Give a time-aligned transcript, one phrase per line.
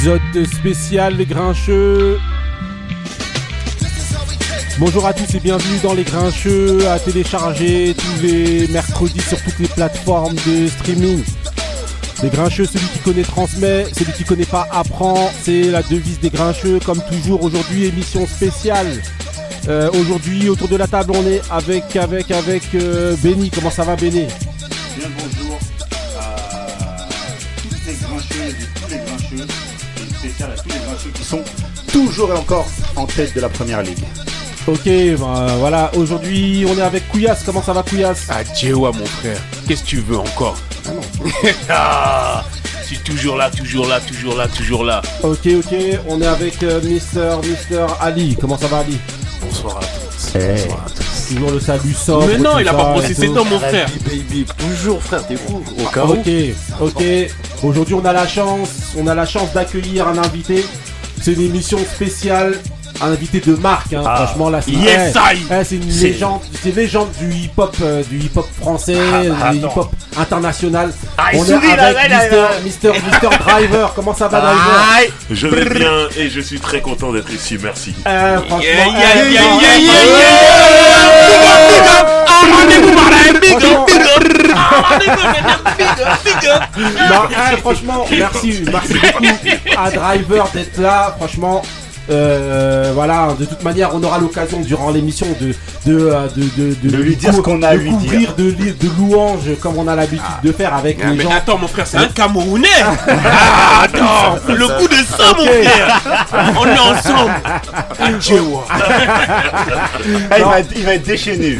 [0.00, 2.18] épisode spécial Les Grincheux.
[4.78, 9.58] Bonjour à tous et bienvenue dans Les Grincheux à télécharger tous les mercredis sur toutes
[9.58, 11.22] les plateformes de streaming.
[12.22, 15.30] Les Grincheux, celui qui connaît transmet, celui qui connaît pas apprend.
[15.42, 16.80] C'est la devise des Grincheux.
[16.80, 19.02] Comme toujours, aujourd'hui, émission spéciale.
[19.68, 23.50] Euh, aujourd'hui, autour de la table, on est avec, avec, avec euh, Benny.
[23.50, 24.28] Comment ça va, Benny?
[31.30, 31.44] Sont
[31.92, 32.66] toujours et encore
[32.96, 34.02] en tête de la première ligue.
[34.66, 35.90] Ok, ben, voilà.
[35.96, 37.38] Aujourd'hui, on est avec Kouyas.
[37.46, 39.38] Comment ça va, Kouyas Ah, Djewa, mon frère.
[39.66, 40.56] Qu'est-ce que tu veux encore?
[40.86, 41.30] Ah non.
[41.68, 42.44] Ah,
[42.82, 45.02] je suis toujours là, toujours là, toujours là, toujours là.
[45.22, 45.74] Ok, ok.
[46.08, 48.36] On est avec euh, Mister, Mister Ali.
[48.40, 48.98] Comment ça va, Ali?
[49.40, 50.36] Bonsoir à tous.
[50.36, 50.62] Hey.
[50.64, 51.34] Bonsoir à tous.
[51.34, 52.26] Toujours le salut sobre.
[52.26, 53.32] Mais non, il a pas tout.
[53.32, 53.88] dents, mon frère.
[54.04, 55.62] baby, toujours frère, t'es fou.
[55.80, 56.12] Au cas où.
[56.14, 56.28] Ok,
[56.80, 57.04] ok.
[57.62, 60.64] Aujourd'hui, on a la chance, on a la chance d'accueillir un invité.
[61.22, 62.58] C'est une émission spéciale,
[63.02, 63.92] un invité de marque.
[63.92, 64.02] Hein.
[64.06, 64.16] Ah.
[64.24, 65.44] Franchement, là, c'est Yes, ouais, I.
[65.52, 69.58] ouais, c'est une légende, c'est une légende du hip-hop, euh, du hip-hop français, Ah, du
[69.58, 69.68] attends.
[69.72, 70.92] hip-hop international.
[71.18, 72.90] Ah, on est avec là, là, Mister.
[72.90, 73.92] Mister, Mister Driver.
[73.94, 75.12] Comment ça va, Driver?
[75.30, 77.94] Je vais bien et je suis très content d'être ici, merci.
[78.06, 79.80] Euh, Franchement, Yeah, yeah, yeah,
[82.42, 84.56] Ah, rendez-vous par là, big Franchement, up, big up.
[84.88, 85.28] Rendez-vous,
[85.76, 86.62] big up, big up.
[87.10, 89.24] Non, franchement, merci, merci beaucoup
[89.76, 91.14] à Driver d'être là.
[91.18, 91.62] Franchement,
[92.10, 95.54] euh, voilà, de toute manière, on aura l'occasion durant l'émission de
[95.86, 98.50] de, euh, de, de, De lui dire ce qu'on a à de lui couvrir de,
[98.50, 101.30] de louanges comme on a l'habitude de faire avec Ah, les mais gens.
[101.30, 102.68] attends, mon frère, c'est un Camerounais.
[103.32, 106.00] Ah, attends, le coup de ça, mon frère.
[106.60, 107.32] On est ensemble.
[110.30, 111.58] Ah, il, va être, il va être déchaîné.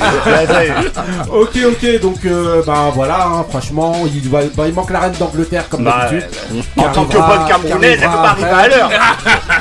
[1.32, 5.12] Ok, ok, donc euh, bah voilà, hein, franchement, il, va, bah, il manque la reine
[5.18, 6.28] d'Angleterre comme Bah, d'habitude.
[6.76, 8.90] en tant que bonne Camerounaise, elle peut pas arriver à l'heure.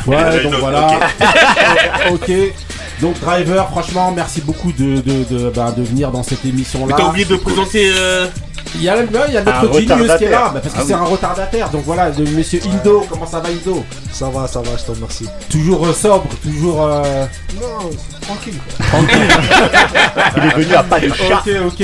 [0.07, 0.61] Ouais, donc Ok.
[0.79, 2.11] Voilà.
[2.13, 2.31] ok.
[3.01, 6.95] Donc Driver, franchement, merci beaucoup de, de, de, bah, de venir dans cette émission-là.
[6.97, 7.89] T'as oublié de présenter.
[7.97, 8.27] euh,
[8.75, 8.97] Il y a,
[9.27, 10.31] il y a notre Genius qui est retardataire.
[10.31, 10.99] là, bah, parce que Ah c'est oui.
[10.99, 11.69] un retardataire.
[11.69, 13.85] Donc voilà, le monsieur Indo, comment ça va Indo?
[14.11, 15.27] Ça va, ça va, je te remercie.
[15.49, 17.25] Toujours euh, sobre, toujours euh,
[17.55, 17.89] Non,
[18.21, 18.85] tranquille quoi.
[18.85, 19.27] tranquille.
[20.37, 21.41] Il est venu à pas de chat.
[21.45, 21.83] ok, ok.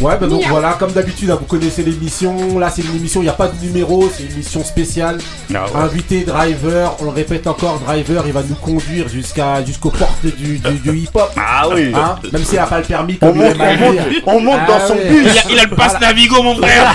[0.00, 2.58] Ouais, bah donc voilà, comme d'habitude, hein, vous connaissez l'émission.
[2.58, 5.18] Là, c'est une émission, il n'y a pas de numéro, c'est une émission spéciale.
[5.54, 5.70] Ah ouais.
[5.82, 10.58] Invité Driver, on le répète encore, Driver, il va nous conduire jusqu'à jusqu'aux portes du,
[10.58, 11.30] du, du hip-hop.
[11.36, 11.92] Ah oui.
[11.94, 13.96] Hein Même s'il n'a pas le permis, On comme monte, on monte,
[14.26, 15.08] on monte Ah dans son ouais.
[15.10, 15.26] bus.
[15.34, 16.94] Il a, il a le passe Navigo, mon frère.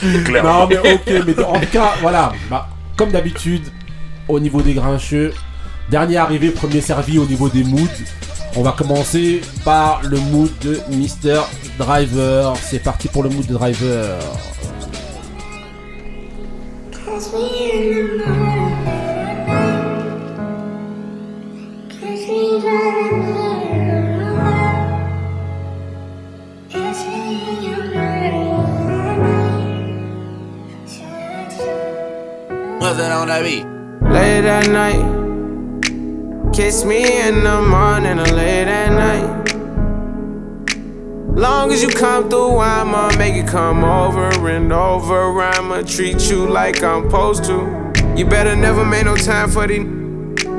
[0.24, 0.60] Clairement.
[0.60, 2.32] Non mais ok, mais en tout cas, voilà.
[2.50, 3.62] Bah, comme d'habitude,
[4.28, 5.32] au niveau des grincheux,
[5.90, 7.86] dernier arrivé, premier servi au niveau des moods.
[8.58, 11.42] On va commencer par le mood de Mr.
[11.78, 12.54] Driver.
[12.62, 14.18] C'est parti pour le mood de Driver.
[34.02, 35.25] Late at night.
[36.56, 39.54] Kiss me in the morning or late at night.
[41.36, 45.42] Long as you come through, I'ma make it come over and over.
[45.42, 47.92] I'ma treat you like I'm supposed to.
[48.16, 49.84] You better never make no time for the.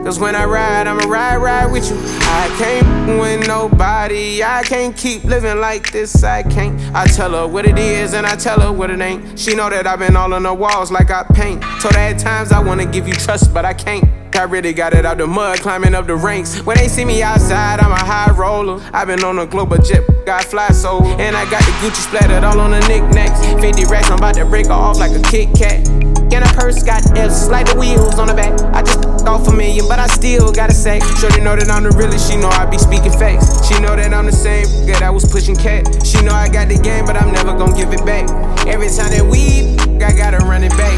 [0.04, 1.98] Cause when I ride, I'ma ride, ride with you.
[1.98, 4.44] I can't with nobody.
[4.44, 6.24] I can't keep living like this.
[6.24, 6.80] I can't.
[6.96, 9.40] I tell her what it is and I tell her what it ain't.
[9.40, 11.64] She know that I've been all on the walls like I paint.
[11.82, 14.27] Told her at times I wanna give you trust, but I can't.
[14.36, 16.62] I really got it out the mud, climbing up the ranks.
[16.62, 18.82] When they see me outside, I'm a high roller.
[18.94, 21.06] I've been on a global jet, got fly solo.
[21.18, 23.40] And I got the Gucci splattered all on the knickknacks.
[23.62, 25.88] 50 racks, I'm about to break off like a Kit Kat.
[25.88, 28.54] And a purse got F's, like the wheels on the back.
[28.76, 31.00] I just off a million, but I still gotta say.
[31.20, 33.68] Shorty know that I'm the realest, she know I be speaking facts.
[33.68, 36.06] She know that I'm the same, that I was pushing cat.
[36.06, 38.30] She know I got the game, but I'm never gonna give it back.
[38.68, 40.98] Every time that we, I gotta run it back.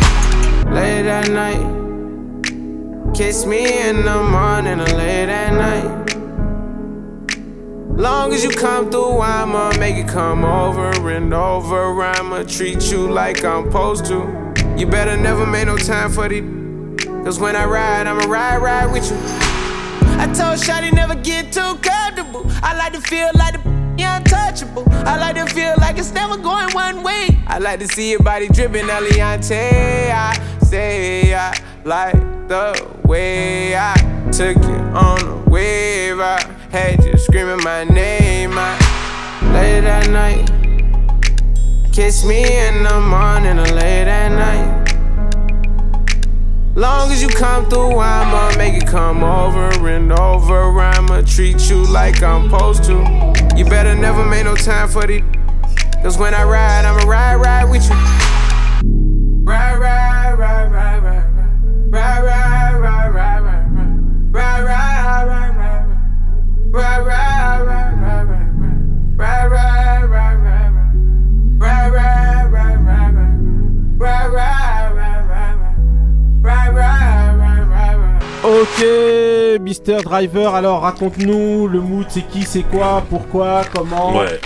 [0.71, 1.78] Late at night.
[3.13, 6.15] Kiss me in the morning or late at night.
[7.97, 12.01] Long as you come through, I'ma make it come over and over.
[12.01, 14.53] I'ma treat you like I'm supposed to.
[14.77, 16.41] You better never make no time for the.
[17.25, 19.17] Cause when I ride, I'ma ride, ride with you.
[20.17, 22.45] I told Shotty never get too comfortable.
[22.63, 24.85] I like to feel like the untouchable.
[24.89, 27.39] I like to feel like it's never going one way.
[27.47, 30.11] I like to see your body dripping, Eliante.
[30.11, 32.15] I say I like
[32.47, 33.95] the way I
[34.31, 36.19] took you on a wave.
[36.19, 36.41] I
[36.71, 38.51] had you screaming my name.
[38.53, 38.77] I
[39.53, 40.49] late at night.
[41.91, 44.79] Kiss me in the morning or late at night.
[46.75, 50.79] Long as you come through, I'ma make it come over and over.
[50.79, 53.38] I'ma treat you like I'm supposed to.
[53.59, 55.21] You better never make no time for the.
[56.01, 57.95] Cause when I ride, I'ma ride, ride with you.
[59.43, 61.25] Ride, ride, ride, ride, ride.
[61.91, 63.65] Ride, ride, ride, ride, ride.
[64.31, 65.85] Ride, ride, ride, ride.
[66.71, 68.87] Ride, ride, ride, ride, ride.
[69.17, 70.95] Ride, ride, ride, ride, ride.
[71.59, 73.35] Ride, ride, ride, ride, ride.
[73.99, 76.45] Ride, ride, ride, ride, ride.
[76.45, 77.28] Ride, ride.
[78.43, 78.85] Ok,
[79.61, 84.17] Mister Driver, alors raconte-nous le mood, c'est qui, c'est quoi, pourquoi, comment.
[84.17, 84.39] Ouais.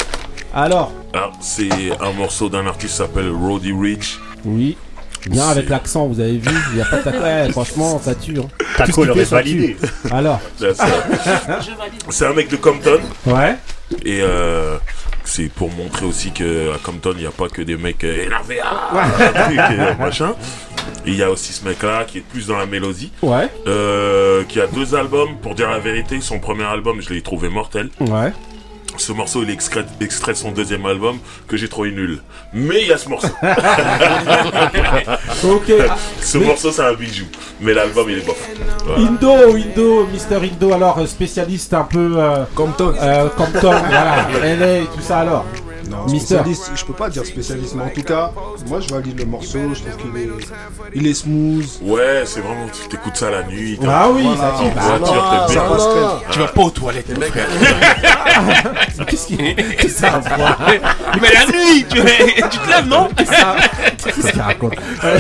[0.54, 1.70] Alors, Alors, c'est
[2.02, 4.20] un morceau d'un artiste qui s'appelle Roddy Rich.
[4.46, 4.78] oui.
[5.30, 8.38] Bien avec l'accent, vous avez vu, il n'y a pas de ouais, franchement, ça tue.
[8.38, 8.48] hein.
[8.76, 9.78] Taco l'aurait validé.
[9.80, 9.88] tue.
[10.12, 10.86] Alors, C'est ça.
[12.10, 13.00] C'est un mec de Compton.
[13.28, 13.56] ouais.
[14.04, 14.76] Et euh,
[15.26, 18.26] c'est pour montrer aussi que à Compton, il n'y a pas que des mecs euh,
[18.26, 19.08] énervés, ah,
[19.72, 20.34] euh, machin.
[21.06, 24.60] Il y a aussi ce mec-là qui est plus dans la mélodie, Ouais, euh, qui
[24.62, 25.36] a deux albums.
[25.42, 27.90] Pour dire la vérité, son premier album, je l'ai trouvé mortel.
[28.02, 28.32] ouais.
[28.98, 31.18] Ce morceau, il est extrait, extrait de son deuxième album
[31.48, 32.22] que j'ai trouvé nul.
[32.54, 33.28] Mais il y a ce morceau.
[35.44, 35.72] Ok.
[36.22, 37.26] Ce Mais- morceau, c'est un bijou.
[37.60, 38.38] Mais l'album, il est bof.
[38.86, 39.02] Voilà.
[39.10, 42.94] Indo, Indo, Mister Indo, alors euh, spécialiste un peu euh, Compton.
[43.02, 45.46] euh, Compton, voilà, LA et tout ça alors.
[45.90, 46.36] Non, Mister.
[46.38, 48.32] spécialiste, je peux pas dire spécialiste, mais en tout cas,
[48.68, 50.28] moi je valide le morceau, je trouve qu'il est,
[50.96, 51.66] il est smooth.
[51.82, 53.80] Ouais, c'est vraiment, tu t'écoutes ça la nuit.
[53.88, 54.54] Ah oui, ça.
[54.76, 55.64] Bah, Voiture, t'es bien.
[56.32, 57.48] Tu vas pas aux toilettes, mon frère.
[59.08, 60.22] Qu'est-ce qui qu'est-ce que ça
[61.22, 65.20] Mais la nuit, tu, tu te lèves, non Qu'est-ce qu'il raconte euh,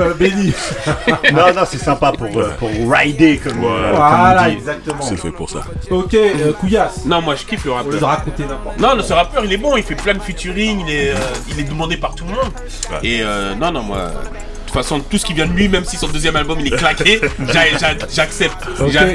[0.00, 0.52] euh, Benny.
[1.32, 4.56] Non, non, c'est sympa pour, euh, pour rider, comme, Voilà, comme on dit.
[4.56, 5.02] exactement.
[5.02, 5.60] C'est fait pour ça.
[5.90, 7.04] Ok, euh, Couillasse.
[7.04, 8.00] Non, moi je kiffe le rappeur.
[8.00, 10.90] raconter n'importe Non, non, ce rappeur il est bon, il fait plein de featuring, il
[10.94, 11.16] est, euh,
[11.50, 12.52] il est demandé par tout le monde.
[12.90, 12.98] Ouais.
[13.08, 14.06] Et euh, non, non, moi.
[14.08, 16.66] De toute façon, tout ce qui vient de lui, même si son deuxième album il
[16.72, 17.20] est claqué,
[17.52, 18.66] j'a- j'a- j'accepte.
[18.80, 18.90] Ok.
[18.90, 19.06] J'a-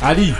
[0.00, 0.32] Ali,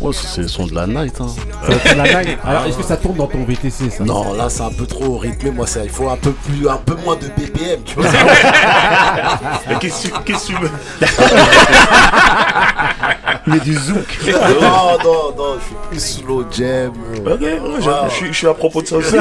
[0.00, 1.18] Ouais, c'est le son de la night.
[1.20, 1.26] Hein.
[1.70, 2.38] être la night.
[2.44, 5.16] Alors, est-ce que ça tourne dans ton VTC ça Non, là c'est un peu trop
[5.18, 5.50] rythmé.
[5.50, 8.04] Moi, ça, il faut un peu plus, un peu moins de BPM, tu vois.
[9.68, 10.68] Mais qu'est-ce que tu- qu'est-ce que tu me.
[13.46, 14.18] Mais du zouk.
[14.26, 16.92] non, non, non, je suis plus slow jam.
[17.26, 17.34] euh.
[17.34, 19.14] Ok, ouais, je, je suis- je suis à propos de ça aussi.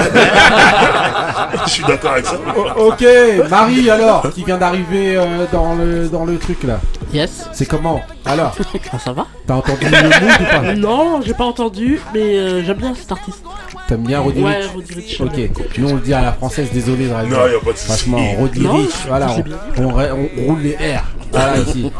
[1.65, 2.35] je suis d'accord avec ça.
[2.55, 3.03] O- Ok,
[3.49, 6.79] Marie alors, qui vient d'arriver euh, dans, le, dans le truc là.
[7.13, 7.47] Yes.
[7.53, 8.01] C'est comment?
[8.25, 8.55] Alors,
[8.91, 10.75] Ah, ça va t'as entendu le mood ou pas?
[10.75, 13.43] Non, j'ai pas entendu, mais euh, j'aime bien cet artiste.
[13.87, 15.19] T'aimes bien Roddy Ouais, Roddy Ricch.
[15.21, 17.37] Ok, nous on le dit à la française, désolé Driver.
[17.37, 17.77] Non, y a pas de.
[17.77, 19.27] Franchement, Roddy Non, Ricch, voilà,
[19.77, 21.03] on roule les R.
[21.33, 21.91] Voilà ici.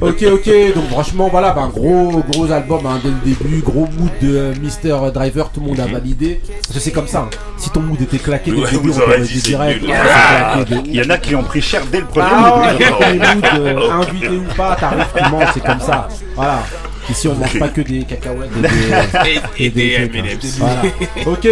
[0.00, 4.10] ok, ok, donc franchement, voilà, ben, gros, gros album hein, dès le début, gros mood
[4.20, 6.40] de euh, Mister Driver, tout le monde a validé.
[6.62, 7.30] Parce que c'est comme ça, hein.
[7.56, 9.40] si ton mood était claqué dès le Ouais, début, vous on aurez t'aurait dit dit
[9.40, 9.80] c'est direct.
[9.82, 9.90] nul.
[9.90, 12.26] ouais, c'est claqué de Il y en a qui ont pris cher dès le premier
[12.30, 12.80] Ah mood.
[12.80, 16.08] ouais, les moods, euh, invité ou pas, t'arrives, tu manges, c'est comme ça.
[16.36, 16.62] Voilà.
[17.10, 18.68] Ici, on mange pas que des cacahuètes et des,
[19.64, 20.24] Et, et des trucs, hein.
[20.24, 20.58] M&M's.
[20.58, 20.82] Voilà.
[21.26, 21.48] Ok.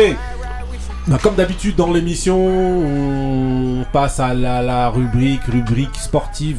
[1.08, 6.58] Bah, comme d'habitude dans l'émission, on passe à la, la rubrique, rubrique sportive.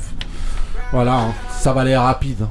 [0.93, 1.33] Voilà, hein.
[1.59, 2.37] ça va aller rapide.
[2.43, 2.49] hein.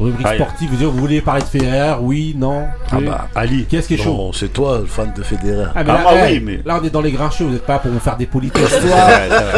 [0.00, 0.38] Rubrique Aïe.
[0.38, 3.04] sportive, vous, dire, vous voulez parler de Federer Oui, non Ah oui.
[3.04, 3.66] bah, Ali.
[3.66, 5.66] Qui est-ce qui est chaud non, c'est toi, le fan de Federer.
[5.74, 7.50] Ah, mais Ah, là, moi, hey, oui, mais- là, on est dans les grincheux, vous
[7.52, 8.70] n'êtes pas pour vous faire des politesses.
[8.70, 8.88] C'est c'est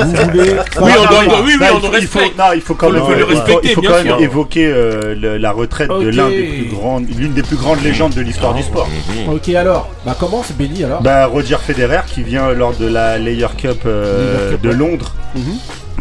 [0.03, 0.51] vous voulez.
[0.83, 2.37] Oui, on doit- oui, non, oui, on le respecte.
[2.37, 4.67] non, il faut quand même, le il faut- respecter, il faut bien quand même évoquer
[4.67, 6.03] euh, le- la retraite Ok.
[6.03, 8.89] de l'un des plus grandes, l'une des plus grandes légendes de l'histoire du sport.
[9.31, 11.01] Ok, alors, bah commence, Benny, alors?
[11.01, 14.75] Bah, Roger Federer qui vient lors de la Layer Cup euh, Layer Cup, de ouais.
[14.75, 15.43] Londres Mhm.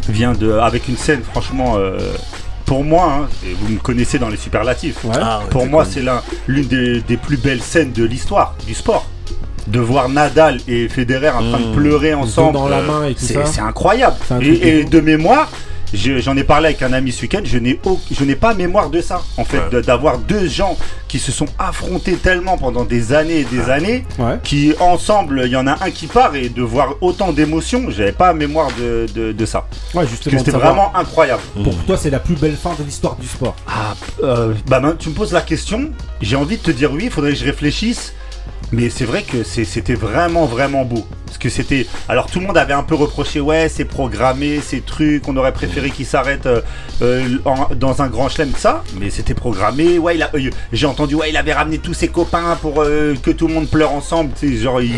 [0.09, 1.97] Vient de avec une scène franchement euh,
[2.65, 5.03] pour moi hein, et vous me connaissez dans les superlatifs.
[5.03, 5.15] Ouais.
[5.21, 8.73] Ah, ouais, Pour moi, c'est l'un l'une des, des plus belles scènes de l'histoire du
[8.73, 9.07] sport.
[9.67, 11.75] De voir Nadal et Federer en train de Mmh.
[11.75, 13.45] pleurer ensemble, dans la main et tout c'est ça.
[13.45, 14.15] c'est incroyable.
[14.41, 15.49] Et, de mémoire,
[15.93, 18.89] j'en ai parlé avec un ami ce week-end, je n'ai au- je n'ai pas mémoire
[18.89, 19.21] de ça.
[19.37, 19.69] En fait, Ouais.
[19.71, 24.03] de- d'avoir deux gens qui se sont affrontés tellement pendant des années et des années,
[24.17, 24.39] Ouais.
[24.43, 28.11] qui ensemble, il y en a un qui part et de voir autant d'émotions, j'avais
[28.11, 29.67] pas mémoire de, de, de ça.
[29.93, 30.37] Ouais, justement.
[30.39, 31.41] c'était vraiment incroyable.
[31.63, 33.55] Pour toi, c'est la plus belle fin de l'histoire du sport.
[33.67, 37.03] Ah, euh, bah maintenant, tu me poses la question, j'ai envie de te dire oui,
[37.05, 38.13] il faudrait que je réfléchisse.
[38.71, 41.05] Mais c'est vrai que c'était vraiment vraiment beau.
[41.33, 41.87] Parce que c'était.
[42.07, 45.51] Alors tout le monde avait un peu reproché, ouais, c'est programmé, ces trucs, on aurait
[45.51, 46.61] préféré qu'il s'arrête euh,
[47.01, 47.23] euh,
[47.75, 48.83] dans un grand chelem, ça.
[48.99, 52.09] Mais c'était programmé, ouais, il a- euh, j'ai entendu, ouais, il avait ramené tous ses
[52.09, 54.29] copains pour euh, que tout le monde pleure ensemble.
[54.39, 54.91] Tu sais, genre, ils,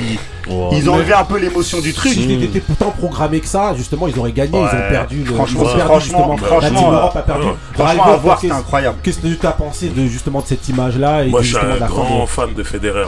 [0.47, 0.77] Ouais.
[0.77, 2.11] ils ont enlevé un peu l'émotion du truc.
[2.13, 5.23] Si c'était pourtant programmé que ça, justement, ils auraient gagné, ils ont perdu.
[5.23, 5.99] Le, franchement, ils ont perdu, franchement,
[6.35, 6.37] justement.
[6.37, 7.47] franchement, la Team Europe a perdu.
[7.73, 8.97] Franchement, à voir, qu'est-ce- c'était incroyable.
[9.01, 11.85] Qu'est-ce que tu as pensé de justement de cette image-là et Moi, je suis un
[11.87, 13.05] grand fan de Federer.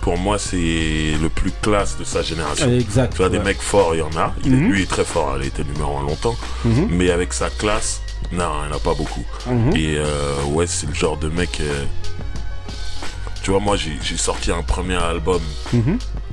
[0.00, 0.56] Pour moi, c'est
[1.22, 2.66] le plus classe de sa génération.
[2.78, 3.12] Exact.
[3.12, 3.44] Tu vois, des ouais.
[3.44, 4.34] mecs forts, il y en a.
[4.44, 4.70] Il est- Mhm.
[4.72, 6.36] Lui est très fort, il a été numéro un longtemps.
[6.64, 6.88] Mhm.
[6.90, 8.00] Mais avec sa classe,
[8.32, 9.24] Non, il n'y en a pas beaucoup.
[9.48, 9.74] Mhm.
[9.76, 11.58] Et euh, ouais, c'est le genre de mec.
[11.60, 11.84] euh,
[13.42, 15.40] Tu vois, moi, j'ai sorti un premier album.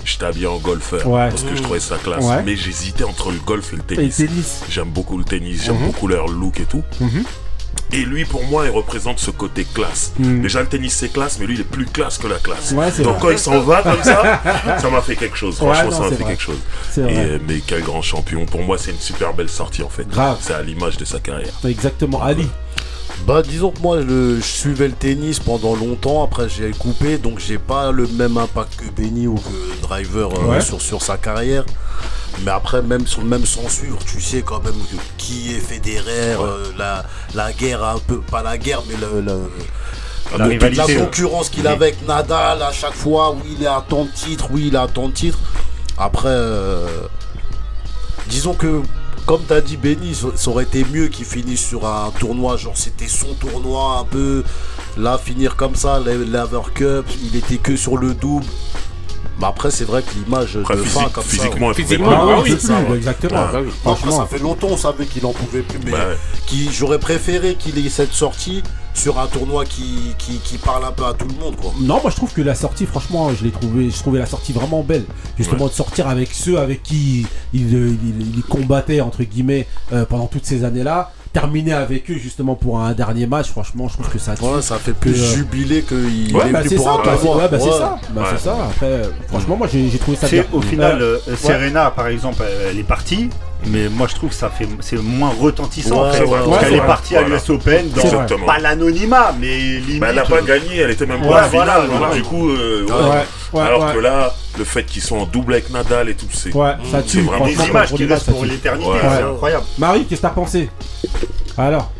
[0.05, 1.29] J'étais habillé en golfeur Ouais.
[1.29, 2.23] parce que je trouvais ça classe.
[2.23, 2.43] Ouais.
[2.43, 4.17] Mais j'hésitais entre le golf et le Et tennis.
[4.17, 4.61] tennis.
[4.69, 6.83] J'aime beaucoup le tennis, j'aime beaucoup leur look et tout.
[7.93, 10.11] Et lui, pour moi, il représente ce côté classe.
[10.19, 10.41] Mhm.
[10.41, 12.71] Déjà, le tennis, c'est classe, mais lui, il est plus classe que la classe.
[12.73, 13.17] Ouais, Donc, vrai.
[13.21, 14.41] quand il s'en va comme ça,
[14.79, 15.59] ça m'a fait quelque chose.
[15.61, 16.31] Ouais, Franchement, non, ça m'a fait vrai.
[16.33, 16.59] quelque chose.
[16.97, 18.45] Et, euh, mais quel grand champion.
[18.45, 20.05] Pour moi, c'est une super belle sortie, en fait.
[20.41, 21.53] C'est à l'image de sa carrière.
[21.65, 22.21] Exactement.
[22.21, 22.47] Ali.
[23.25, 27.39] Bah disons que moi le- je suivais le tennis pendant longtemps, après j'ai coupé, donc
[27.39, 30.61] j'ai pas le même impact que Benny ou que Driver euh, Ouais.
[30.61, 31.65] sur, sur sa carrière.
[32.45, 34.75] Mais après même sur même sans suivre, tu sais quand même
[35.17, 39.51] qui est Federer, euh, la, la guerre un peu, pas la guerre mais le, le-
[40.37, 44.05] La rivalité, concurrence qu'il a avec Nadal à chaque fois, oui il est à tant
[44.05, 45.39] de titres, oui il est à tant de titres.
[45.97, 46.85] Après euh,
[48.29, 48.81] disons que
[49.27, 53.07] comme t'as dit Benny, ça aurait été mieux qu'il finisse sur un tournoi, genre c'était
[53.09, 54.43] son tournoi un peu.
[54.97, 58.45] Là, finir comme ça, le Lever Cup, il était que sur le double.
[59.39, 61.79] Mais après, c'est vrai que l'image de Après, fin physique- comme physiquement, ça.
[61.79, 62.41] il Physiquement, pouvait Ah pas.
[62.41, 62.97] oui, Ah oui, ça, ouais.
[62.97, 63.35] exactement.
[63.45, 64.17] Ouais, bah Non, après, Franchement.
[64.17, 66.17] ça fait longtemps, on savait qu'il en pouvait plus, mais Bah ouais.
[66.47, 68.63] qui, j'aurais préféré qu'il ait cette sortie
[68.97, 71.71] sur un tournoi qui, qui, qui parle un peu à tout le monde, quoi.
[71.79, 74.53] Non, moi je trouve que la sortie, franchement, je l'ai trouvé, je trouvais la sortie
[74.53, 75.05] vraiment belle.
[75.37, 80.05] Justement, de sortir avec ceux avec qui il, il, il- il combattait entre guillemets euh,
[80.05, 83.49] pendant toutes ces années-là, terminer avec eux justement pour un dernier match.
[83.49, 84.35] Franchement, je trouve que ça.
[84.35, 84.43] tue.
[84.43, 86.97] Ouais, ça fait plus Que, euh, jubilé qu'il Ouais, est bah c'est pour ça, un
[87.03, 88.27] bah, ouais, bah, c'est ça, bah, Ouais.
[88.37, 88.53] c'est ça.
[88.69, 90.43] Après, euh, franchement, moi j'ai trouvé ça bien.
[90.53, 93.29] Au final, Euh, Serena par exemple, elle est partie,
[93.67, 96.23] mais moi je trouve que ça fait c'est moins retentissant Ouais, en fait.
[96.23, 98.45] ouais, parce ouais, qu'elle est partie à l'US Open dans Exactement.
[98.45, 100.01] pas l'anonymat, mais limite.
[100.01, 101.81] Mais elle n'a pas gagné, elle était même Ouais, pas en finale.
[101.89, 102.07] voilà.
[102.07, 102.93] Donc, du coup, euh, ouais.
[102.93, 103.93] Ouais, ouais, alors ouais.
[103.93, 106.53] que là, le fait qu'ils sont en double avec Nadal et tout, c'est.
[106.53, 107.21] Ouais, ça c'est tue.
[107.21, 108.97] vraiment des images qui restent pour l'éternité, Ouais.
[109.01, 109.65] c'est incroyable.
[109.77, 110.69] Marie, qu'est-ce que t'as pensé?
[111.57, 111.91] Alors,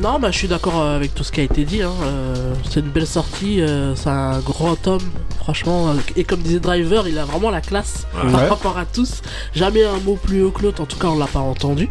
[0.00, 1.82] Non, bah, je suis d'accord euh, avec tout ce qui a été dit.
[1.82, 1.90] hein.
[2.04, 3.60] Euh, c'est une belle sortie.
[3.60, 5.02] euh, c'est un grand homme,
[5.40, 5.92] franchement.
[6.14, 8.30] Et comme disait Driver, il a vraiment la classe Ouais.
[8.30, 9.22] par rapport à tous.
[9.54, 10.82] Jamais un mot plus haut que l'autre.
[10.82, 11.88] En tout cas, on l'a pas entendu.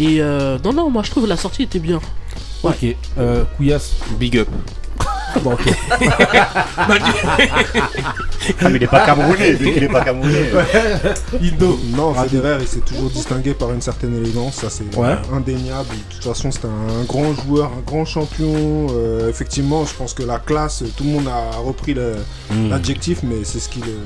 [0.00, 2.00] Et euh, non, non, moi je trouve que la sortie était bien.
[2.64, 2.72] Ouais.
[2.82, 2.96] ok.
[3.18, 3.92] Euh, Couillasse.
[4.18, 4.48] Big up.
[5.42, 5.66] Bon, ok.
[8.60, 10.50] Ah, mais il est pas camerounais, vu qu'il est pas camerounais.
[11.42, 11.80] Indo.
[11.96, 15.16] Non, Federer, il s'est toujours distingué par une certaine élégance, ça c'est Ouais.
[15.32, 15.88] indéniable.
[15.88, 18.86] De toute façon, c'était un grand joueur, un grand champion.
[18.90, 22.14] Euh, effectivement, je pense que la classe, tout le monde a repris le-
[22.50, 22.70] Hmm.
[22.70, 23.96] l'adjectif, mais c'est ce qui le,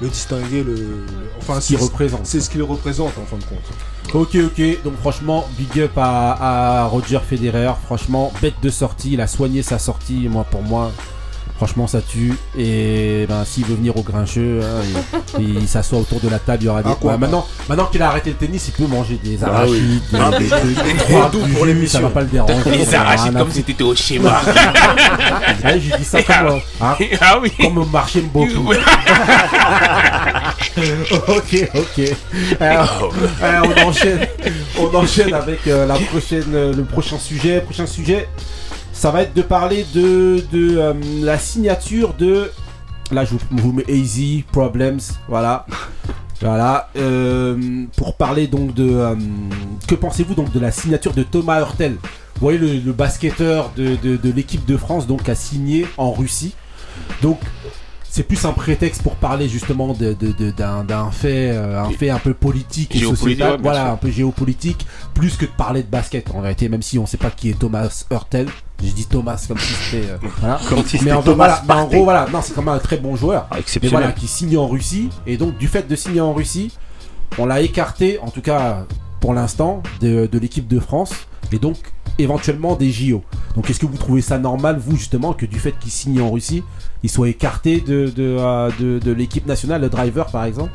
[0.00, 0.62] le distinguait.
[0.62, 1.06] Le, le-
[1.38, 2.20] enfin, Qui c'est représente.
[2.26, 3.58] c'est ce qu'il représente en fin de compte.
[4.12, 4.82] Ok, ok.
[4.84, 7.72] Donc, franchement, big up à, à Roger Federer.
[7.84, 9.12] Franchement, bête de sortie.
[9.14, 10.28] Il a soigné sa sortie.
[10.28, 10.92] Moi, pour moi,
[11.56, 12.34] franchement, ça tue.
[12.58, 14.82] Et ben, s'il veut venir au grincheux, hein,
[15.38, 16.62] il, il s'assoit autour de la table.
[16.62, 16.90] Il y aura des.
[16.92, 19.48] Ah, quoi, Ouais, maintenant, maintenant qu'il a arrêté le tennis, il peut manger des Ah
[19.48, 20.00] arachides, oui.
[20.12, 21.98] des, Ah, des, des- doux pour l'émission.
[22.00, 22.54] Ça va pas le déranger.
[22.70, 24.40] Les arachides comme si t'étais au schéma.
[25.64, 27.50] Ouais, j'ai dit ça comme, hein, ah oui.
[27.60, 28.22] comme au marché.
[28.34, 28.48] Ouais.
[31.28, 32.16] ok, ok.
[32.60, 34.26] Alors, euh, on enchaîne,
[34.78, 37.60] on enchaîne avec euh, la prochaine, euh, le prochain sujet.
[37.60, 38.28] Prochain sujet,
[38.94, 42.50] ça va être de parler de, de euh, la signature de.
[43.10, 45.66] Là, je vous, vous mets Easy Problems, voilà.
[46.40, 48.86] Voilà, euh, pour parler donc de.
[48.90, 49.14] euh,
[49.88, 51.92] que pensez-vous donc de la signature de Thomas Hurtel?
[51.92, 56.12] Vous voyez le, le basketteur de, de- de l'équipe de France donc a signé en
[56.12, 56.54] Russie.
[57.22, 57.38] Donc
[58.14, 60.12] c'est plus un prétexte pour parler justement de-
[60.52, 64.08] d'un d'un fait, euh, un fait un peu politique et sociétal, ouais, voilà, un peu
[64.08, 67.50] géopolitique, plus que de parler de basket en vérité, même si on sait pas qui
[67.50, 68.46] est Thomas Hurtel.
[68.80, 70.60] J'ai dit Thomas comme si c'était euh, voilà.
[70.68, 71.96] Comme si Mais en, Thomas voilà, mais en Partey.
[71.96, 73.48] gros voilà, non c'est quand même un très bon joueur.
[73.50, 75.08] Ah, Mais voilà, qui signe en Russie.
[75.26, 76.70] Et donc, du fait de signer en Russie,
[77.36, 78.86] on l'a écarté, en tout cas
[79.18, 81.12] pour l'instant, de, de l'équipe de France.
[81.50, 81.78] Et donc,
[82.18, 83.22] éventuellement des JO.
[83.56, 86.30] Donc, est-ce que vous trouvez ça normal, vous, justement, que du fait qu'il signe en
[86.30, 86.62] Russie,
[87.02, 90.70] il soit écarté de, de, euh, de- de l'équipe nationale, le driver, par exemple?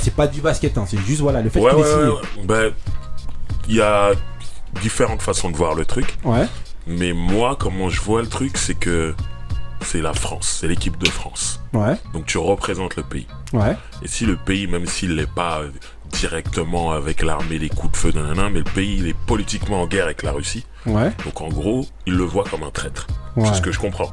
[0.00, 2.04] C'est pas du basket, hein, c'est juste, voilà, le fait Ouais, qu'il ouais, signé.
[2.08, 2.44] ouais.
[2.46, 2.72] Ben,
[3.68, 4.12] il y a
[4.80, 6.16] différentes façons de voir le truc.
[6.24, 6.46] Ouais.
[6.86, 9.14] Mais moi, comment je vois le truc, c'est que
[9.82, 11.60] c'est la France, c'est l'équipe de France.
[11.74, 13.26] Ouais, Donc tu représentes le pays.
[13.52, 15.60] ouais, Et si le pays, même s'il n'est pas
[16.12, 19.86] directement avec l'armée, les coups de feu, nanana, mais le pays, il est politiquement en
[19.86, 20.64] guerre avec la Russie.
[20.86, 23.06] ouais, Donc en gros, il le voit comme un traître.
[23.36, 23.46] ouais.
[23.48, 24.12] C'est ce que je comprends.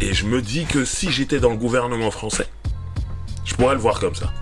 [0.00, 2.46] Et je me dis que si j'étais dans le gouvernement français,
[3.44, 4.32] je pourrais le voir comme ça.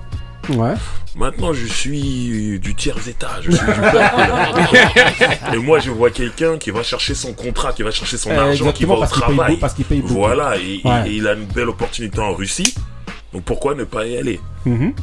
[0.49, 0.75] Ouais,
[1.14, 5.52] Maintenant, je suis du tiers état, je suis du peuple.
[5.54, 8.49] Et moi, je vois quelqu'un qui va chercher son contrat, qui va chercher son Euh,
[8.50, 9.52] argent, qui va au travail.
[9.52, 10.14] beau- parce qu'il paye beaucoup.
[10.14, 11.09] Voilà, et, et- Ouais.
[11.11, 12.75] et il a une belle opportunité en Russie.
[13.32, 14.40] Donc pourquoi ne pas y aller?
[14.64, 14.94] Mhm.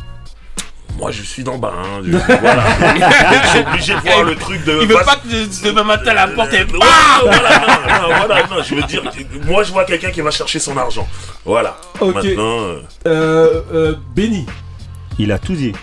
[0.97, 1.73] Moi je suis d'en bas.
[1.77, 2.63] Hein, je, voilà.
[3.43, 4.79] je suis obligé de voir le truc de.
[4.81, 6.65] Il veut pas que demain matin la porte est.
[6.65, 9.03] Voilà, voilà, non, non, voilà, non, je veux dire,
[9.45, 11.07] moi je vois quelqu'un qui va chercher son argent.
[11.45, 11.77] Voilà.
[11.99, 12.15] Ok.
[12.15, 14.45] Maintenant, euh, Euh, euh, Benny.
[15.17, 15.73] Il a tout dit.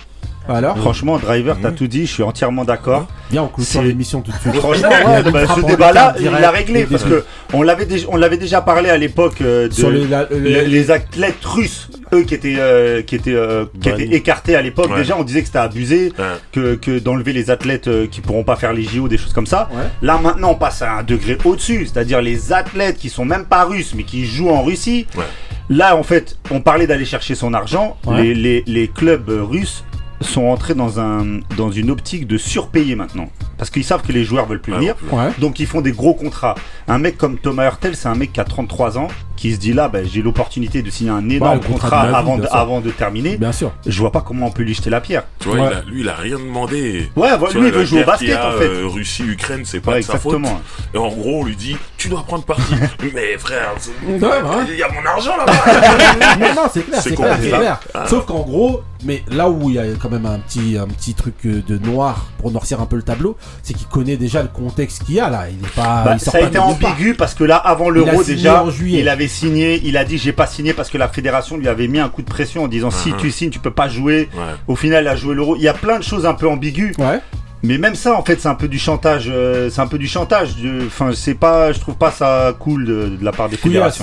[0.48, 3.06] Alors Franchement, Driver, t'as tout dit, je suis entièrement d'accord.
[3.30, 4.54] Viens, on clôture l'émission tout de suite.
[4.54, 8.36] Franchement, Ouais, bah, ce débat-là, il l'a réglé parce que on l'avait déjà, on l'avait
[8.36, 12.22] déjà parlé à l'époque euh, de Sur les- la- les- les, les athlètes russes, eux
[12.22, 14.90] qui étaient euh, qui étaient euh, qui étaient écartés à l'époque.
[14.90, 14.98] Ouais.
[14.98, 16.24] Déjà, on disait que c'était abusé, Ouais.
[16.52, 19.46] que, que d'enlever les athlètes euh, qui pourront pas faire les JO, des choses comme
[19.46, 19.68] ça.
[19.72, 19.82] Ouais.
[20.02, 23.64] Là, maintenant, on passe à un degré au-dessus, c'est-à-dire les athlètes qui sont même pas
[23.64, 25.06] russes mais qui jouent en Russie.
[25.16, 25.24] Ouais.
[25.68, 27.96] Là, en fait, on parlait d'aller chercher son argent.
[28.06, 28.22] Ouais.
[28.22, 29.82] Les, les, les clubs euh, russes
[30.20, 34.24] sont entrés dans un dans une optique de surpayer maintenant parce qu'ils savent que les
[34.24, 34.94] joueurs veulent plus venir.
[35.10, 35.30] Ouais.
[35.38, 36.54] Donc ils font des gros contrats.
[36.88, 39.72] Un mec comme Thomas Hurtel, c'est un mec qui a 33 ans, qui se dit
[39.72, 42.46] là, bah, j'ai l'opportunité de signer un énorme contrat contrat, de ma vie, avant, de,
[42.50, 43.36] avant de terminer.
[43.36, 43.72] Bien sûr.
[43.84, 45.24] Je vois pas comment on peut lui jeter la pierre.
[45.38, 45.68] tu vois, Ouais.
[45.70, 47.10] il a- lui il a rien demandé.
[47.16, 48.64] Ouais, lui il vois, veut la jouer au basket a, en fait.
[48.68, 50.34] euh, Russie-Ukraine, c'est pas Ouais, de sa faute.
[50.34, 50.60] exactement.
[50.94, 52.74] Et en gros, on lui dit, tu dois prendre parti.
[53.14, 53.74] Mais frère,
[54.08, 54.20] ouais.
[54.68, 56.36] il y a mon argent là-bas.
[56.40, 57.80] non, non, c'est clair, C'est clair, clair.
[57.94, 58.06] Ah.
[58.06, 61.14] Sauf qu'en gros, mais là où il y a quand même un petit, un petit
[61.14, 64.48] truc euh, de noir pour noircir un peu le tableau, c'est qu'il connaît déjà le
[64.48, 65.44] contexte qu'il y a là.
[65.50, 66.02] Il est pas.
[66.04, 68.52] Bah, il sort ça a pas été ambigu parce que là, avant l'euro déjà,
[68.98, 71.88] il avait signé, il a dit j'ai pas signé parce que la fédération lui avait
[71.88, 74.28] mis un coup de pression en disant si tu signes, tu peux pas jouer.
[74.34, 74.42] Ouais.
[74.68, 75.56] Au final, il a joué l'euro.
[75.56, 76.94] Il y a plein de choses un peu ambiguës.
[76.98, 77.20] Ouais.
[77.62, 79.28] Mais même ça, en fait, c'est un peu du chantage.
[79.32, 80.56] euh, c'est un peu du chantage.
[80.56, 84.02] de- Enfin, c'est pas, je trouve pas ça cool de, de la part des Couillasse.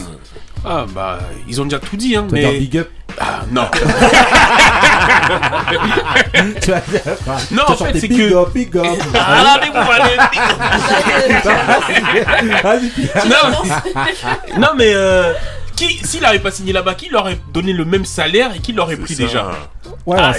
[0.66, 2.26] Ah bah, ils ont déjà tout dit, hein.
[2.32, 2.58] Mais.
[2.58, 2.90] big up.
[3.20, 3.68] Ah, non.
[6.62, 7.02] Tu vas dire-
[7.52, 8.86] Non, en fait, c'est big que- up, big up.
[9.16, 10.18] Ah, mais vous allez.
[13.30, 13.52] Non,
[14.60, 15.34] non mais euh,
[15.76, 18.72] qui, s'il avait pas signé là-bas, qui leur aurait donné le même salaire et qui
[18.74, 19.24] l'aurait pris ça.
[19.24, 19.52] déjà?
[20.06, 20.34] Ouais, Ah,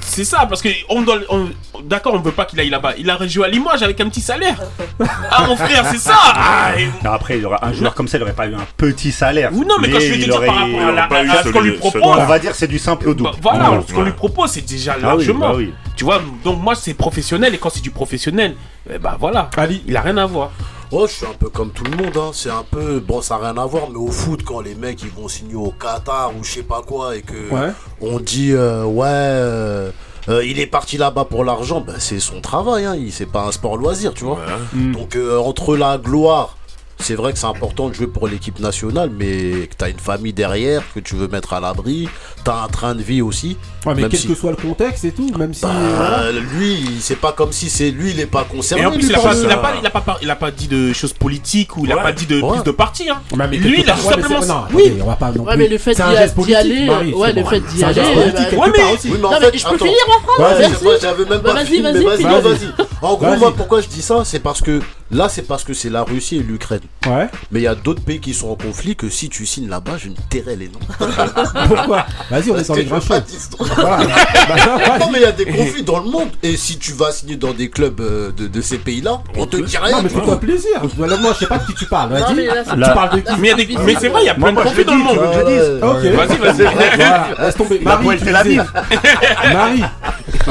[0.00, 1.48] c'est ça, parce que on doit, on-
[1.84, 2.94] d'accord, on veut pas qu'il aille là-bas.
[2.98, 4.56] Il a joué à Limoges avec un petit salaire.
[5.30, 6.16] Ah mon frère, c'est ça.
[6.34, 8.66] Ah, et- Alors Après, il aura, un joueur comme ça, il aurait pas eu un
[8.76, 9.50] petit salaire.
[9.52, 11.60] Ou non, mais quand je veux dire aurait- par rapport à, la- à ce qu'on
[11.60, 13.30] lui propose, On va dire c'est du simple au double.
[13.30, 15.48] bah, voilà, ce qu'on lui propose, c'est déjà Ah oui, largement.
[15.50, 15.72] bah oui.
[15.96, 18.54] Tu vois, donc moi c'est professionnel et quand c'est du professionnel,
[18.90, 19.82] eh bah voilà, Ali.
[19.86, 20.50] il a rien à voir.
[20.90, 22.30] Oh, je suis un peu comme tout le monde, hein.
[22.32, 25.02] c'est un peu, bon ça n'a rien à voir, mais au foot quand les mecs
[25.02, 27.72] ils vont signer au Qatar ou je sais pas quoi et que Ouais.
[28.00, 29.90] on dit euh, ouais euh,
[30.28, 32.94] euh, il est parti là-bas pour l'argent, ben, c'est son travail, hein.
[32.94, 34.34] il- c'est pas un sport loisir, tu vois.
[34.36, 34.92] Ouais.
[34.92, 36.57] Donc euh, entre la gloire,
[37.00, 40.32] c'est vrai que c'est important de jouer pour l'équipe nationale, mais que t'as une famille
[40.32, 42.08] derrière que tu veux mettre à l'abri,
[42.44, 43.56] t'as un train de vie aussi.
[43.86, 45.62] Ouais, mais Même quel si- que soit le contexte et tout, même si.
[45.62, 46.32] Bah, voilà.
[46.32, 48.82] lui, c'est pas comme si c'est lui, il est pas concerné.
[48.82, 50.36] Et en plus, il a, pas, il, a pas, il, a pas, par- il a
[50.36, 52.02] pas dit de choses politiques ou il a Ouais.
[52.02, 52.48] pas dit de Ouais.
[52.50, 53.08] prise de parti.
[53.08, 53.20] Hein.
[53.36, 54.44] Ouais, mais Lui, il a juste ouais, simplement.
[54.46, 54.92] Non, Oui.
[55.02, 56.56] on va pas non Ouais, plus- mais le fait C'est un d'y geste d'y politique,
[56.56, 58.82] aller, Marie, ouais, le fait d'y C'est un geste aller, politique, bah, quelque ouais, mais-
[58.82, 58.88] en
[59.52, 62.68] je peux finir j'avais même Bah, pas vas-y, vas-y, vas-y.
[63.02, 64.80] En gros, moi, pourquoi je dis ça C'est parce que
[65.10, 66.80] là, c'est parce que c'est la Russie et l'Ukraine.
[67.06, 67.28] Ouais.
[67.50, 69.92] Mais il y a d'autres pays qui sont en conflit que si tu signes là-bas,
[69.98, 70.78] je me tairai les noms.
[71.68, 72.98] Pourquoi Vas-y, on est que les grands.
[72.98, 73.98] Voilà.
[73.98, 74.98] Bah, vas-y.
[75.00, 76.28] Non, mais il y a des conflits dans le monde.
[76.42, 79.56] Et si tu vas signer dans des clubs euh, de, de ces pays-là, on te
[79.56, 79.96] dit rien.
[79.96, 80.80] Non, mais fais-toi plaisir.
[80.96, 82.12] Voilà, Moi, je sais pas de qui tu parles.
[82.12, 82.34] Non, Vas-y.
[82.34, 84.22] mais là, c'est- Tu parles de qui Mais, il y a des- mais c'est vrai,
[84.22, 85.18] il y a plein de conflits dans le monde.
[85.18, 86.28] tu veux que je dise Ok.
[86.28, 87.42] Vas-y, vas-y.
[87.44, 87.80] Laisse tomber.
[87.84, 88.56] La Marie, disais.
[89.52, 89.82] Marie.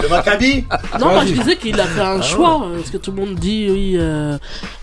[0.02, 0.66] Le Maccabi
[1.00, 3.36] Non, moi je disais qu'il a fait un choix, euh, parce que tout le monde
[3.36, 3.98] dit oui.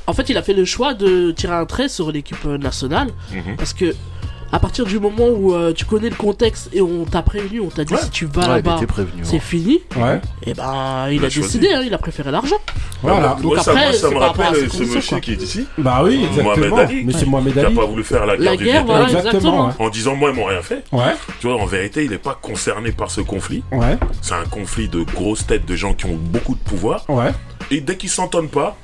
[0.06, 3.08] En fait, il a fait le choix de tirer un trait sur l'équipe euh, nationale,
[3.32, 3.56] Mhm.
[3.56, 3.94] parce que
[4.52, 7.70] à partir du moment où euh, tu connais le contexte et on t'a prévenu, on
[7.70, 8.78] t'a dit si tu vas Ouais, là-bas,
[9.24, 9.80] c'est fini.
[9.96, 10.20] Ouais.
[10.46, 12.58] Et ben, il Il a décidé, hein, il a préféré l'argent.
[13.02, 13.30] Voilà.
[13.42, 15.20] Donc Moi, ça, après, moi, ça c'est me rappelle ce monsieur quoi.
[15.20, 16.56] qui est ici, Bah oui, exactement.
[16.68, 17.04] Mohamed Ali.
[17.04, 17.74] Monsieur Mohamed qui a Ali.
[17.74, 19.30] pas voulu faire la guerre La du guerre, Vietnam, voilà, Exactement.
[19.68, 19.86] exactement.
[19.86, 20.84] en disant moi ils m'ont rien fait.
[20.92, 21.14] Ouais.
[21.40, 23.64] Tu vois, en vérité, il n'est pas concerné par ce conflit.
[23.72, 23.98] Ouais.
[24.22, 27.04] C'est un conflit de grosses têtes de gens qui ont beaucoup de pouvoir.
[27.08, 27.32] Ouais.
[27.72, 28.76] Et dès qu'ils s'entendent pas,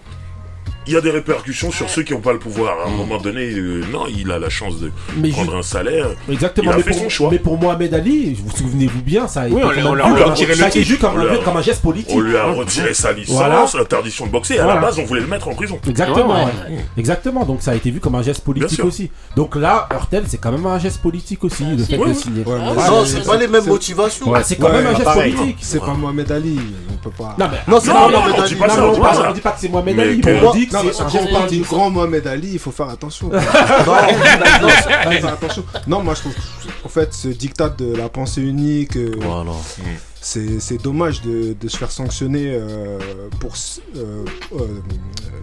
[0.91, 2.75] il y a des répercussions sur ceux qui n'ont pas le pouvoir.
[2.85, 6.09] À un moment donné, euh, non, il a la chance de Mais prendre un salaire.
[6.29, 6.73] Exactement.
[6.73, 7.29] Il a mais fait pour, son choix.
[7.31, 9.77] mais pour Mohamed Ali, vous vous souvenez-vous bien, ça a été Oui, on quand l'a-
[9.77, 10.91] même on l'a- vu on l'a comme- retiré ça a le été titre.
[10.93, 12.13] vu comme, On un, l'a- comme un geste politique.
[12.17, 13.65] On lui a retiré sa licence, Voilà.
[13.81, 14.59] interdiction de boxer.
[14.59, 14.81] À Voilà.
[14.81, 15.79] la base, on voulait le mettre en prison.
[15.89, 16.85] Exactement, Ouais, ouais.
[16.97, 17.45] exactement.
[17.45, 18.85] Donc ça a été vu comme un geste politique sûr.
[18.87, 19.11] aussi.
[19.37, 22.45] Donc là, Hurtel, c'est quand même un geste politique aussi, le fait de signer.
[22.45, 24.33] Non, c'est- pas les mêmes motivations.
[24.43, 25.59] C'est quand même un pas geste politique.
[25.61, 26.59] C'est pas Mohamed Ali,
[26.93, 27.37] on peut pas.
[27.39, 28.55] Non, mais Non, c'est Non, pas non, Mohamed Ali.
[28.57, 29.31] pas ça, on, dis parle- pas ça.
[29.31, 31.01] on dit pas que c'est Mohamed Mais Ali, que- mais on dit que Non, mais
[31.01, 33.29] un quand on parle du grand Mohamed Ali, il faut faire attention.
[33.29, 35.65] Non, non, faut faire attention.
[35.87, 36.35] Non, moi je trouve
[36.85, 39.53] en fait ce dictat de la pensée unique, euh, Voilà.
[40.21, 42.99] c'est c'est dommage de, de se faire sanctionner euh,
[43.41, 43.53] pour
[43.97, 44.67] euh, euh,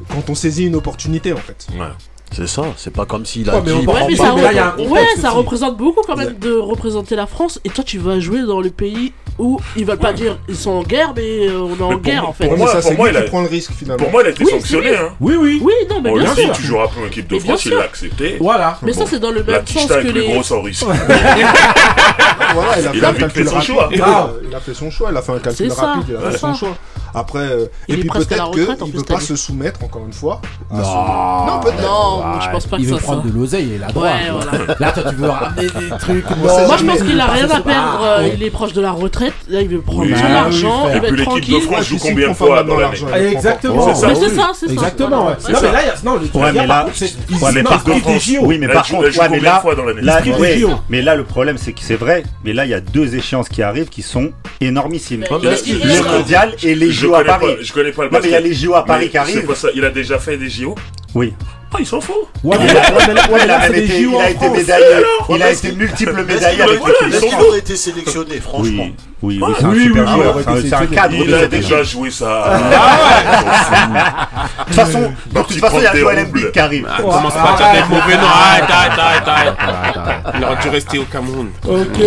[0.10, 1.68] quand on saisit une opportunité en fait.
[1.78, 1.88] Ouais.
[2.32, 3.78] C'est ça, c'est pas comme s'il a Ouais, mais dit.
[3.80, 6.16] Ouais, prend mais ça, mais là, il y a un ouais, ça représente beaucoup quand
[6.18, 7.60] même de représenter la France.
[7.64, 10.72] Et toi, tu vas jouer dans le pays où ils veulent pas dire ils sont
[10.72, 12.44] en guerre, mais euh, on est en Mais pour guerre moi- en fait.
[12.44, 14.04] pour Ouais, moi- ça, pour c'est moi, lui il qui a- prend le risque finalement.
[14.04, 14.96] Pour moi, il a été Oui, sanctionné.
[14.98, 15.10] Hein.
[15.22, 15.62] Oui, oui.
[15.64, 16.52] Oui, non, mais On bien a dit, sûr.
[16.54, 17.78] tu joueras plus en équipe de France, il sûr.
[17.80, 18.38] l'a accepté.
[18.42, 18.78] Voilà.
[18.84, 20.28] Mais ça, c'est dans le La même sens que les.
[20.38, 20.54] risque.
[22.54, 23.66] Voilà, il a fait son rapide.
[23.66, 23.90] choix.
[23.92, 24.02] Il
[24.56, 26.38] a- fait son choix, il a fait un calcul C'est ça, rapide, il a fait
[26.38, 26.76] son choix.
[27.18, 30.40] Après, euh, Il et puis peut-être qu'il veut t'as pas se soumettre encore une fois.
[30.72, 30.84] à Non.
[30.84, 31.82] ce- Non, peut-être.
[31.82, 34.14] Non, je pense pas que Il veut ça prendre de l'oseille et la droite.
[34.14, 34.76] Ouais, voilà.
[34.80, 36.30] Là, toi, tu veux ramener des trucs.
[36.38, 38.00] Moi, non, Moi, je pense qu'il a rien à Ah, perdre.
[38.04, 38.34] euh, ouais.
[38.38, 39.34] Il est proche de la retraite.
[39.50, 40.14] Là, il veut prendre Oui.
[40.16, 40.80] son oui, argent.
[40.84, 40.96] frère.
[40.96, 41.24] Il va Puis être l'équipe de
[41.58, 41.62] tranquille.
[41.72, 43.26] France joue combien de fois dans l'année l'argent, il.
[43.34, 43.88] Exactement.
[43.96, 44.08] C'est ça.
[44.08, 44.36] Mais c'est oui.
[44.36, 44.72] ça, c'est ça.
[44.74, 45.48] Exactement, Non, ça.
[45.50, 46.98] mais là, il y a- non, mais par là- contre,
[48.44, 49.62] oui, mais par contre, mais combien de là,
[50.90, 53.50] mais là, le problème, c'est que c'est vrai, mais là, il y a deux échéances
[53.50, 55.24] qui arrivent qui sont énormissimes.
[55.30, 57.56] Il- il- il- Le mondial et les Je JO à Paris.
[57.56, 58.50] pas- Je connais pas le Non, mais il y a basket.
[58.60, 59.46] les JO à Paris qui arrivent.
[59.46, 59.70] pas ça.
[59.76, 60.76] Il a déjà fait des JO
[61.16, 61.34] Oui.
[61.74, 62.16] Ah, il s'en fout.
[62.46, 64.46] Ouais, mais là, ouais, mais là- ouais, mais il là, a, c'est été, JO il
[64.46, 64.86] a médaillé.
[65.30, 67.44] Il a été multiple médaillé avec l'équipe de France.
[67.46, 68.86] aurait été sélectionné, franchement
[69.22, 70.36] Oui, oui, oui, c'est un super joueur.
[70.38, 72.60] oui, C'est un- cadre Il a déjà joué ça.
[74.60, 76.88] De toute façon, de toute façon, il y a Joel des Embiid qui arrive.
[76.90, 78.28] Ah, commence pas à dire des mauvais noms.
[78.28, 80.24] Arrête, arrête, arrête, arrête.
[80.38, 81.50] Il aurait dû rester au Cameroun.
[81.68, 82.00] Ok,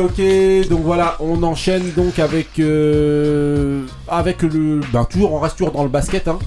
[0.00, 5.72] ok, donc voilà, on enchaîne donc avec euh, avec le, ben toujours on reste toujours
[5.72, 6.38] dans le basket, hein.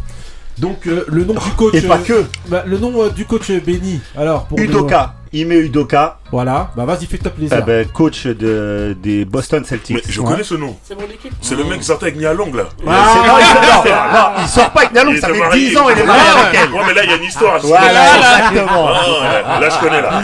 [0.62, 2.26] Donc euh, le nom du coach, Et pas euh, que.
[2.48, 4.00] bah, le nom euh, du coach Benny.
[4.16, 5.16] Alors pour Udoka.
[5.34, 7.58] Ime Udoka, Voilà, bah vas-y fais-toi plaisir.
[7.60, 9.98] eh ben, coach de, des Boston Celtics.
[9.98, 10.32] Mais je Ouais.
[10.32, 10.78] connais ce nom.
[10.88, 11.34] C'est mon équipe.
[11.42, 12.64] C'est le mec qui sortait avec Nia Long là.
[12.80, 12.94] C'est- non,
[13.40, 15.70] il sort- non, non, il sort pas avec Nalong, Il ça fait marié.
[15.70, 16.72] 10 ans il est marié avec elle.
[16.74, 17.60] Ouais, mais là il y a une histoire.
[17.62, 18.88] je Voilà, exactement.
[18.88, 20.22] Ah, ouais, là je connais là.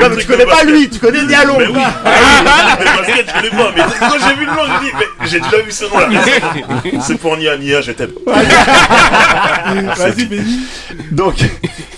[0.00, 1.58] Non, mais tu connais pas lui, tu connais Nialong.
[1.58, 1.82] Mais oui.
[2.80, 3.70] Le basket, je connais pas.
[3.76, 7.00] Mais quand j'ai vu le nom, j'ai dit, mais j'ai déjà vu ce nom là.
[7.02, 8.10] C'est pour Nia, Nia, je t'aime.
[9.96, 10.60] Vas-y Benny.
[11.12, 11.34] Donc,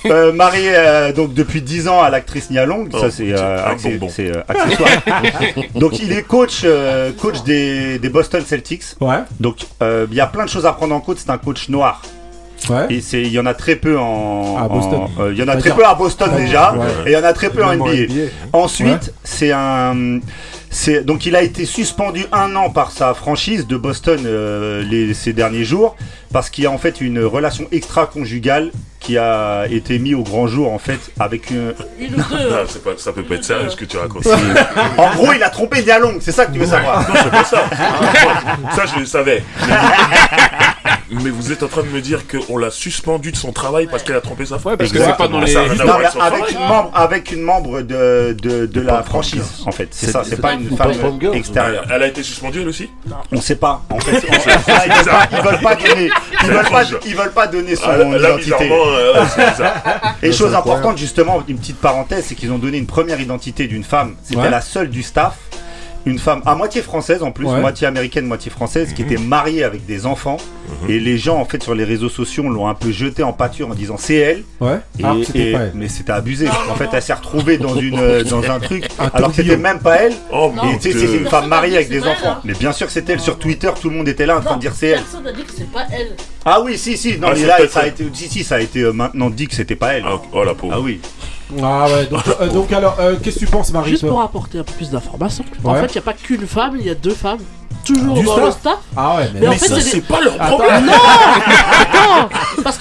[0.07, 3.59] euh, marié euh, donc depuis 10 ans à l'actrice Nia Long, Oh, ça c'est euh,
[3.85, 4.09] bonbon.
[4.09, 4.89] c'est, euh, accessoire.
[5.75, 8.85] donc il est coach, euh, coach des, des Boston Celtics.
[9.01, 11.19] Ouais, Donc euh, il y a plein de choses à prendre en compte.
[11.19, 12.03] C'est un coach noir
[12.71, 12.87] ouais.
[12.91, 15.01] et c'est il y en a très peu en À Boston.
[15.19, 16.87] en- euh, Il y en a très dire- peu à Boston déjà ouais.
[17.07, 18.03] et il y en a très peu en Même en NBA.
[18.13, 18.31] NBA.
[18.53, 20.21] Ensuite, c'est un.
[20.75, 25.13] C'est, donc il a été suspendu un an par sa franchise de Boston euh, les,
[25.13, 25.97] ces derniers jours
[26.33, 30.47] parce qu'il y a en fait une relation extra-conjugale qui a été mise au grand
[30.47, 31.75] jour en fait avec une...
[32.01, 32.25] Une
[32.69, 34.27] c'est pas, ça peut pas être sérieux ce que tu racontes.
[34.97, 37.07] En gros il a trompé Dialong, c'est ça que tu veux savoir.
[37.07, 37.65] Non, c'est pas ça.
[38.75, 39.45] Ça, je le savais.
[41.13, 44.03] Mais vous êtes en train de me dire qu'on l'a suspendu de son travail parce
[44.03, 45.53] qu'elle a trompé sa femme Ouais, parce que c'est pas dans les.
[45.55, 45.63] Non,
[45.99, 50.11] mais avec une membre, avec une membre de, de, de la franchise en fait, c'est
[50.11, 50.93] ça, c'est pas une femme
[51.35, 51.85] extérieure.
[51.91, 52.91] Elle a été suspendue elle aussi
[53.31, 53.83] On sait pas.
[53.91, 56.11] En fait, ils, veulent pas, ils veulent pas donner,
[56.45, 58.71] ils veulent pas, ils veulent pas donner son Ah, identité.
[58.71, 59.25] euh.
[60.23, 63.85] Et chose importante, justement, une petite parenthèse, c'est qu'ils ont donné une première identité d'une
[63.85, 64.15] femme.
[64.23, 65.35] C'était la seule du staff.
[66.05, 67.61] Une femme à moitié française en plus, Ouais.
[67.61, 70.37] moitié américaine, moitié française, qui était mariée avec des enfants.
[70.89, 73.69] Et les gens, en fait, sur les réseaux sociaux, l'ont un peu jetée en pâture
[73.71, 74.43] en disant c'est elle.
[74.61, 74.79] Ouais.
[74.99, 75.73] Et, Alors que c'était et- pas elle.
[75.75, 76.49] mais c'était abusé.
[76.71, 79.57] En fait, elle s'est retrouvée dans, une, euh, dans un truc, Un alors que c'était
[79.57, 80.15] même pas elle.
[80.33, 81.07] Oh Et tu sais, dieu.
[81.07, 82.31] c'était une femme mariée avec C'est des elle, enfants.
[82.31, 82.41] hein.
[82.45, 83.21] Mais bien sûr que c'était elle.
[83.21, 85.01] Sur Twitter, tout le monde était là en train de dire c'est elle.
[85.03, 86.17] personne n'a dit que c'est pas elle.
[86.45, 87.19] Ah oui, si, si.
[87.19, 87.89] Non, Ah, mais c'est là, peut-être ça a elle.
[87.91, 90.03] été, si, si, ça a été euh, maintenant dit que c'était pas elle.
[90.05, 90.73] Ah, Oh la pauvre.
[90.77, 91.01] Ah oui.
[91.63, 94.23] Ah ouais, donc, euh, donc alors, euh, qu'est-ce que tu penses Marie Juste toi pour
[94.23, 95.45] apporter un peu plus d'informations.
[95.65, 95.81] En Ouais.
[95.81, 97.39] fait, il n'y a pas qu'une femme, il y a deux femmes.
[97.85, 98.79] Toujours Du dans staff le staff.
[98.97, 100.87] Ah ouais, mais, Mais non, en fait, ça, c'est c'est pas leur problème.
[100.87, 100.93] Non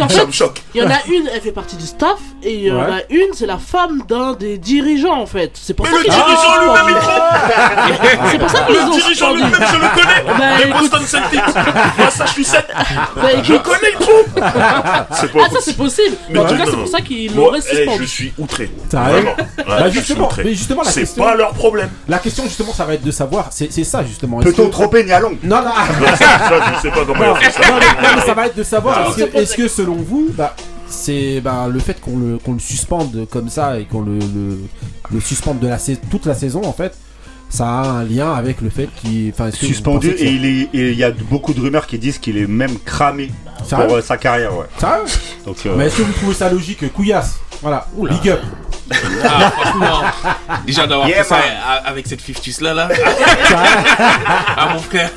[0.07, 2.63] qu'en Ça fait, il y en a une, elle fait partie du staff, et il
[2.65, 5.51] y en a une, c'est la femme d'un des dirigeants en fait.
[5.53, 8.29] C'est pour Mais ça le qu'ils dirigeant ont lui-même, il suspendu.
[8.31, 9.37] C'est pour ça qu'ils Le ont dirigeant suspendu.
[9.37, 10.37] lui-même, je le connais.
[10.39, 10.91] Bah, Les écoute.
[10.91, 11.55] Boston Celtics.
[11.97, 12.67] Massachusetts.
[13.15, 14.45] Bah, Je écoute, connais, il trompe.
[15.13, 16.15] C'est pas Ah, ça c'est possible.
[16.29, 18.03] Mais en tout cas, c'est pour ça qu'ils Moi, l'auraient eh, suspendu.
[18.03, 18.71] je suis outré.
[18.91, 19.31] Vraiment.
[19.67, 20.43] Bah, je suis justement, outré.
[20.43, 21.89] mais justement, la C'est question- pas leur problème.
[22.07, 24.39] la question justement, ça va être de savoir, c'est ça justement.
[24.39, 25.71] Peut-on tromper Nialong Non, non.
[26.15, 28.25] Ça, ça, je sais pas comment ça.
[28.25, 30.55] ça va être de savoir est-ce c'est que, que selon vous, bah,
[30.87, 34.59] c'est bah, le fait qu'on le, qu'on le suspende comme ça et qu'on le, le,
[35.11, 35.77] le suspende de la
[36.09, 36.97] toute la saison en fait,
[37.49, 39.33] ça a un lien avec le fait qu'il.
[39.53, 42.47] Suspendu et il est et il y a beaucoup de rumeurs qui disent qu'il est
[42.47, 43.29] même cramé
[43.69, 44.65] pour euh, sa carrière ouais.
[45.45, 48.41] Donc euh, Mais est-ce que vous trouvez ça logique Couillasse Voilà, big up.
[49.23, 50.01] Ah, franchement,
[50.65, 51.39] déjà d'avoir Yeah, fait ça
[51.85, 52.89] avec cette fictus là, là.
[54.57, 55.09] ah, mon frère.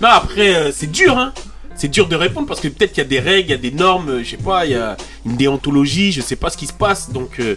[0.00, 1.32] Non, après, euh, c'est dur, hein.
[1.78, 3.56] C'est dur de répondre parce que peut-être qu'il y a des règles, il y a
[3.56, 6.56] des normes, euh, je sais pas, il y a une déontologie, je sais pas ce
[6.56, 7.10] qui se passe.
[7.10, 7.54] Donc, euh,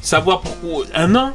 [0.00, 1.32] savoir pourquoi un an,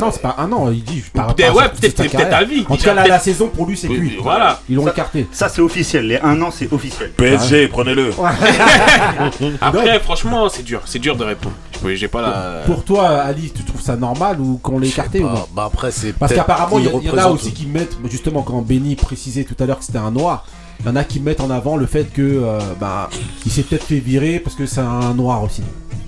[0.00, 1.04] Non, c'est pas un an, il dit.
[1.14, 2.34] par ouais, peut-être- carrière.
[2.36, 2.64] à vie.
[2.68, 4.16] En tout cas, la, saison pour lui, c'est Oui, cuit.
[4.20, 4.60] voilà.
[4.68, 5.26] Ils l'ont Ça- écarté.
[5.30, 6.08] Ça, c'est officiel.
[6.08, 7.10] Les un an, c'est officiel.
[7.12, 8.10] PSG, prenez-le.
[9.60, 10.80] Après, franchement, c'est dur.
[10.86, 11.54] C'est dur de répondre.
[11.94, 12.62] J'ai pas la.
[12.66, 15.64] Pour toi, Ali, tu trouves ça normal ou qu'on l'ait écarté ou Bah, non bah
[15.66, 19.44] après, c'est Parce qu'apparemment, il y, en a aussi qui mettent, justement, quand Benny précisait
[19.44, 20.44] tout à l'heure que c'était un noir,
[20.80, 23.08] il y en a qui mettent en avant le fait que euh, bah,
[23.46, 25.62] il s'est peut-être fait virer parce que c'est un noir aussi.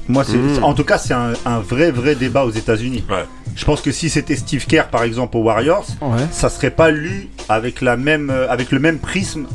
[0.08, 0.64] Moi, c'est, Mm.
[0.64, 3.04] en tout cas, c'est un, un vrai, vrai débat aux États-Unis.
[3.08, 3.24] Ouais.
[3.56, 6.18] Je pense que si c'était Steve Kerr, par exemple, aux Warriors, Ouais.
[6.30, 9.46] ça serait pas lu avec la même, euh, avec le même prisme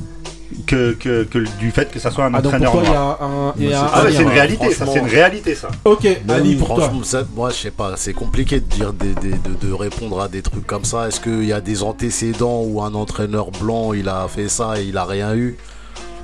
[0.66, 3.18] que, que, que du fait que ça soit un Ah, entraîneur toi, il y noir.
[3.22, 3.54] a un.
[3.58, 5.70] il y a un- Ah ouais, c'est une Ouais, réalité, ça, c'est une réalité, ça.
[5.86, 6.92] Ok, Ali, oui, pour toi.
[7.04, 10.28] ça, moi je sais pas, c'est compliqué de dire des, des- de, de répondre à
[10.28, 11.08] des trucs comme ça.
[11.08, 14.86] Est-ce qu'il y a des antécédents où un entraîneur blanc il a fait ça et
[14.86, 15.58] il a rien eu?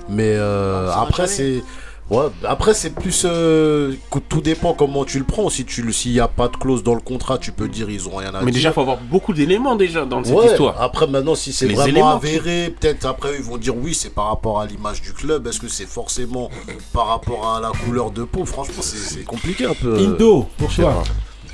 [0.10, 1.64] Mais euh, saura après jamais.
[2.10, 5.50] Ouais, après c'est plus euh, que tout dépend comment tu le prends.
[5.50, 8.08] Si tu s'il y a pas de clause dans le contrat, tu peux dire ils
[8.08, 8.56] ont rien à Mais dire.
[8.56, 10.82] déjà, faut avoir beaucoup d'éléments déjà dans cette Ouais, histoire.
[10.82, 14.28] Après, maintenant, si c'est vraiment qui- avéré, peut-être après ils vont dire oui, c'est par
[14.28, 15.48] rapport à l'image du club.
[15.48, 16.50] Est-ce que c'est forcément
[16.94, 18.46] par rapport à la couleur de peau?
[18.46, 19.98] Franchement, c'est compliqué un peu.
[20.00, 21.04] Indo, pour toi.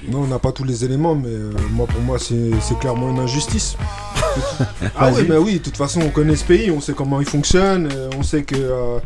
[0.07, 3.19] Non, on n'a pas tous les éléments, mais euh, moi, pour moi, c'est clairement une
[3.19, 3.77] injustice.
[4.97, 7.27] ah oui, mais oui, de toute façon, on connaît ce pays, on sait comment il
[7.27, 8.97] fonctionne, euh, on sait que euh,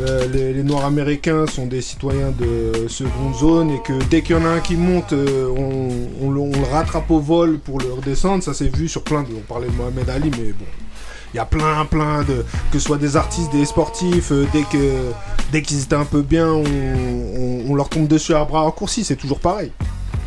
[0.00, 4.38] euh, les, Noirs américains sont des citoyens de seconde zone et que dès qu'il y
[4.38, 5.48] en a un qui monte, euh,
[6.20, 8.42] on, le- rattrape au vol pour le redescendre.
[8.42, 9.28] Ça s'est vu sur plein de.
[9.36, 10.64] On parlait de Mohamed Ali, mais bon.
[11.34, 12.44] Il y a plein, plein de.
[12.70, 16.48] Que ce soit des artistes, des sportifs, euh, dès que qu'ils étaient un peu bien,
[16.48, 19.72] on, leur tombe dessus à bras raccourcis, c'est toujours pareil.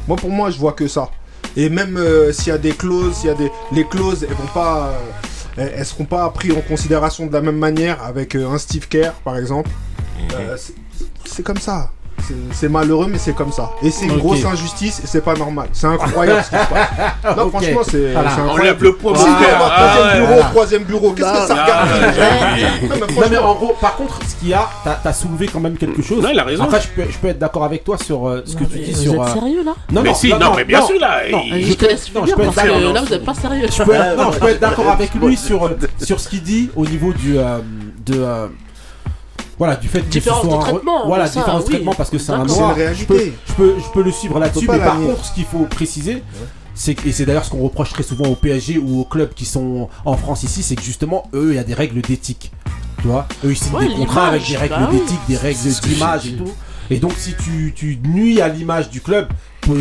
[0.07, 1.09] Moi, pour moi, je vois que ça.
[1.55, 1.99] Et même
[2.31, 3.51] s'il y a des clauses, s'il y a des.
[3.71, 4.91] Les clauses, elles vont pas.
[5.57, 8.57] Euh, elles, elles seront pas prises en considération de la même manière avec euh, un
[8.57, 9.69] Steve Kerr, par exemple.
[10.33, 10.73] Euh, c'est-
[11.25, 11.91] c'est comme ça.
[12.53, 13.71] C'est- malheureux, mais c'est comme ça.
[13.83, 15.67] Et c'est une grosse injustice et c'est pas normal.
[15.73, 17.37] C'est incroyable ce qui se passe.
[17.37, 18.29] Non, franchement, c'est Voilà.
[18.31, 18.63] c'est On incroyable.
[18.63, 19.19] lève le on va
[19.67, 20.43] Ah troisième bureau, voilà.
[20.49, 21.11] troisième bureau.
[21.11, 21.89] Qu'est-ce que ça Ah, regarde.
[22.99, 25.47] Non, mais Non mais en gros, par contre, ce qu'il y a, t'as as soulevé
[25.47, 26.23] quand même quelque chose.
[26.23, 26.63] Non, il a raison.
[26.63, 28.91] Après, je peux, je peux être d'accord avec toi sur euh, ce que tu dis
[28.91, 29.13] vous sur.
[29.13, 31.73] êtes euh, sérieux là Non, Mais si, non, mais bien sûr, là, non, il- Je
[31.73, 33.67] te laisse non, finir je peux parce être que là vous êtes pas sérieux.
[33.71, 35.69] Je peux être, non, je peux être d'accord avec lui sur,
[36.01, 37.59] sur ce qu'il dit au niveau du euh,
[38.05, 38.25] de
[39.57, 41.73] voilà du fait que ce Différence soit de un traitement, voilà ça, différence de oui.
[41.75, 42.75] traitement parce que c'est un noir.
[42.75, 43.33] Je, peux, réalité.
[43.47, 46.21] je peux je peux le suivre là-dessus, mais par contre, ce qu'il faut préciser.
[46.77, 49.33] C'est que- et c'est d'ailleurs ce qu'on reproche très souvent au PSG ou aux clubs
[49.33, 52.51] qui sont en France ici, c'est que justement eux il y a des règles d'éthique,
[53.01, 53.27] tu vois?
[53.45, 54.99] Eux ils signent Ouais, des contrats avec des règles bah oui.
[54.99, 56.51] d'éthique, des règles d'image et tout.
[56.89, 59.29] Et donc si tu, tu nuis à l'image du club,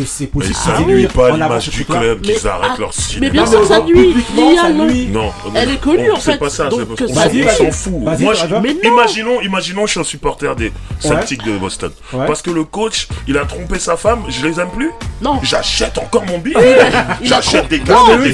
[0.05, 0.55] c'est Mais possible.
[0.55, 3.31] ça qu'ils nuit pas à l'image du club qu'ils Mais- arrêtent ah, leur Mais cinéma.
[3.31, 4.15] bien Non, sûr mais ça nuit.
[4.57, 4.85] ça non.
[4.85, 5.07] nuit.
[5.11, 6.37] Non, Elle est connue, non, en C'est fait.
[6.37, 8.03] pas ça, c'est parce qu'on Vas-y, on s'en fout.
[8.03, 11.91] Vas-y, Moi, Mais imaginons, imaginons, je suis un supporter des Celtics de Boston.
[12.11, 14.91] Parce que le coach, il a trompé sa femme, je les aime plus.
[15.21, 15.39] Non.
[15.43, 16.55] J'achète encore mon billet.
[17.23, 18.33] J'achète des cartes, mais.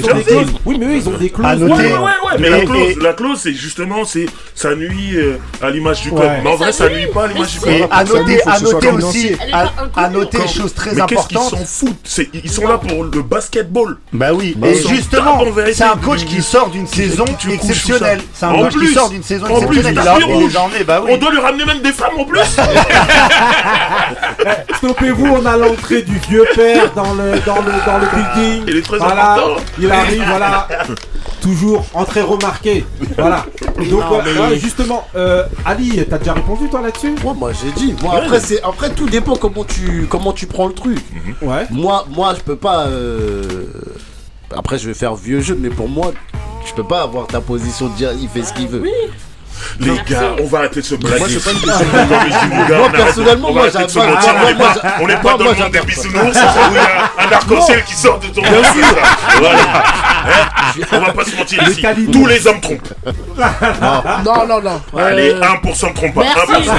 [0.64, 1.62] Oui, mais eux, ils ont des clauses.
[1.62, 6.02] Ouais, ouais, ouais, mais, Mais- la clause, c'est justement, c'est, ça nuit euh, à l'image
[6.02, 6.30] du club.
[6.42, 7.06] Mais en vrai, Ça ça nuit.
[7.12, 7.88] pas à l'image du Mais club.
[7.90, 11.41] Et à Ça, noter, aussi, à, pas noter chose très Mais importante.
[11.42, 13.98] S'en foutent Ils sont là pour le basketball.
[14.12, 18.20] Bah oui, Bah, et ils justement, c'est un coach qui sort d'une saison exceptionnelle.
[18.34, 20.48] C'est un En coach qui plus, sort d'une saison en plus, exceptionnelle.
[20.78, 21.12] Il bah oui.
[21.14, 22.40] On doit lui ramener même des femmes en plus.
[24.76, 28.64] Stoppez-vous, on a l'entrée du vieux père dans le, dans le, dans le building.
[28.68, 29.62] Il est très voilà, important.
[29.78, 30.68] Il arrive, voilà.
[31.40, 32.84] Toujours entrée remarquée.
[33.16, 33.46] Voilà.
[33.76, 37.14] Donc, Non, voilà, mais- ouais, justement, euh, Ali, t'as déjà répondu toi là-dessus?
[37.22, 37.94] Moi, moi j'ai dit.
[38.02, 40.98] Moi, après, après tout dépend comment tu comment tu prends le truc.
[41.40, 41.66] Ouais.
[41.70, 42.86] Moi, moi, je peux pas.
[42.86, 43.64] euh,
[44.54, 46.12] Après, je vais faire vieux jeu, mais pour moi,
[46.66, 48.82] je peux pas avoir ta position de dire il fait ce qu'il veut.
[48.82, 48.90] Oui.
[49.80, 51.18] Les gars, on va arrêter de se blaguer.
[51.18, 54.34] Moi, c'est pas une les gars, Moi, personnellement, on va moi, de se mentir.
[54.58, 57.84] moi, On n'est pas dans le monde des bisounours où il y a un arc-en-ciel
[57.84, 59.58] qui sort de ton Voilà.
[60.92, 61.82] On va pas se mentir ici.
[62.12, 62.94] Tous les hommes trompent.
[64.24, 64.80] Non, non, non.
[64.98, 66.22] Allez, Euh, 1% ne trompe pas.
[66.22, 66.68] Merci.
[66.68, 66.72] 1%.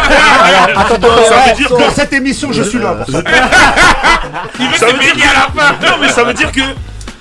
[0.75, 2.95] Attends, attends, Ça veut ouais, dire pour que- cette émission, je suis là.
[3.09, 3.17] ça.
[3.17, 5.71] Veut dire la fin.
[5.81, 6.61] Non, mais ça veut dire que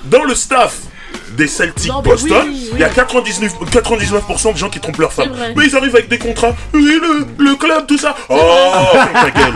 [0.05, 0.73] dans le staff
[1.35, 2.93] des Celtics Non, Boston, oui, il y a oui.
[2.93, 5.29] 99%, 99% de gens qui trompent leur femme.
[5.31, 5.53] C'est vrai.
[5.55, 6.53] Mais ils arrivent avec des contrats.
[6.73, 8.15] Oui, le, le club, tout ça.
[8.29, 8.35] Oh,
[8.91, 9.53] ferme ta gueule.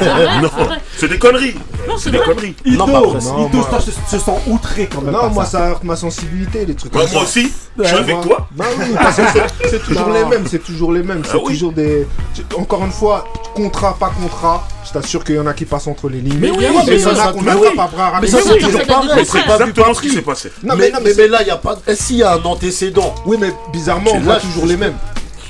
[0.00, 0.08] C'est
[0.42, 1.54] Non, c'est c'est des conneries.
[1.88, 2.26] Non, C'est c'est des vrai.
[2.26, 2.54] conneries.
[2.64, 5.12] Ido, pas après, non, Ido, moi- se, se sent outré quand même.
[5.14, 5.58] Non, moi ça.
[5.58, 7.26] ça heurte ma sensibilité, les trucs Bah, comme moi ça.
[7.26, 8.48] aussi, je suis avec toi.
[8.52, 11.38] Bah oui, parce que c'est- c'est toujours les mêmes, c'est toujours les mêmes, c'est Ah
[11.42, 11.52] oui.
[11.54, 12.06] toujours des.
[12.56, 16.08] Encore une fois, contrat, pas contrat, je t'assure qu'il y en a qui passent entre
[16.08, 16.38] les lignes.
[16.40, 18.86] Mais oui, il y mais en a ça, ça- qu'on mais ça, c'est ça, toujours
[18.86, 19.24] pareil.
[19.26, 20.52] C'est pas Exactement ce qui s'est passé.
[20.62, 21.78] Non, mais, mais, non, mais, mais mais là, il y a pas.
[21.86, 24.94] Est-ce qu'il y a un antécédent Oui, mais bizarrement, on voit toujours les mêmes.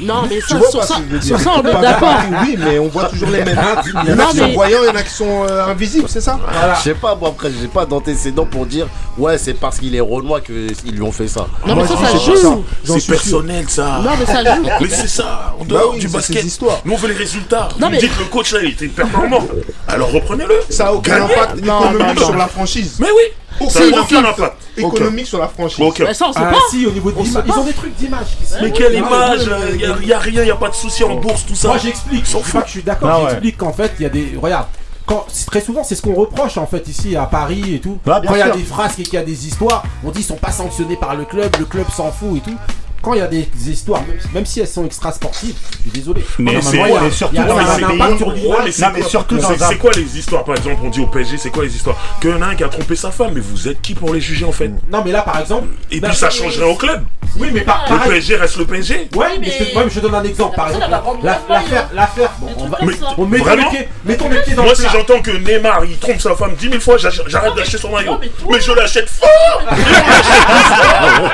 [0.00, 1.62] Non, mais Tu ça, vois sur pas ça, ce que je veux sur ça, on
[1.62, 2.14] d'accord.
[2.42, 3.58] Oui, mais on voit toujours les mêmes.
[4.04, 6.08] Il y en a qui sont voyants, il y en a qui sont euh, invisibles,
[6.08, 6.38] c'est ça
[6.76, 8.86] Je sais pas, moi après, j'ai pas d'antécédents pour dire
[9.18, 11.46] ouais, c'est parce qu'il est renois qu'ils lui ont fait ça.
[11.66, 12.42] Non, mais ça, ça c'est pas ça.
[12.42, 12.64] joue.
[12.84, 14.00] C'est personnel ça.
[14.04, 14.62] Non, mais ça joue.
[14.80, 16.40] Mais c'est ça, on Bah dehors oui, du basket.
[16.40, 16.80] ces histoires.
[16.84, 17.68] Nous on veut les résultats.
[17.80, 19.42] Non, Vous dites le coach là il était performant.
[19.88, 20.54] Alors reprenez-le.
[20.70, 22.26] Ça a aucun impact Non, économique non, non.
[22.26, 22.96] sur la franchise.
[23.00, 23.22] Mais oui,
[23.60, 24.56] n'a aucun impact impact.
[24.76, 25.84] économique sur la franchise.
[25.84, 26.00] Ok.
[26.02, 26.58] Bah, ça, on sait Ah pas.
[26.70, 28.26] si, au niveau de l'image, ils ont des trucs d'image.
[28.38, 31.02] qui Mais quelle image mais- Il y, a rien, il y a pas de souci
[31.04, 31.68] en bourse, tout ça.
[31.68, 32.42] Moi j'explique, je fout.
[32.44, 33.24] crois que je suis d'accord, Ah ouais.
[33.30, 34.34] j'explique qu'en fait il y a des.
[34.40, 34.66] Regarde,
[35.06, 37.98] quand, c'est- très souvent c'est ce qu'on reproche en fait ici à Paris et tout.
[38.04, 38.56] Bah, quand il y a sûr.
[38.56, 41.16] des frasques et qu'il y a des histoires, on dit ils sont pas sanctionnés par
[41.16, 42.56] le club, le club s'en fout et tout.
[43.02, 44.02] Quand il y a des histoires,
[44.34, 46.24] même, si elles sont extra sportives, je suis désolé.
[46.38, 50.44] Mais c'est- surtout dans mais c'est quoi- surtout dans c'est- un- C'est quoi les histoires
[50.44, 51.96] Par exemple, on dit au PSG, c'est quoi les histoires?
[52.20, 54.12] Qu'il y en a un qui a trompé sa femme, mais vous êtes qui pour
[54.14, 54.70] les juger en fait?
[54.90, 55.68] Non mais là par exemple.
[55.90, 57.04] Et puis ça changerait au club.
[57.36, 58.10] Oui mais par, Le.
[58.10, 59.08] PSG reste le PSG.
[59.14, 60.56] Ouais, mais, je te, donne un exemple.
[60.56, 62.30] Par exemple, maille, l'affaire, l'affaire.
[62.40, 63.70] Bon, on va, Mais on met les vraiment?
[63.70, 64.92] pieds, mettons les pieds dans Moi, le si plat.
[64.94, 68.18] j'entends que Neymar il trompe sa femme 10 000 fois, j'arrête d'acheter son maillot.
[68.50, 69.62] Mais je l'achète fort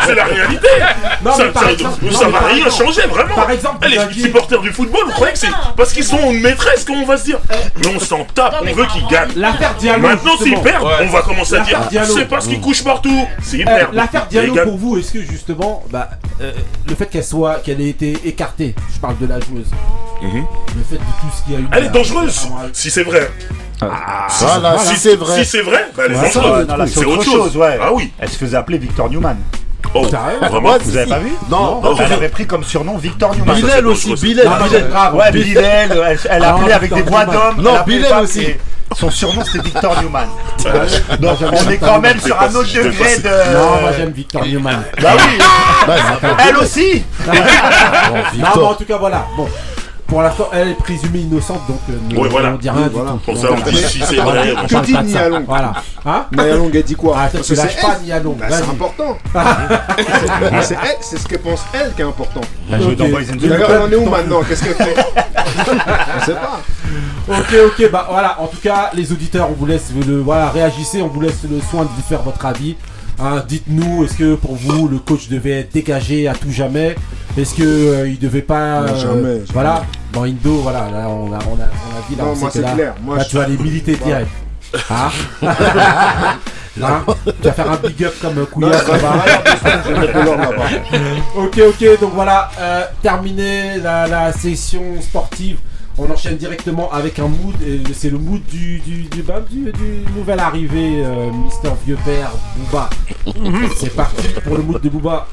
[0.04, 0.68] C'est la réalité
[1.54, 5.12] par ça- exemple- ça va rien changer, vraiment par exemple, Les supporters du football, vous
[5.12, 7.38] croyez que c'est parce qu'ils sont une maîtresse qu'on va se dire
[7.80, 10.02] Mais on s'en tape, on veut qu'ils gagnent L'affaire Diallo.
[10.02, 12.04] Maintenant, s'ils perdent, on va commencer à dire.
[12.04, 13.08] C'est parce qu'ils couchent partout
[13.54, 16.52] Euh, perdent L'affaire Diallo pour vous, est-ce que justement, bah, euh,
[16.88, 19.70] le fait qu'elle soit, qu'elle ait été écartée, je parle de la joueuse,
[20.22, 20.44] Mhm.
[20.76, 21.66] le fait de tout ce qu'il y a eu.
[21.72, 22.66] Elle est dangereuse ah.
[22.72, 23.30] Si c'est vrai
[23.80, 25.44] Voilà, si c'est vrai.
[25.44, 27.78] Si c'est vrai, bah, elle est dangereuse C'est autre chose ouais.
[27.80, 29.36] Ah oui Elle se faisait appeler Victor Newman.
[29.94, 30.02] Oh,
[30.40, 33.56] vraiment Vous avez pas vu Non, Non, Elle avait pris comme surnom Victor Newman.
[33.56, 35.14] c'est aussi, c'est grave.
[35.14, 37.56] Ouais, Bilal, elle, elle Ah, appelait avec des voix d'homme.
[37.58, 37.74] Non,
[38.08, 38.46] pas, aussi.
[38.96, 40.28] Son surnom c'était Victor Newman.
[41.20, 43.54] Donc on est quand même sur un autre degré de.
[43.54, 44.84] Non, moi j'aime Victor Newman.
[45.02, 45.38] Bah oui,
[45.86, 45.94] Bah,
[46.48, 47.02] elle aussi.
[47.26, 49.26] bon, Non, mais en tout cas, voilà.
[49.36, 49.48] Bon,
[50.06, 52.50] pour l'instant, elle est présumée innocente, donc euh, ne- Ouais, voilà.
[52.50, 53.16] on dit rien Voilà.
[53.24, 54.54] Pour ça, on dit si c'est Voilà, vrai.
[54.62, 54.92] on Que dit.
[55.12, 55.72] Nialong Voilà.
[56.04, 57.16] Hein Naya Long, elle dit quoi?
[57.18, 57.98] Ah, Parce que pas.
[58.04, 58.36] Nialong.
[58.38, 59.18] Bah, c'est important.
[60.62, 62.40] c'est elle, c'est ce qu'elle pense elle qui est important.
[62.70, 63.10] Elle joue dans Ok.
[63.10, 63.72] Boys and D'ailleurs, Girls.
[63.72, 64.42] elle en est où maintenant?
[64.42, 64.96] Qu'est-ce qu'elle fait
[66.16, 66.60] On sait pas.
[67.28, 71.00] Ok, ok, bah voilà, en tout cas, les auditeurs, on vous laisse le, voilà, réagissez,
[71.00, 72.76] on vous laisse le soin de vous faire votre avis.
[73.18, 76.96] Hein, Dites-nous, est-ce que pour vous, le coach devait être dégagé à tout jamais?
[77.36, 78.80] Est-ce que euh, il devait pas.
[78.80, 79.40] Non, euh, jamais, jamais.
[79.52, 82.36] Voilà, dans Indo, voilà, là, on a, on a, on a vu là, Non, on
[82.36, 82.94] moi, là, clair.
[83.02, 84.30] Moi, là, je- tu vas aller militer direct.
[84.90, 85.10] Hein
[86.82, 90.64] Hein Tu vas faire un big up comme Couillard, l'ordre là-bas.
[91.36, 95.58] Ok, ok, donc voilà, euh, terminé la, la session sportive.
[95.96, 97.54] On enchaîne directement avec un mood,
[97.94, 102.32] c'est le mood du, du, du, bah, du, du nouvel arrivé, euh, Mister Vieux Père,
[102.56, 102.90] Booba.
[103.76, 105.28] c'est parti pour le mood de Booba.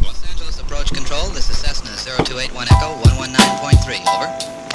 [0.00, 1.30] Los Angeles approach control.
[1.34, 4.00] This is Cessna 0281 Echo 119.3.
[4.16, 4.71] Over.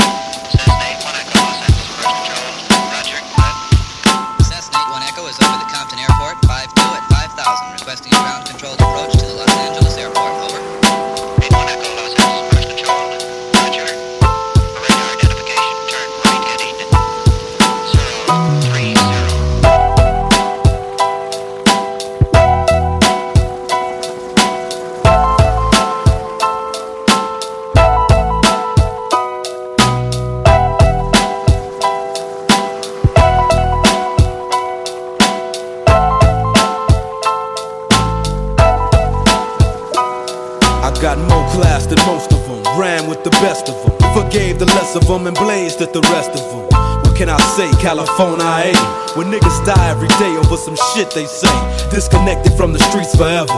[44.98, 46.66] Of them and blazed at the rest of them.
[47.06, 49.16] What can I say, California, I ain't.
[49.16, 51.54] When niggas die every day over some shit they say,
[51.94, 53.54] disconnected from the streets forever.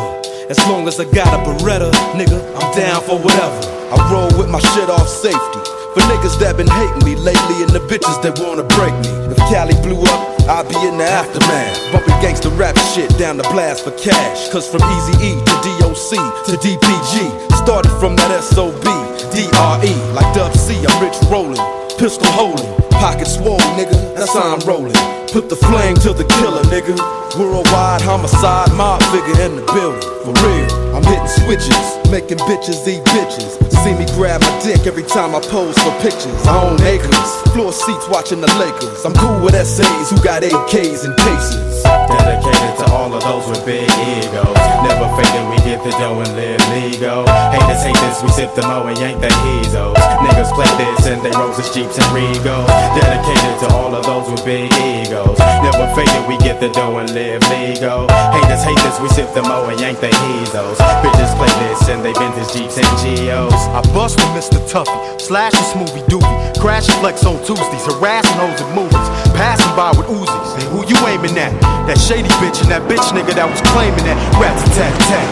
[0.51, 3.59] As long as I got a Beretta, nigga, I'm down for whatever.
[3.89, 5.61] I roll with my shit off safety.
[5.95, 9.09] For niggas that been hating me lately and the bitches that wanna break me.
[9.31, 11.79] If Cali blew up, I'd be in the aftermath.
[11.93, 14.49] Bumping gangsta rap shit down the blast for cash.
[14.51, 16.11] Cause from Easy E to DOC
[16.45, 18.85] to DPG, started from that SOB,
[19.31, 19.93] DRE.
[20.13, 21.61] Like Dub C, I'm rich rolling,
[21.97, 24.15] pistol holding, pocket swole, nigga.
[24.15, 24.95] That's how I'm rolling.
[25.31, 27.28] Put the flame to the killer, nigga.
[27.37, 30.01] Worldwide homicide, mob figure in the building.
[30.25, 33.61] For real, I'm hitting switches, making bitches eat bitches.
[33.85, 36.35] See me grab my dick every time I pose for pictures.
[36.49, 39.05] I own acres, floor seats watching the Lakers.
[39.05, 41.83] I'm cool with SAs who got AKs and cases.
[41.85, 44.57] Dedicated to all of those with big egos.
[44.83, 47.23] Never faking, we get the dough and live legal.
[47.53, 49.95] Haters hate this, we sip the mo and yank the heezos.
[50.25, 52.67] Niggas play this and they roses, jeeps, and regos.
[52.97, 55.37] Dedicated to all of those with big egos.
[55.39, 58.07] Never faking, we get the dough and live legal.
[58.31, 60.77] Haters hate this, we sip the mo and yank the heezos.
[61.03, 63.53] Bitches play this and they vintage Jeeps and Geos.
[63.75, 64.59] I bust with Mr.
[64.71, 69.75] Tuffy, slash a smoothie doobie, crash and flex on Tuesdays, harassing hoes at movies, passing
[69.75, 70.49] by with Uzis.
[70.55, 71.51] Hey, who you aiming at?
[71.87, 75.27] That shady bitch and that bitch nigga that was claiming that rat tat tat.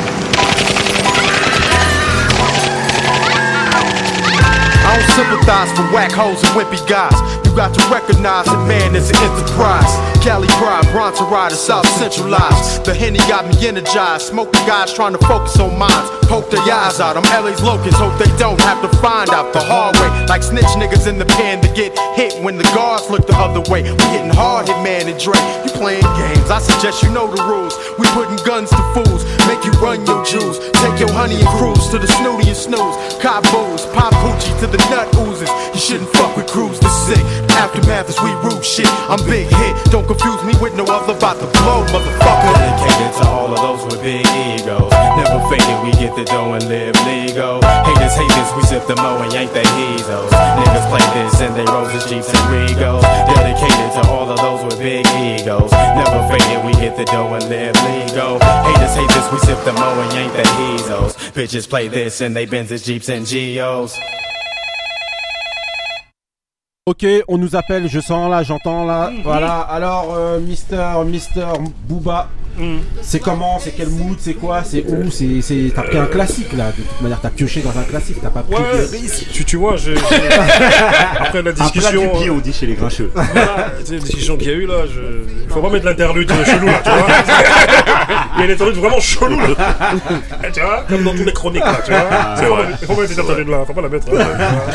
[4.88, 7.16] I don't sympathize for whack hoes and wimpy guys.
[7.58, 9.90] Got to recognize that man is an enterprise.
[10.22, 12.86] Cali pride, Bronson rider, South centralized.
[12.86, 14.30] The Henny got me energized.
[14.30, 16.06] Smoking guys trying to focus on minds.
[16.30, 17.18] Poke their eyes out.
[17.18, 20.06] I'm LA's locusts, hope they don't have to find out the hard way.
[20.30, 23.66] Like snitch niggas in the pen to get hit when the guards look the other
[23.72, 23.82] way.
[23.82, 25.42] We hitting hard, hit man and Dre.
[25.66, 27.74] You playing games, I suggest you know the rules.
[27.98, 30.62] We putting guns to fools, make you run your jewels.
[30.86, 33.18] Take your honey and cruise to the snooty and snooze.
[33.18, 35.50] Cop booze, pop hoochie to the nut oozes.
[35.74, 37.47] You shouldn't fuck with crews this sick.
[37.58, 38.88] Aftermath is we root shit.
[39.10, 42.54] I'm big hit, don't confuse me with no other about to blow, motherfucker.
[42.54, 44.94] Dedicated to all of those with big egos.
[45.18, 47.58] Never faded, we get the dough and live legal.
[47.66, 50.30] Haters hate this, we sip the mo and yank the heezos.
[50.30, 53.02] Niggas play this and they roses, jeeps and regos.
[53.02, 55.72] Dedicated to all of those with big egos.
[55.98, 58.38] Never faded, we get the dough and live legal.
[58.38, 61.18] Haters hate this, we sip the mo and yank the heezos.
[61.34, 63.96] Bitches play this and they bends Benzes, jeeps and geos.
[66.88, 69.12] Ok, on nous appelle, je sens là, j'entends là.
[69.22, 71.46] Voilà, alors euh, Mister, Mister
[71.84, 72.30] Booba,
[73.02, 75.44] c'est comment, c'est quel mood, c'est quoi, c'est où, c'est,
[75.76, 78.42] t'as pris un classique là, de toute manière, t'as pioché dans un classique, t'as pas
[78.42, 78.54] pris.
[78.56, 78.88] Ouais,
[79.34, 80.00] tu, tu vois, je, je-
[81.20, 83.12] après la discussion, du pied, on dit chez les grincheux.
[83.14, 86.82] voilà, la discussion qu'il y a eu là, je, faut pas mettre l'interlude chelou là,
[86.86, 87.08] tu vois.
[88.38, 89.48] Il y a l'interlude vraiment chelou là.
[90.54, 92.08] tu vois, comme dans tous les chroniques là, tu vois.
[92.38, 94.08] C'est faut, pas- faut pas mettre cette interlude là, faut pas la mettre.
[94.10, 94.72] hein.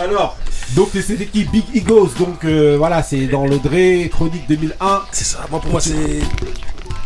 [0.00, 0.36] Alors,
[0.74, 5.02] donc c'est l'équipe Big Egos, donc euh, voilà, c'est dans le Dre Chronique 2001.
[5.12, 5.94] C'est ça, moi pour moi c'est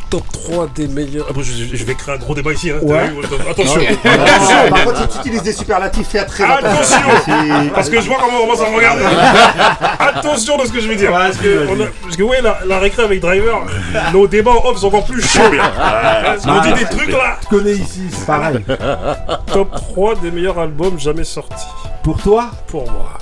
[0.09, 1.27] top 3 des meilleurs.
[1.31, 2.79] Après, je, je- je vais créer un gros débat ici, hein.
[2.83, 3.13] Ouais.
[3.49, 3.81] Attention.
[3.81, 6.97] Attention, par contre, si tu utilises des superlatifs, fais très attention.
[6.97, 9.05] Attention Parce que je vois comment on commence à me regarder.
[10.01, 11.13] Attention de ce que je veux dire.
[11.13, 13.65] parce, que, on a- parce que ouais, la, la récré avec Driver,
[14.13, 15.43] nos débats en off sont encore plus chauds.
[16.45, 17.39] Qu'on dit des trucs là.
[17.45, 18.59] Je connais ici, c'est pareil.
[19.53, 21.55] Top 3 des meilleurs albums jamais sortis.
[22.03, 22.51] Pour toi?
[22.67, 23.17] Pour moi.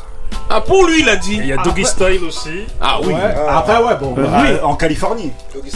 [0.51, 1.37] Ah, pour lui, il a dit.
[1.37, 2.64] Il y a Doggy Style aussi.
[2.81, 3.12] Ah oui.
[3.12, 3.20] Ouais,
[3.51, 4.14] après ouais, bon.
[4.16, 5.31] Euh, bah, oui, en Californie.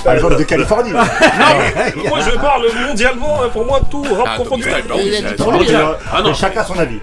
[0.07, 0.92] Album de Californie.
[2.09, 4.64] Moi je parle mondialement, hein, pour moi tout rap Ah, confondu.
[4.88, 5.66] Doggy Style, bah oui.
[6.11, 6.32] Ah non.
[6.32, 6.98] Chacun son avis.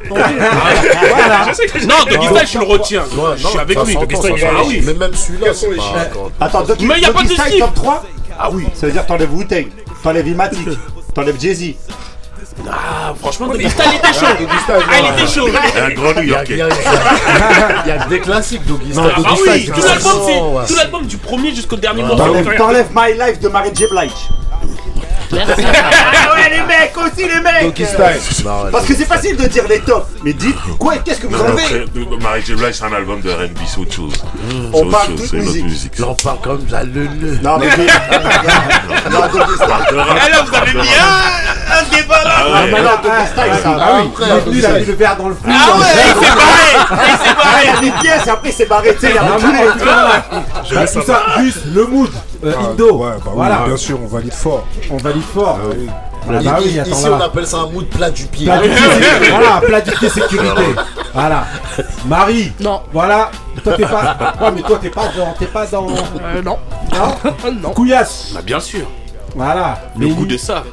[1.47, 3.03] Je sais que Non, Doggy Style, je le retiens.
[3.37, 3.95] je suis avec lui.
[3.95, 4.81] Doggy Style, ah oui.
[4.85, 6.45] Mais même celui-là, c'est pas.
[6.45, 7.59] Attends, Doggy, Mais y a pas Doggy de Style style.
[7.59, 8.03] top 3
[8.39, 9.67] Ah oui, ça veut dire t'enlèves Wu-Tang,
[10.03, 10.67] t'enlèves Ilmatic,
[11.13, 11.75] t'enlèves Jay-Z.
[12.71, 14.25] Ah, franchement, Doggy Style était chaud.
[14.69, 15.47] Ah, il était chaud.
[15.47, 16.61] Un grand New Il y a- il y Yorkais.
[16.61, 19.03] a- il y a des classiques, Doggy Style.
[19.25, 20.65] Ah oui, tout l'album, ouais.
[20.67, 22.17] tout l'album du premier jusqu'au dernier morceau.
[22.25, 23.85] T'enlèves t'enlèves My Life de Mary J.
[23.89, 24.11] Blige.
[25.31, 25.63] Merci.
[26.21, 28.43] Ah ouais, les mecs aussi, les mecs Style.
[28.71, 31.49] Parce que c'est facile de dire les tops, mais dites quoi, qu'est-ce que vous Non,
[31.51, 32.53] enlevez Mary J.
[32.55, 34.13] Blige, c'est un album de R&B, c'est autre chose.
[34.13, 35.99] C'est On parle toute musique.
[35.99, 37.07] Là, on parle comme la leu
[37.43, 37.67] Non, mais.
[39.11, 39.95] non, Style.
[39.95, 42.35] Là, vous avez mis un, un débat là.
[42.37, 43.77] Ah, non, Style, ça.
[43.79, 44.01] Ah
[44.51, 45.35] il a mis le verre dans le.
[45.47, 47.07] Ah ouais, il s'est barré.
[47.07, 47.61] Il s'est Ah, barré.
[47.63, 49.37] il y a des pièces, et après, il s'est barré, tu sais, il a Ah,
[49.39, 49.47] tout
[50.75, 51.01] bah, tout ça.
[51.05, 52.09] ça, juste le mood,
[52.45, 52.97] euh, Ah, Indo.
[52.97, 54.65] Ouais, bah oui, voilà, bien sûr, on valide fort.
[54.91, 55.59] on valide fort.
[55.61, 55.87] Ah oui.
[56.31, 58.45] Ah bah oui, Ici, on appelle ça un mood plat du pied.
[58.45, 58.77] Plat du pied,
[59.31, 60.61] voilà, plat du pied sécurité.
[61.13, 61.45] Voilà.
[62.05, 62.51] Marie.
[62.59, 62.81] Non.
[62.93, 63.31] Voilà.
[63.63, 64.17] Toi t'es pas.
[64.41, 65.33] Ouais, mais toi t'es pas dans.
[65.39, 65.87] T'es pas dans.
[65.87, 66.57] Euh, non.
[66.93, 67.51] Non.
[67.63, 67.69] non.
[67.71, 68.31] Couillasse.
[68.35, 68.85] Bah, bien sûr.
[69.35, 69.79] Voilà.
[69.97, 70.15] Le Lenny.
[70.15, 70.63] goût de ça.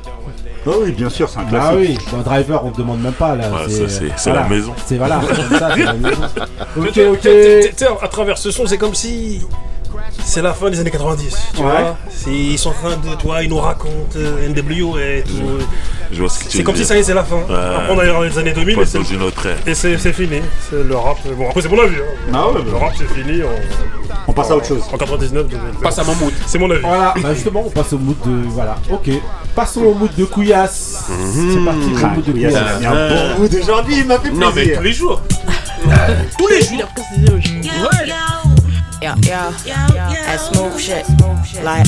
[0.69, 1.77] Oh oui, bien sûr, c'est un Ah classique.
[1.79, 3.45] oui, dans Driver on te demande même pas là.
[3.51, 4.43] Ouais, c'est- voilà.
[4.43, 4.75] la maison.
[4.85, 5.21] C'est voilà,
[5.61, 6.23] ça, c'est la maison.
[6.77, 7.23] Ok, ok.
[7.23, 9.47] sais, à travers ce son, c'est comme si
[10.25, 11.37] c'est la fin des années 90.
[11.55, 11.67] Tu Ouais.
[11.69, 15.23] vois C'est- Ils sont en train de, tu vois, ils nous racontent euh, NWO et
[15.27, 15.65] tout.
[16.13, 17.39] Je vois ce que tu C'est comme si ça y est, c'est la fin.
[17.43, 20.41] Après, on est dans les années 2000 Pas et c'est c'est c'est fini.
[20.71, 21.17] C'est le rap.
[21.37, 21.97] Bon, après, c'est mon avis.
[21.97, 22.31] hein.
[22.33, 22.79] Ah ouais, le bah.
[22.81, 23.41] rap, c'est fini
[24.29, 24.83] On passe à autre chose.
[24.93, 25.49] en 99.
[25.49, 25.61] 2000.
[25.83, 26.33] Passe à mon mood.
[26.47, 26.81] C'est mon avis.
[26.83, 28.49] Voilà, bah justement, on passe au mood de.
[28.49, 29.11] Voilà, ok.
[29.55, 31.05] Passons au mood de Couillasse.
[31.09, 32.77] C'est parti pour le mood de Il y a Couillasse.
[32.81, 34.83] il a un bon mood aujourd'hui, il m'a fait Non, mais tous plaisir.
[34.83, 35.23] les jours.
[36.39, 36.89] Tous les jours.
[37.37, 37.73] précisé
[38.97, 39.31] aujourd'hui.
[39.31, 41.07] Yeah, yeah, that smooth shit.
[41.63, 41.87] Like,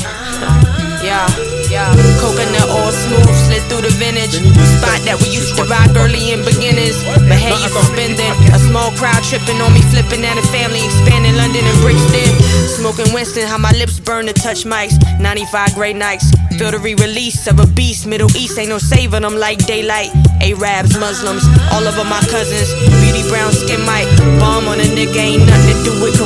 [1.03, 1.29] yeah,
[1.71, 1.93] yeah.
[2.21, 4.37] Coconut all smooth, slid through the vintage.
[4.79, 6.97] Spot that we used to rock early in beginners.
[7.29, 8.33] But hey, you suspending.
[8.53, 12.29] A small crowd tripping on me, flipping at a family, expanding London and Brixton.
[12.69, 14.97] Smoking Winston, how my lips burn to touch mics.
[15.21, 16.31] 95 great nights.
[16.57, 18.07] Feel the re release of a beast.
[18.07, 20.11] Middle East ain't no saving them like daylight.
[20.43, 22.75] Arabs, Muslims, all of them my cousins.
[23.03, 24.09] Beauty brown skin might
[24.41, 26.18] bomb on a nigga, ain't nothing to do with.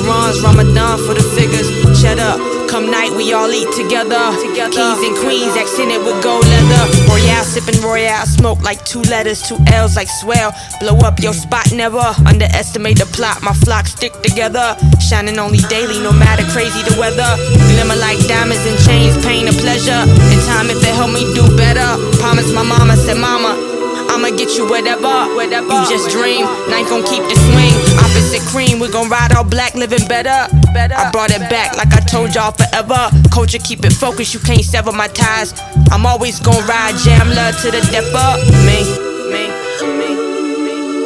[0.52, 1.68] Ramadan for the figures.
[1.96, 2.36] Shut up,
[2.68, 4.20] come night, we all eat together.
[4.36, 4.76] together.
[4.76, 6.84] Kings and queens, accented with gold leather.
[7.08, 10.52] Royale, sipping Royale, smoke like two letters, two L's like swell.
[10.80, 13.40] Blow up your spot, never underestimate the plot.
[13.42, 17.32] My flock stick together, shining only daily, no matter crazy the weather.
[17.72, 20.04] Glimmer like diamonds and chains, pain and pleasure.
[20.28, 23.71] In time, if it help me do better, promise my mama said, Mama.
[24.22, 25.26] I'ma get you whatever.
[25.34, 27.74] You just dream, knife gon' keep the swing.
[27.98, 30.46] Opposite cream, we gon' ride all black, living better.
[30.72, 30.94] better.
[30.94, 33.10] I brought it back like I told y'all forever.
[33.32, 35.52] Culture, keep it focused, you can't sever my ties.
[35.90, 38.38] I'm always gon' ride jam love to the depth up.
[38.62, 38.86] Me,
[39.32, 39.61] me.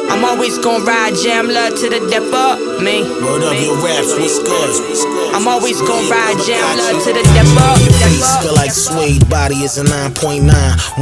[0.09, 2.59] I'm always gon' ride jam love to the depth up.
[2.81, 4.71] Me, Word up, your raps, what's good?
[5.35, 7.23] I'm always gon' ride jam love to the
[7.59, 7.77] up.
[7.79, 10.47] Your depth face feel like suede, body is a 9.9.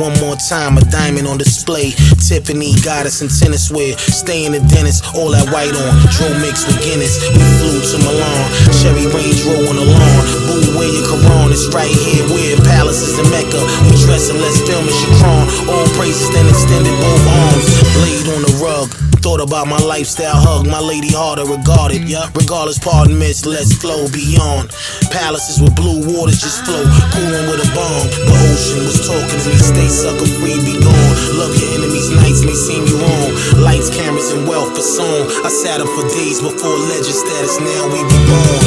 [0.02, 1.92] One more time, a diamond on display.
[2.18, 3.94] Tiffany goddess in tennis wear.
[3.98, 5.92] Stay in the dentist, all that white on.
[6.18, 7.22] Dro mix with Guinness.
[7.30, 8.46] We flew to Milan.
[8.82, 10.22] Cherry Range roll on the lawn.
[10.50, 12.26] Boo, where your Quran is right here.
[12.34, 13.62] Where palaces in Mecca.
[13.86, 15.46] We dressing, let's film in Shakron.
[15.70, 17.68] All praises, then extended both arms.
[18.00, 18.95] Blade on the rug.
[19.26, 22.06] Thought about my lifestyle hug, my lady harder regarded.
[22.06, 24.70] Yeah, regardless, pardon, miss, let's flow beyond.
[25.10, 28.06] Palaces with blue waters just flow, cooling with a bomb.
[28.22, 31.14] The ocean was talking to me, stay sucker free, be gone.
[31.42, 33.66] Love your enemies, nights may seem you wrong.
[33.66, 35.26] Lights, cameras, and wealth for song.
[35.42, 38.62] I sat up for days before legend status, now we be born.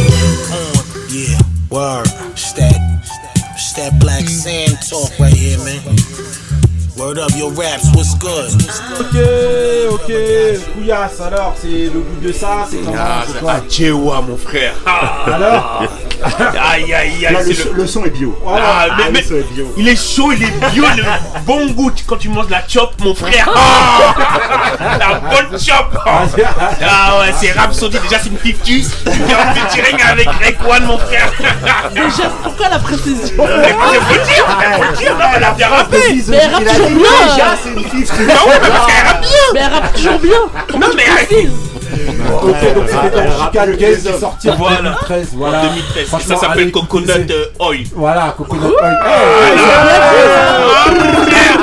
[0.58, 0.74] Uh,
[1.14, 1.38] yeah,
[1.70, 2.82] word, stat,
[3.54, 5.86] stat black sand talk right here, man.
[6.98, 8.50] Word up, your raps, what's good?
[8.98, 9.14] Ok,
[9.92, 10.12] ok.
[10.74, 14.36] Couillasse, alors, c'est le goût de ça, c'est comment Ah, c'est quoi à Djewa, mon
[14.36, 14.74] frère.
[14.84, 15.24] Ah.
[15.32, 15.82] Alors
[16.72, 17.32] Aïe, aïe, aïe.
[17.32, 18.36] Là, le, le son est bio.
[18.44, 19.72] Ah, mais, le mais- son est bio.
[19.76, 21.04] il est chaud, il est bio, le
[21.46, 23.48] bon goût quand tu manges la chop, mon frère.
[23.54, 24.14] Ah,
[24.98, 25.96] la bonne chop.
[26.04, 27.98] Ah ouais, c'est Rhapsody.
[28.02, 31.30] Déjà, c'est une 50 Tu es en featuring avec Rayquan, mon frère.
[31.94, 34.46] Déjà, pourquoi la précision Mais faut le dire,
[34.76, 35.98] faut le dire, non, elle a bien rappé.
[36.26, 38.18] Mais elle rappe toujours bien Déjà, c'est une fif.
[38.18, 39.30] Non, mais parce qu'elle rappe bien.
[39.54, 41.50] Mais elle rappe toujours bien Non, mais elle-
[42.30, 44.76] Ok, donc c'était dans Chicago Games qui est sorti en Voilà.
[44.76, 45.28] 2013.
[45.34, 45.62] Voilà.
[45.62, 46.02] 2013.
[46.02, 47.08] Et Franchement, ça s'appelle Coconut
[47.60, 47.84] Oil.
[47.94, 48.98] Voilà, Coconut Oil.
[49.02, 49.08] Ah,
[51.26, 51.58] frère,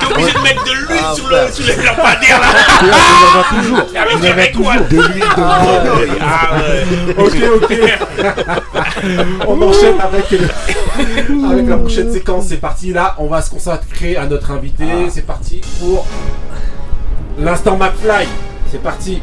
[0.00, 2.46] T'es obligé de mettre de l'huile Ah, sous le, sous le lampadaire là.
[2.82, 3.78] Il y toujours.
[3.78, 4.72] Avec Il y toujours.
[4.74, 5.62] De l'huile de Ah
[5.96, 6.50] ouais, ah.
[7.18, 7.72] Ok, ok.
[9.48, 12.46] on enchaîne avec, euh, avec la prochaine séquence.
[12.48, 12.92] C'est parti.
[12.92, 14.84] Là, on va se consacrer à notre invité.
[15.10, 16.06] C'est parti pour
[17.38, 18.26] l'instant McFly.
[18.70, 19.22] C'est parti.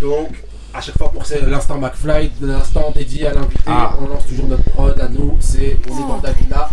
[0.00, 0.43] Donc,
[0.74, 3.62] à chaque fois pour l'instant McFly, l'instant dédié à l'invité,
[4.00, 5.36] on lance toujours notre prod à nous.
[5.40, 6.68] C'est on est dans Davina.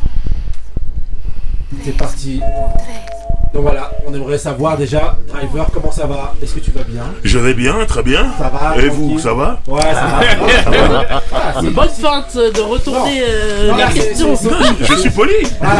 [1.84, 2.42] C'est parti.
[3.54, 6.34] Donc voilà, on aimerait savoir déjà, Driver, comment ça va?
[6.42, 7.04] Est-ce que tu vas bien?
[7.24, 8.32] Je vais bien, très bien.
[8.38, 9.60] Ça va Et vous, ça va?
[9.68, 10.64] Ouais, ça va.
[10.64, 11.06] ça va.
[11.34, 14.36] Ah, c'est- Bonne feinte de retourner euh, la question.
[14.36, 15.34] Je suis poli.
[15.60, 15.80] Voilà.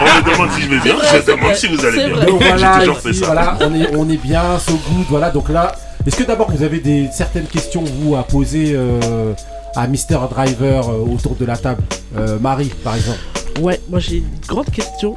[0.00, 2.24] On me demande si je vais bien, vrai, je demande si vous allez bien.
[2.24, 3.26] Donc J'ai voilà, toujours ici, fait ça.
[3.26, 5.30] voilà, on est, on est bien, so good, voilà.
[5.30, 5.74] Donc là,
[6.06, 9.32] est-ce que d'abord vous avez des certaines questions vous à poser euh,
[9.74, 11.82] à Mister Driver euh, autour de la table
[12.16, 13.18] Euh, Marie, par exemple?
[13.60, 15.14] Ouais, moi j'ai une grande question.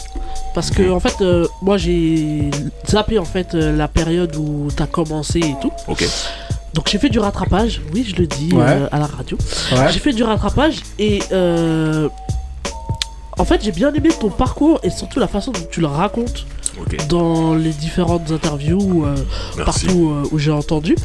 [0.55, 2.49] Parce que en fait, euh, moi j'ai
[2.89, 5.71] zappé en fait euh, la période où t'as commencé et tout.
[5.87, 6.03] Ok.
[6.73, 8.63] Donc j'ai fait du rattrapage, oui je le dis Ouais.
[8.65, 9.37] euh, à la radio.
[9.71, 9.87] Ouais.
[9.91, 12.07] J'ai fait du rattrapage et euh,
[13.37, 16.45] en fait j'ai bien aimé ton parcours et surtout la façon dont tu le racontes
[17.07, 19.15] Dans les différentes interviews euh,
[19.65, 20.95] partout euh, où j'ai entendu.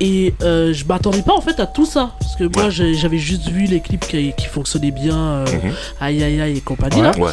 [0.00, 2.94] Et euh, je m'attendais pas en fait à tout ça parce que moi Ouais.
[2.94, 5.72] j'avais juste vu les clips qui, qui fonctionnaient bien, euh, Mhm.
[6.00, 7.12] aïe aïe aïe et compagnie Ouais.
[7.12, 7.18] là.
[7.18, 7.32] Ouais.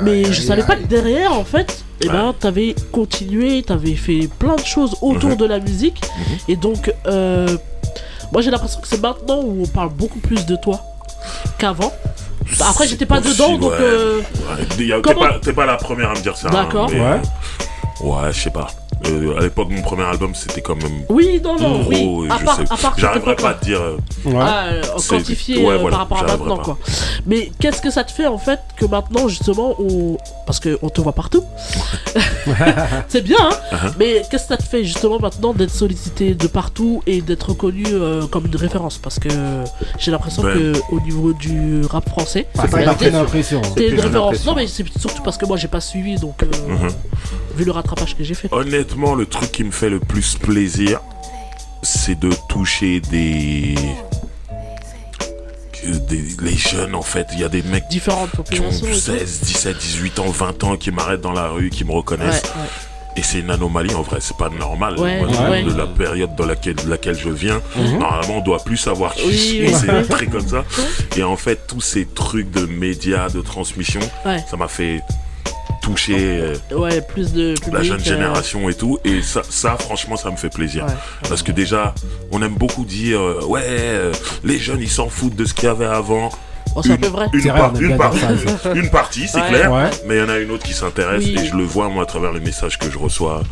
[0.00, 4.54] Mais je savais pas que derrière, en fait, eh ben, t'avais continué, t'avais fait plein
[4.56, 5.36] de choses autour Mhm.
[5.36, 6.00] de la musique.
[6.18, 6.36] Mhm.
[6.48, 7.48] Et donc, euh,
[8.32, 10.80] moi j'ai l'impression que c'est maintenant où on parle beaucoup plus de toi
[11.58, 11.92] qu'avant.
[12.58, 13.70] Bah, Après, j'étais pas Aussi, dedans, donc.
[13.70, 13.76] ouais.
[13.80, 15.00] euh, Ouais,
[15.42, 16.48] T'es pas, la première à me dire ça.
[16.48, 16.88] hein, D'accord.
[16.90, 17.20] mais, Ouais.
[18.02, 18.68] euh, Ouais, je sais pas.
[19.08, 22.22] Euh, à l'époque, mon premier album, c'était quand même Oui, non, non, gros.
[22.22, 22.28] oui.
[22.30, 23.80] À je part, sais- à part cette J'arriverai pas à te dire.
[23.80, 24.34] euh, Ouais.
[24.40, 26.62] Ah, euh, C'est- quantifié ouais, voilà, par rapport à maintenant pas.
[26.64, 26.78] quoi.
[27.26, 30.88] Mais qu'est-ce que ça te fait en fait que maintenant justement on parce que on
[30.88, 31.42] te voit partout.
[33.08, 33.50] c'est bien hein.
[33.72, 33.92] Uh-huh.
[33.98, 37.84] Mais qu'est-ce que ça te fait justement maintenant d'être sollicité de partout et d'être reconnu
[37.88, 38.98] euh, comme une référence?
[38.98, 39.28] Parce que
[39.98, 40.54] j'ai l'impression Ben.
[40.56, 42.88] que au niveau du rap français t'es une plus une
[44.00, 44.26] référence.
[44.26, 44.50] impression.
[44.52, 46.88] Non mais c'est surtout parce que moi j'ai pas suivi donc euh, mhm.
[47.56, 48.48] vu le rattrapage que j'ai fait.
[48.92, 51.00] Honnêtement, le truc qui me fait le plus plaisir,
[51.82, 53.74] c'est de toucher des...
[55.84, 57.26] des- les jeunes en fait.
[57.32, 58.86] Il y a des mecs Différentes qui ont populations.
[58.86, 58.96] et tout.
[58.98, 62.42] 16, 17, 18 ans, 20 ans qui m'arrêtent dans la rue, qui me reconnaissent.
[62.42, 62.60] ouais.
[63.16, 64.98] Et c'est une anomalie en vrai, c'est pas normal.
[64.98, 65.62] Ouais, Moi, ouais.
[65.62, 67.98] De la période dans laquelle, de laquelle je viens, Mhm.
[67.98, 69.74] normalement on doit plus savoir qui Oui, oui.
[69.74, 70.64] c'est truc comme ça.
[71.16, 74.42] Et en fait, tous ces trucs de médias, de transmission, Ouais.
[74.50, 75.00] ça m'a fait
[75.82, 77.72] toucher euh, Ouais, plus de public.
[77.74, 78.98] la jeune euh, génération et tout.
[79.04, 80.86] Et ça, ça, franchement, ça me fait plaisir.
[81.28, 81.94] Parce que déjà,
[82.30, 84.12] on aime beaucoup dire, euh, ouais, euh,
[84.44, 86.30] les jeunes, ils s'en foutent de ce qu'il y avait avant.
[86.74, 87.26] Oh, c'est un peu vrai.
[87.32, 88.12] Une, par- une par-
[88.90, 89.48] partie, c'est Ouais.
[89.48, 89.72] clair.
[89.72, 89.90] Ouais.
[90.06, 91.36] Mais il y en a une autre qui s'intéresse Oui.
[91.38, 93.42] et je le vois, moi, à travers les messages que je reçois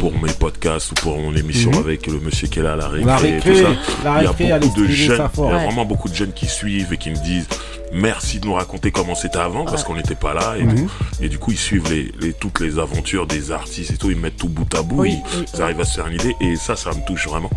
[0.00, 1.78] pour mes podcasts ou pour mon émission Mhm.
[1.78, 3.06] avec le monsieur qui est là à la récré.
[3.06, 3.68] La et tout ça.
[4.04, 5.64] la il y a beaucoup de jeunes, il y a Ouais.
[5.64, 7.46] vraiment beaucoup de jeunes qui suivent et qui me disent
[7.92, 10.74] merci de nous raconter comment c'était avant parce qu'on n'était pas là et, Mhm.
[10.86, 10.90] tout.
[11.22, 14.16] et du coup ils suivent les, les- toutes les aventures des artistes et tout ils
[14.16, 15.44] mettent tout bout à bout Oui, ils, oui.
[15.54, 17.50] ils arrivent à se faire une idée et ça ça me touche vraiment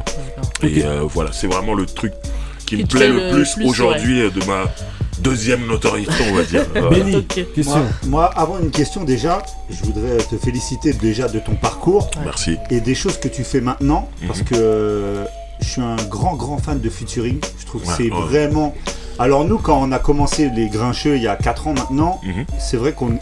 [0.61, 2.13] et euh, voilà c'est vraiment le truc
[2.67, 4.65] qui, me plaît le le plus, plus, aujourd'hui de ma
[5.19, 7.21] deuxième notoriété on va dire Voilà.
[7.27, 7.63] Question.
[7.73, 12.57] Moi, moi, avant une question déjà, je voudrais te féliciter déjà de ton parcours merci
[12.69, 14.45] et des choses que tu fais maintenant parce Mhm.
[14.45, 15.25] que euh,
[15.59, 17.39] je suis un grand grand fan de featuring.
[17.59, 18.21] Je trouve que c'est ouais.
[18.27, 18.75] vraiment.
[19.19, 22.45] Alors nous, quand on a commencé les grincheux il y a 4 ans maintenant, Mhm.
[22.59, 23.17] c'est vrai qu'on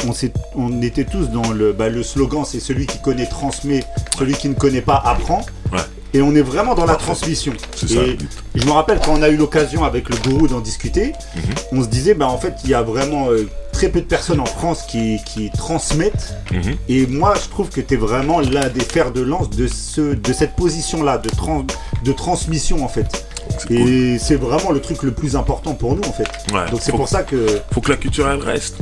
[0.57, 3.85] on était tous dans le, bah, le slogan, c'est celui qui connaît transmet,
[4.19, 5.45] celui qui ne connaît pas apprend.
[5.71, 5.79] Ouais.
[6.15, 7.51] Et on est vraiment dans la transmission.
[7.75, 8.31] C'est ça, le Et but.
[8.55, 11.41] je me rappelle quand on a eu l'occasion avec le gourou d'en discuter, Mhm.
[11.73, 14.39] on se disait, bah en fait, il y a vraiment euh, très peu de personnes
[14.39, 16.33] en France qui, qui transmettent.
[16.53, 16.75] Mhm.
[16.87, 20.13] Et moi, je trouve que tu es vraiment l'un des fers de lance de, ce,
[20.15, 21.65] de cette position-là, de, trans-
[22.05, 23.25] de transmission en fait.
[23.69, 26.27] Et c'est vraiment le truc le plus important pour nous en fait.
[26.53, 27.61] Ouais, Donc c'est faut- pour ça que.
[27.71, 28.77] faut que la culture elle reste.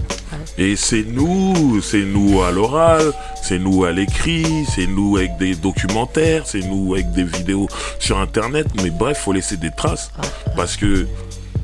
[0.58, 5.56] Et c'est nous, c'est nous à l'oral, c'est nous à l'écrit, c'est nous avec des
[5.56, 7.68] documentaires, c'est nous avec des vidéos
[8.00, 8.68] sur internet.
[8.84, 10.12] Mais bref, faut laisser des traces
[10.56, 11.08] parce que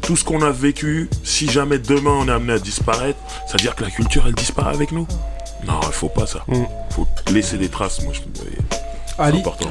[0.02, 3.60] tout ce qu'on a vécu, si jamais demain on est amené à disparaître, ça veut
[3.60, 5.08] dire que la culture elle disparaît avec nous.
[5.68, 6.46] Non, il faut pas ça.
[6.92, 8.32] Faut laisser des traces, moi je trouve.
[9.20, 9.40] Ali.
[9.40, 9.68] important.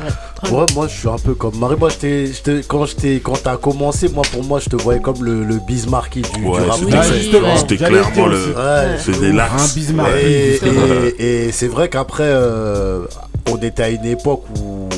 [0.52, 1.76] Ouais, moi je suis un peu comme Marie.
[1.76, 4.68] Moi, je t'ai- je t'ai- quand je t'ai- quand t'as commencé, moi pour moi, je
[4.68, 8.36] te voyais comme le, le Bismarcky du, Ouais, du rap c'était- clairement le.
[8.36, 8.98] Ouais.
[9.04, 9.72] C'était l'axe.
[9.72, 10.10] Un Bismarck.
[10.22, 10.80] Et, justement.
[11.18, 13.04] et- et c'est vrai qu'après, euh,
[13.50, 14.88] on était à une époque où,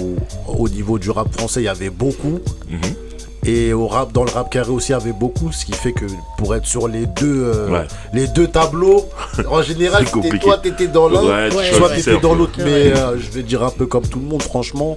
[0.47, 2.39] au niveau du rap français, il y avait beaucoup.
[2.69, 2.81] Mhm.
[3.47, 5.51] Et au rap, dans le rap carré aussi, il y avait beaucoup.
[5.51, 6.05] Ce qui fait que
[6.36, 7.86] pour être sur les deux, euh, Ouais.
[8.12, 9.09] les deux tableaux,
[9.51, 12.53] en général, c'était toi, t'étais dans l'un, Ouais, tu soit t'étais dans l'autre.
[12.59, 14.97] Mais euh, je vais dire un peu comme tout le monde, franchement.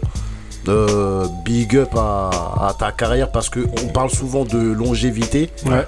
[0.69, 2.29] euh, big up à,
[2.69, 5.49] à ta carrière parce que on parle souvent de longévité.
[5.65, 5.85] Ouais.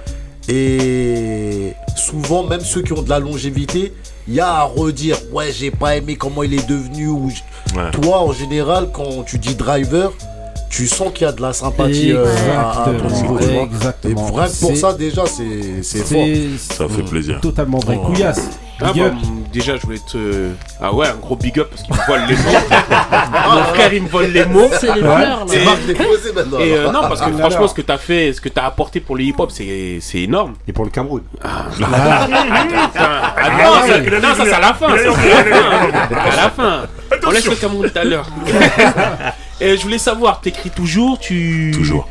[0.48, 3.92] Et souvent, même ceux qui ont de la longévité,
[4.28, 7.08] il y a à redire Ouais, j'ai pas aimé comment il est devenu.
[7.08, 7.42] Ou j-
[7.76, 7.90] Ouais.
[7.90, 10.12] Toi, en général, quand tu dis driver,
[10.68, 13.38] tu sens qu'il y a de la sympathie euh, à, à ton Exactement, niveau.
[13.38, 13.62] Tu vois.
[13.62, 14.28] exactement.
[14.28, 16.26] Et pour ça, déjà, c'est c'est fort.
[16.58, 17.40] Ça fait plaisir.
[17.40, 17.98] totalement vrai.
[18.02, 18.06] Oh.
[18.06, 18.50] Couillasse.
[18.78, 19.14] Ah Big bah, up.
[19.22, 20.50] m- déjà, je voulais te.
[20.82, 22.60] Ah ouais, un gros big up parce qu'il me vole les mots.
[23.54, 24.68] Mon frère, il me vole les mots.
[24.78, 25.02] C'est les Ouais.
[25.16, 25.76] fleurs là.
[26.22, 26.58] C'est maintenant.
[26.58, 27.70] Et euh, non, parce que Ah, franchement, alors.
[27.70, 30.52] ce que t'as fait, ce que t'as apporté pour le hip-hop, c'est c'est énorme.
[30.68, 31.22] Et pour le Cameroun.
[31.42, 32.28] Ah, non, ça-
[33.98, 34.88] non, ça c'est à la fin.
[34.88, 36.18] ça, c'est à la fin.
[36.18, 36.82] À la fin.
[37.26, 38.26] On laisse le Cameroun tout à l'heure.
[39.60, 41.72] Et je voulais savoir, t'écris toujours, tu.
[41.74, 42.08] Toujours.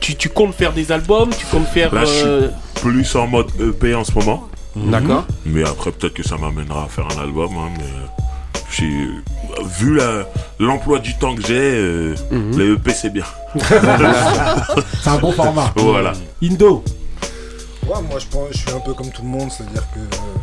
[0.00, 1.94] Tu, tu comptes faire des albums, tu comptes faire.
[1.94, 2.48] Là, je suis euh,
[2.80, 4.48] plus en mode EP en ce moment.
[4.74, 5.26] D'accord.
[5.46, 7.50] Mais après, peut-être que ça m'amènera à faire un album.
[7.56, 8.88] hein, mais euh, j'ai
[9.78, 10.00] vu
[10.58, 12.58] l'emploi du temps que j'ai, euh, Mhm.
[12.58, 13.24] les EP c'est bien.
[15.02, 15.72] C'est un bon format.
[15.76, 16.12] Voilà.
[16.42, 16.82] Indo.
[17.86, 20.38] Ouais, moi je, pense, je suis un peu comme tout le monde, c'est-à-dire que euh,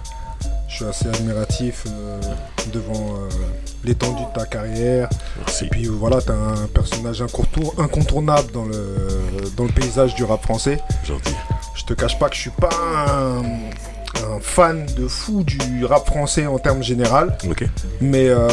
[0.68, 2.20] je suis assez admiratif euh,
[2.74, 3.30] devant euh,
[3.84, 5.10] l'étendue de ta carrière.
[5.38, 5.66] Merci.
[5.66, 8.98] Et puis voilà, t'es un personnage incontour- incontournable dans le,
[9.56, 10.80] dans le paysage du rap français.
[11.06, 11.34] Gentil.
[11.76, 12.70] Je te cache pas que je suis pas
[13.08, 13.42] un,
[14.20, 17.66] un fan de fou du rap français en termes général, Ok.
[18.02, 18.48] mais, euh,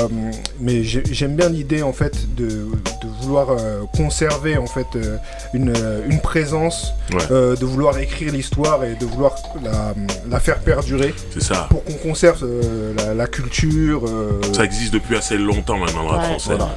[0.60, 5.16] mais j'ai- j'aime bien l'idée en fait de, de vouloir euh, conserver en fait euh,
[5.54, 5.72] une,
[6.08, 7.18] une présence, Ouais.
[7.30, 9.94] euh, de vouloir écrire l'histoire et de vouloir la,
[10.28, 11.66] la faire perdurer C'est ça.
[11.70, 14.04] pour qu'on conserve euh, la, la culture.
[14.06, 16.54] euh, Ça existe depuis assez longtemps maintenant le rap Ouais, français.
[16.56, 16.70] voilà.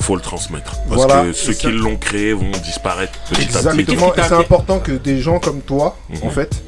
[0.00, 0.72] Faut le transmettre.
[0.88, 3.80] Parce Voilà, que ceux qui l'ont créé vont disparaître petit à petit.
[3.80, 6.18] Exactement, c'est important que des gens comme toi, Mhm.
[6.22, 6.62] en fait,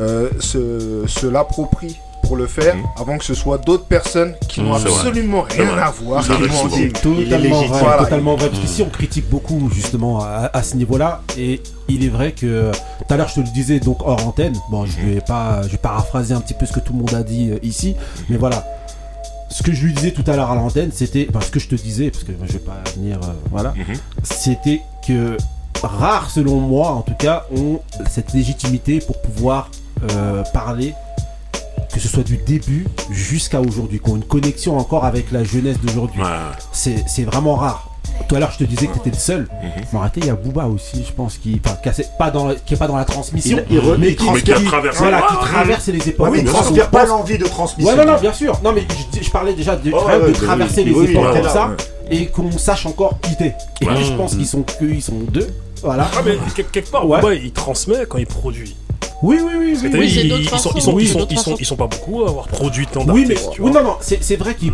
[0.00, 2.84] euh, se, se l'approprient pour le faire Mhm.
[2.98, 4.96] avant que ce soit d'autres personnes qui n'ont Mhm, c'est vrai.
[4.98, 6.22] absolument C'est rien à voir.
[6.22, 6.76] Ça qui arrive vont souvent.
[6.76, 8.04] dire, Il est Totalement vrai, Voilà.
[8.04, 8.48] totalement vrai.
[8.48, 11.22] Parce qu'ici, on critique beaucoup justement à, à ce niveau-là.
[11.36, 14.54] Et il est vrai que tout à l'heure, je te le disais donc hors antenne.
[14.70, 17.12] Bon, je vais pas, je vais paraphraser un petit peu ce que tout le monde
[17.14, 17.96] a dit euh, ici,
[18.28, 18.64] mais voilà.
[19.50, 21.68] Ce que je lui disais tout à l'heure à l'antenne, c'était, enfin, ce que je
[21.68, 23.96] te disais, parce que je vais pas venir, euh, voilà, Mhm.
[24.22, 25.36] c'était que
[25.82, 29.68] rares, selon moi, en tout cas, ont cette légitimité pour pouvoir
[30.10, 30.94] euh, parler
[31.92, 35.76] que ce soit du début jusqu'à aujourd'hui, qui ont une connexion encore avec la jeunesse
[35.82, 36.22] d'aujourd'hui.
[36.72, 37.88] C'est c'est vraiment rare.
[38.28, 39.48] Tout à l'heure, je te disais que tu étais le seul.
[39.92, 42.76] Mais arrêtez, il y a Booba aussi, je pense, qui, a- pas dans, qui est
[42.76, 44.98] pas dans la transmission, Il- il mais il qui, transmet- qui- traversé.
[44.98, 46.28] voilà, qui Ah, traverse les époques.
[46.30, 47.90] oui, il Donc, transfère on pas l'envie de transmission.
[47.96, 48.58] Ouais, non, non, bien sûr.
[48.64, 51.24] Non, mais je, je parlais déjà de, Ouais, ouais, ouais, traverser oui, les oui, époques
[51.24, 51.76] ouais, comme ouais, ça ouais.
[52.16, 53.52] et qu'on sache encore quitter.
[53.80, 53.94] Et Ouais.
[53.94, 55.48] puis, je pense qu'ils sont que ils sont deux.
[55.82, 56.08] Voilà.
[56.16, 57.20] Ah, mais quel- quelque part, Ouais.
[57.20, 58.76] Booba, il transmet quand il produit.
[59.22, 59.78] Oui, oui, oui.
[59.82, 61.56] Oui, ils, ils sont, ils, sont, Oui, ils, sont, ils, sont, façons.
[61.60, 63.50] ils sont pas beaucoup à avoir produit tant Oui, mais d'artistes.
[63.52, 63.82] tu oui, vois.
[63.82, 64.72] non, non, c'est c'est vrai qu'il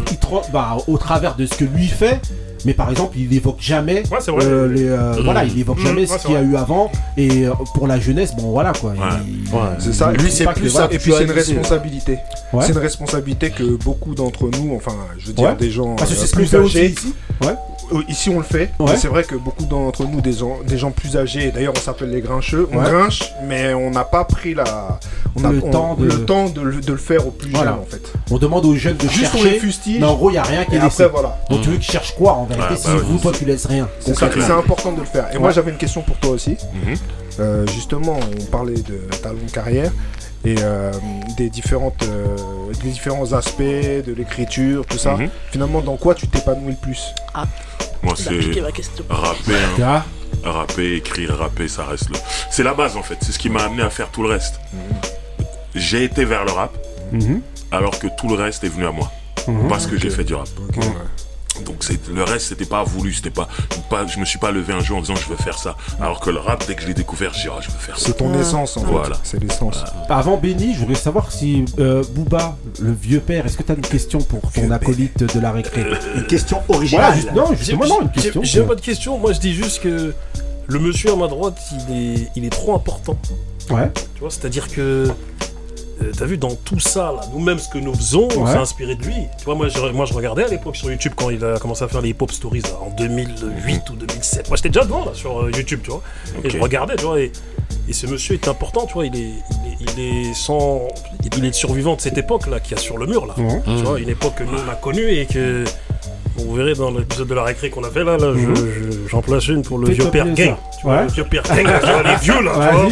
[0.52, 2.20] bah, au travers de ce que lui fait,
[2.64, 4.18] mais par exemple, il évoque jamais, vrai.
[4.28, 5.24] euh, les, euh, Mmh.
[5.24, 7.86] voilà, il évoque Mmh, jamais ouais, ce qu'il y a eu avant, et euh, pour
[7.86, 8.94] la jeunesse, bon voilà quoi.
[9.78, 10.88] C'est ça, lui c'est pas que, plus ça.
[10.90, 12.18] Et puis c'est une responsabilité.
[12.52, 12.64] Ouais.
[12.66, 15.54] C'est une responsabilité que beaucoup d'entre nous, enfin je veux dire Ouais.
[15.56, 16.86] des gens Parce que euh, c'est ce plus âgés.
[16.90, 17.14] ici.
[17.42, 17.54] Ouais.
[17.92, 18.90] Euh, Ici on le fait, Ouais.
[18.92, 21.72] mais c'est vrai que beaucoup d'entre nous, des gens, des gens plus âgés, et d'ailleurs
[21.76, 22.84] on s'appelle les grincheux, on Ouais.
[22.84, 24.98] grinche, mais on n'a pas pris la,
[25.36, 27.50] on a, Le on- temps de- le temps de, le- de le faire aux plus
[27.50, 27.70] Voilà.
[27.72, 28.12] jeunes en fait.
[28.30, 29.50] On demande aux jeunes de Juste on chercher.
[29.52, 30.00] les fustige.
[30.00, 31.02] Mais en gros, il n'y a rien qui est laissé.
[31.04, 31.38] après, voilà.
[31.50, 33.20] Donc tu veux qu'ils cherchent quoi en vérité Ouais, si bah vous, oui.
[33.20, 35.28] toi, tu laisses rien C'est important de le faire.
[35.30, 35.40] Et Ouais.
[35.40, 36.56] moi j'avais une question pour toi aussi.
[36.86, 36.94] Mhm.
[37.40, 39.92] Euh, justement, on parlait de ta longue carrière
[40.48, 40.92] et euh,
[41.36, 42.36] des, différentes, euh,
[42.82, 45.14] des différents aspects de l'écriture, tout ça.
[45.16, 45.28] Mhm.
[45.50, 47.02] Finalement, dans quoi tu t'épanouis le plus?
[48.02, 50.04] Moi, Il a c'est rapper, hein.
[50.44, 50.50] Ah.
[50.50, 52.16] rapper, écrire, rapper, ça reste le.
[52.50, 53.16] C'est la base en fait.
[53.20, 54.60] C'est ce qui m'a amené à faire tout le reste.
[55.74, 56.72] J'ai été vers le rap,
[57.12, 57.40] Mhm.
[57.70, 59.10] alors que tout le reste est venu à moi,
[59.46, 59.68] Mhm.
[59.68, 60.48] parce que j'ai fait du rap.
[61.64, 63.48] Donc c'est le reste c'était pas voulu, c'était pas,
[63.90, 65.76] pas je me suis pas levé un jour en disant je veux faire ça.
[66.00, 67.98] Alors que le rap dès que je l'ai découvert, j'ai dit ah, je veux faire
[67.98, 68.06] ça.
[68.06, 68.86] C'est ton essence en fait.
[68.90, 69.16] Voilà.
[69.22, 69.82] C'est l'essence.
[70.08, 73.74] Avant Benny, je voudrais savoir si euh, Booba, le vieux père, est-ce que tu as
[73.74, 75.84] une question pour ton acolyte de la récré?
[76.16, 77.14] Une question Voilà, originale.
[77.14, 78.42] juste- non, justement, non, une J'ai- question.
[78.44, 80.14] J'ai pas de question, moi je dis juste que
[80.66, 83.16] le monsieur à ma droite, il est, il est trop important.
[83.70, 83.90] Ouais.
[84.14, 85.08] Tu vois, c'est-à-dire que.
[86.02, 88.52] Euh, T'as vu dans tout ça, là, nous-mêmes ce que nous faisons, on Ouais.
[88.52, 89.14] s'est inspiré de lui.
[89.38, 91.82] Tu vois, moi je, moi je regardais à l'époque sur YouTube quand il a commencé
[91.84, 94.48] à faire les hip-hop stories là, en 2008 ou 2007.
[94.48, 96.02] Moi j'étais déjà devant là sur euh, YouTube, tu vois.
[96.44, 97.20] Et je regardais, tu vois.
[97.20, 97.32] Et,
[97.88, 99.06] et ce monsieur est important, tu vois.
[99.06, 100.88] Il est, il est, il est sans,
[101.24, 103.34] il est le survivant de cette époque là, qu'il y a sur le mur là.
[103.36, 105.64] Tu vois, une époque que nous on a connue et que
[106.38, 108.54] vous verrez dans l'épisode de la récré qu'on a fait là, là je- Mhm.
[108.56, 110.54] je- j'en place une pour le vieux père gang.
[110.80, 111.02] Tu vois, Ouais.
[111.04, 112.88] le vieux père vois, les vieux là, tu vois.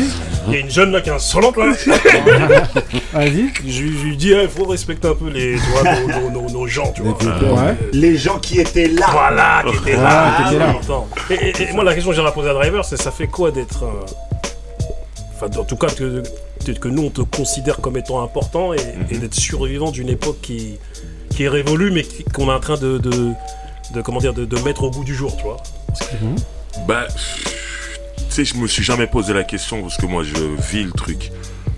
[0.49, 1.73] Il y a une jeune là qui est insolente là.
[3.13, 3.51] Vas-y.
[3.67, 6.51] Je, je lui dis, il faut respecter un peu les, tu vois, nos, nos- nos-
[6.51, 7.13] nos gens, tu vois.
[7.21, 7.75] Ouais.
[7.93, 9.07] Les gens qui étaient là.
[9.11, 10.35] Voilà, qui étaient Ouais, là.
[10.49, 10.75] qui étaient là.
[10.81, 11.09] Attends.
[11.31, 13.51] Et, et- et moi, la question que j'aimerais poser à Driver, c'est ça fait quoi
[13.51, 13.85] d'être.
[13.85, 14.07] un-
[15.39, 16.23] Enfin, en tout cas, que,
[16.81, 18.79] que nous, on te considère comme étant important et,
[19.11, 20.79] et d'être survivant d'une époque qui,
[21.37, 23.33] qui est révolue, mais qu'on est en train de, de,
[23.93, 25.59] de, comment dire, de, de mettre au goût du jour, tu vois.
[26.89, 30.35] Bah, tu sais, je me suis jamais posé la question parce que moi, je
[30.71, 31.31] vis le truc.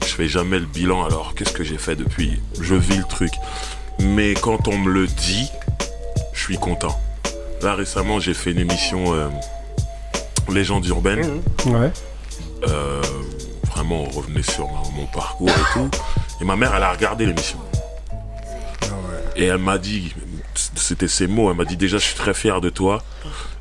[0.03, 1.05] Je fais jamais le bilan.
[1.05, 2.41] Alors, qu'est-ce que j'ai fait depuis?
[2.61, 3.33] Je vis le truc.
[4.01, 5.51] Mais quand on me le dit,
[6.33, 6.97] je suis content.
[7.63, 9.29] Là, récemment, j'ai fait une émission euh,
[10.49, 11.43] Légende urbaine.
[11.67, 11.91] Ouais.
[12.69, 13.03] Euh,
[13.75, 15.91] vraiment, on revenait sur mon parcours et tout.
[16.41, 17.59] Et ma mère, elle a regardé l'émission.
[19.37, 20.15] Et elle m'a dit,
[20.75, 23.03] c'était ses mots, elle m'a dit déjà, je suis très fier de toi.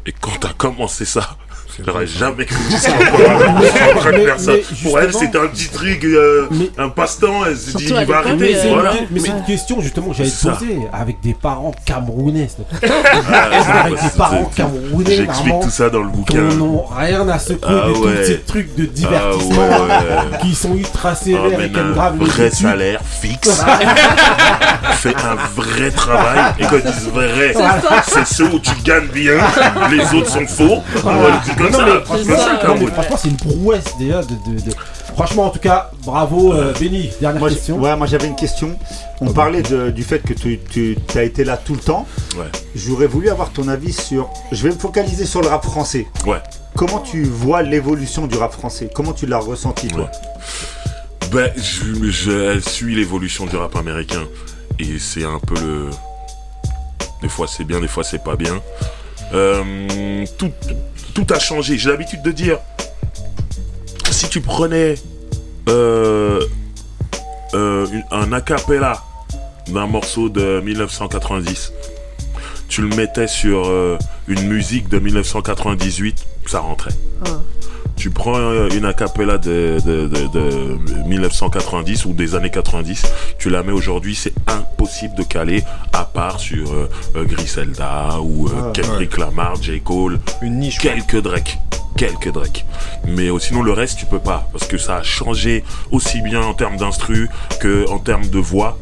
[0.05, 1.35] Et quand t'as commencé ça,
[1.85, 2.91] j'aurais jamais cru que ça
[4.83, 6.47] Pour elle, c'était un petit truc, euh,
[6.77, 7.45] un passe-temps.
[7.45, 8.37] Elle s'est dit, il va arrêter.
[8.37, 8.93] mais c'est voilà.
[8.95, 10.53] une, mais c'est une question justement que j'allais te C'est ça.
[10.53, 12.47] poser avec des parents camerounais.
[13.29, 15.15] Ah, avec des parents camerounais.
[15.17, 16.41] J'explique tout ça dans le qui bouquin.
[16.55, 18.25] n'ont rien à secouer Ah de tous ouais.
[18.25, 19.81] ces trucs de divertissement Ah
[20.31, 20.37] ouais.
[20.41, 23.61] qui sont ultra Ah, sévères mais et qui aiment un grave vrai salaire fixe.
[25.15, 26.39] Un vrai travail.
[26.59, 27.53] Et quand ils disent vrai,
[28.07, 29.37] C'est ceux où tu gagnes bien,
[29.91, 30.81] les autres sont faux.
[31.03, 31.85] Voilà, c'est comme Non, ça.
[31.85, 32.91] mais, c'est c'est comme ça, ça, non, mais Cameroun.
[32.93, 34.21] franchement, c'est une prouesse déjà.
[34.21, 34.71] De, de- de-
[35.15, 37.09] Franchement, en tout cas, bravo, euh, Benny.
[37.19, 37.79] Dernière Moi, question.
[37.79, 38.77] ouais, moi j'avais une question.
[39.19, 42.05] On parlait de- du fait que tu, tu as été là tout le temps.
[42.37, 42.45] Ouais.
[42.75, 44.29] J'aurais voulu avoir ton avis sur.
[44.51, 46.05] Je vais me focaliser sur le rap français.
[46.27, 46.37] Ouais.
[46.75, 48.89] Comment tu vois l'évolution du rap français?
[48.93, 50.11] Comment tu l'as ressenti toi?
[51.31, 54.21] Ben, je, je suis l'évolution du rap américain.
[54.79, 55.89] Et c'est un peu le.
[57.21, 58.61] Des fois c'est bien, des fois c'est pas bien.
[59.33, 61.77] Euh, tout, a changé.
[61.77, 62.59] J'ai l'habitude de dire
[64.11, 64.95] si tu prenais
[65.67, 66.41] euh,
[67.53, 69.03] euh, un acapella
[69.67, 71.73] d'un morceau de 1990,
[72.69, 73.97] tu le mettais sur euh,
[74.27, 76.93] une musique de 1998, ça rentrait.
[77.97, 78.37] Tu prends
[78.69, 80.77] une acapella de, de, de- de
[81.07, 83.03] 1990 ou des années 90,
[83.39, 88.47] tu la mets aujourd'hui, c'est impossible de caler à part sur euh, euh, Griselda ou
[88.47, 89.81] euh, Ah, Kendrick Lamar, J.
[89.81, 90.77] Cole, Une niche.
[90.77, 91.57] quelques Drake.
[91.97, 92.65] quelques Drake.
[93.07, 96.53] Mais sinon le reste tu peux pas parce que ça a changé aussi bien en
[96.53, 97.29] termes d'instru
[97.59, 98.77] que en termes de voix.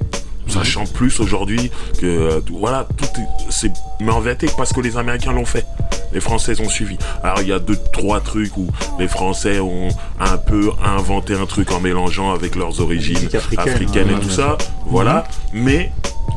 [0.48, 4.72] Ça chante plus aujourd'hui que euh, tout- voilà tout est- c'est mais en vérité parce
[4.74, 5.66] que les Américains l'ont fait.
[6.14, 6.98] Les Français ont suivi.
[7.24, 8.68] Alors il y a deux trois trucs où
[9.00, 9.89] les Français ont
[10.20, 14.30] un peu inventé un truc en mélangeant avec leurs origines africaine, africaines et ouais, tout
[14.30, 14.58] ça.
[14.86, 15.26] Voilà.
[15.52, 15.91] Mais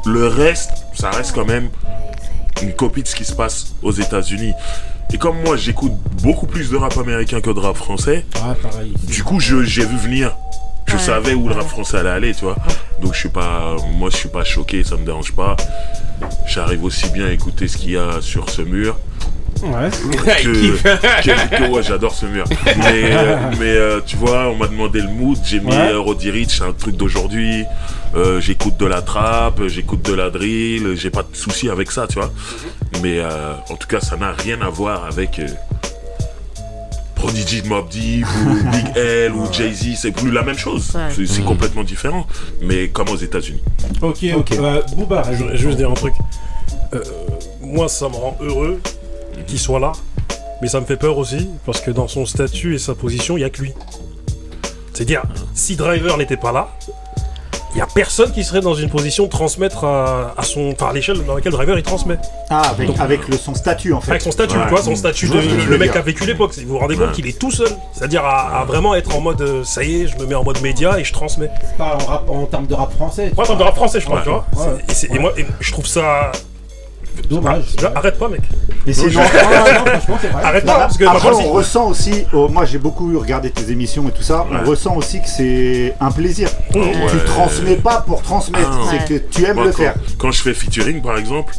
[0.06, 1.68] le reste, ça reste quand même
[2.62, 4.52] une copie de ce qui se passe aux États-Unis.
[5.12, 5.92] Et comme moi, j'écoute
[6.22, 8.92] beaucoup plus de rap américain que de rap français, Ouais, pareil.
[9.04, 10.34] du coup, je- j'ai vu venir.
[10.88, 10.98] Je Ouais.
[10.98, 12.56] savais où le rap français allait aller, tu vois.
[13.00, 15.54] Donc je suis pas, moi je suis pas choqué, ça me dérange pas.
[16.46, 18.96] J'arrive aussi bien à écouter ce qu'il y a sur ce mur.
[19.62, 19.90] Ouais.
[20.42, 20.82] Que,
[21.22, 22.44] que- que- ouais, j'adore ce mur.
[22.64, 25.36] Mais, euh, mais euh, tu vois, on m'a demandé le mood.
[25.44, 25.92] J'ai mis Ouais.
[25.92, 27.64] euh, Roddy Rich, un truc d'aujourd'hui.
[28.14, 30.94] Euh, j'écoute de la trap, j'écoute de la drill.
[30.96, 32.30] J'ai pas de souci avec ça, tu vois.
[33.02, 35.40] Mais euh, en tout cas, ça n'a rien à voir avec.
[37.18, 40.92] Prodigy de Mob Deep ou Big L ou Jay-Z, c'est plus la même chose.
[40.94, 41.08] Ouais.
[41.14, 42.26] C'est c'est complètement différent,
[42.62, 43.62] mais comme aux États-Unis.
[44.02, 44.52] Ok, ok.
[44.52, 46.14] Euh, Booba, Je voudrais juste dire un truc.
[46.94, 47.02] Euh,
[47.60, 48.80] moi, ça me rend heureux
[49.46, 49.92] qu'il soit là,
[50.62, 53.40] mais ça me fait peur aussi, parce que dans son statut et sa position, il
[53.40, 53.72] n'y a que lui.
[54.94, 55.22] C'est-à-dire,
[55.54, 56.70] si Driver n'était pas là,
[57.78, 60.92] n'y a personne qui serait dans une position de transmettre à, à son, enfin, à
[60.92, 62.18] l'échelle dans laquelle Driver il transmet.
[62.50, 64.10] Ah, avec, Donc, avec le, son statut en fait.
[64.12, 64.62] Avec son statut, Ouais.
[64.64, 66.54] tu vois, son statut de le mec a vécu l'époque.
[66.58, 67.12] Vous vous rendez compte Ouais.
[67.12, 67.68] qu'il est tout seul.
[67.92, 70.44] C'est-à-dire à, à vraiment être en mode euh, ça y est, je me mets en
[70.44, 71.50] mode média et je transmets.
[71.76, 73.32] Pas en, rap, en termes de rap français.
[73.36, 74.20] Ouais, en termes de rap français, je Ouais.
[74.22, 74.44] tu vois.
[75.14, 76.32] Et, moi, et je trouve ça.
[77.28, 77.76] Dommage.
[77.94, 78.40] Arrête pas, mec.
[78.86, 80.42] Mais c'est Non, franchement, c'est vrai.
[80.44, 84.08] Arrête pas, parce que Après, on ressent aussi, oh, moi j'ai beaucoup regardé tes émissions
[84.08, 84.58] et tout ça, Ouais.
[84.64, 86.48] on ressent aussi que c'est un plaisir.
[86.74, 86.92] Ouais.
[87.10, 89.94] Tu transmets pas pour transmettre, Ah, c'est que tu aimes Moi, le quand, faire.
[90.18, 91.54] Quand je fais featuring, par exemple,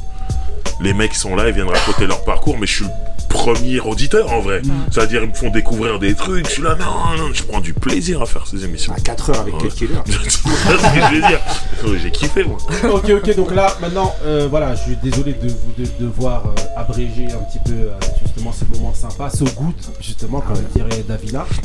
[0.81, 2.85] les mecs sont là, ils viennent raconter leur parcours, mais je suis
[3.29, 4.61] premier auditeur en vrai.
[4.91, 6.47] C'est-à-dire, ils me font découvrir des trucs.
[6.47, 8.93] Je suis là, non, non, je prends du plaisir à faire ces émissions.
[8.93, 9.69] À 4 heures avec ouais.
[9.69, 9.93] Killer.
[10.05, 11.39] C'est ce que je veux dire?
[11.85, 12.57] Ouais, J'ai kiffé, moi.
[12.91, 16.61] ok, ok, donc là, maintenant, euh, voilà, je suis désolé de vous de, devoir euh,
[16.75, 17.91] abréger un petit peu euh,
[18.23, 21.45] justement ce moment sympa, ce goût, justement, comme dirait Davina.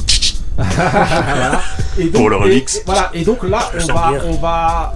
[0.56, 1.60] Voilà.
[1.98, 2.76] Et donc, Pour le remix.
[2.76, 4.94] et voilà, et donc là, on va, on va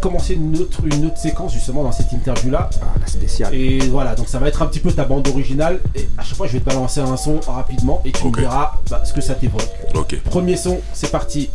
[0.00, 2.68] commencer une autre, une autre séquence justement dans cette interview là.
[3.00, 3.54] la spéciale.
[3.54, 5.80] Et voilà, donc ça va être un petit peu ta bande originale.
[5.94, 8.36] Et à chaque fois, je vais te balancer un son rapidement et tu Ok.
[8.36, 9.68] me diras bah, ce que ça t'évoque.
[9.94, 10.20] Ok.
[10.24, 11.50] Premier son, c'est parti.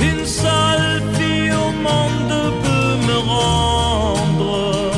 [0.00, 4.90] Une seule fille au monde peut me rendre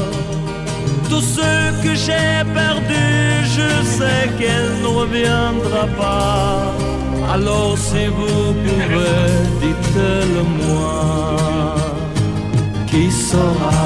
[1.09, 3.05] tout ce que j'ai perdu.
[3.45, 6.72] Je sais qu'elle ne reviendra pas.
[7.33, 9.25] Alors si vous pouvez,
[9.61, 11.75] dites-le moi.
[12.87, 13.83] Qui saura,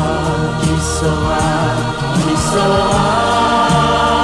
[0.60, 1.46] qui saura,
[2.14, 4.17] qui saura,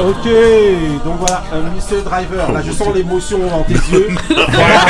[0.00, 0.28] Ok,
[1.04, 2.02] donc voilà, un Mr.
[2.04, 2.52] Driver.
[2.52, 4.08] Là, je sens l'émotion dans tes yeux.
[4.54, 4.80] Voilà.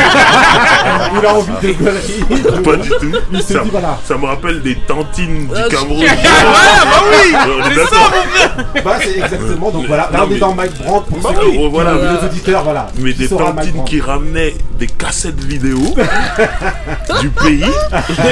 [1.20, 2.62] Il a envie de gueuler.
[2.62, 3.12] Pas du tout.
[3.32, 3.98] Il se ça, dit voilà.
[4.04, 6.04] ça me rappelle des tantines du Euh, Cameroun.
[6.08, 7.88] Ah, bah oui, On est c'est d'accord.
[7.90, 8.84] ça, mon frère.
[8.84, 11.50] Bah, c'est exactement, donc voilà, là, on est mais- dans Mike Brandt pour Bah ceux
[11.50, 12.86] qui- oui, voilà, les auditeurs, voilà.
[12.98, 15.78] Mais des tantines qui ramenaient des cassettes vidéo
[17.20, 17.64] du pays,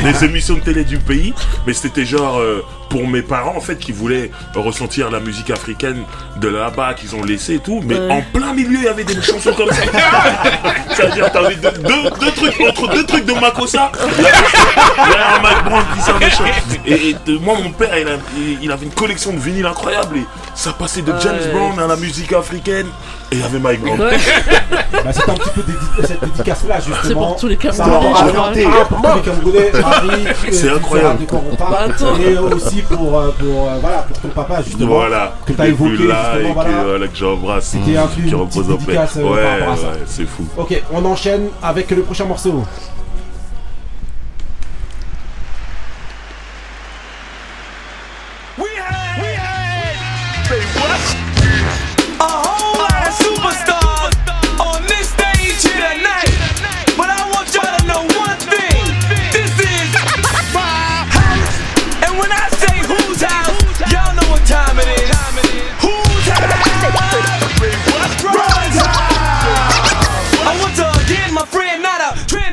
[0.03, 1.35] des émissions de télé du pays,
[1.67, 6.03] mais c'était genre euh, pour mes parents en fait qui voulaient ressentir la musique africaine
[6.41, 8.11] de là-bas qu'ils ont laissé et tout, mais Ouais.
[8.13, 9.83] en plein milieu il y avait des chansons comme ça.
[10.91, 14.37] C'est-à-dire t'avais deux, deux, deux trucs entre deux trucs de Makossa, il y avait-
[14.97, 16.45] il y avait un Mike Brandt qui s'en méchant.
[16.87, 19.67] Et, et de- moi mon père il, a- il- il avait une collection de vinyles
[19.67, 21.53] incroyable et ça passait de James Ouais.
[21.53, 22.87] Brown à la musique africaine
[23.33, 24.03] et il y avait Mike Brandt.
[25.05, 27.01] Bah, c'est un petit peu dédi- cette dédicace-là, justement.
[27.03, 31.21] C'est pour tous les Ça Camerounais, pour tous les Camerounais, Paris, euh, C'est incroyable.
[31.21, 31.89] de quoi on parle.
[31.89, 32.07] Bah.
[32.25, 34.95] Et aussi pour, euh, pour, euh, voilà, pour ton papa, justement.
[34.95, 36.71] Voilà, Que t'as évoqué, justement, et voilà.
[36.71, 38.97] que, voilà, que j'embrasse, C'était un peu qui repose en paix.
[39.17, 40.47] euh, Ouais, ouais, c'est fou.
[40.57, 42.63] Ok, on enchaîne avec le prochain morceau.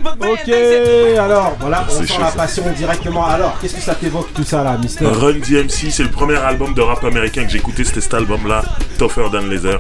[0.06, 0.50] Ok,
[1.20, 2.36] alors, voilà, on C'est sent chaud, la ça.
[2.38, 3.26] passion directement.
[3.26, 6.74] Alors, qu'est-ce que ça t'évoque tout ça là, Mister Run DMC, c'est le premier album
[6.74, 8.64] de rap américain que j'ai écouté, c'était cet album-là,
[8.98, 9.80] Tougher Than Leather.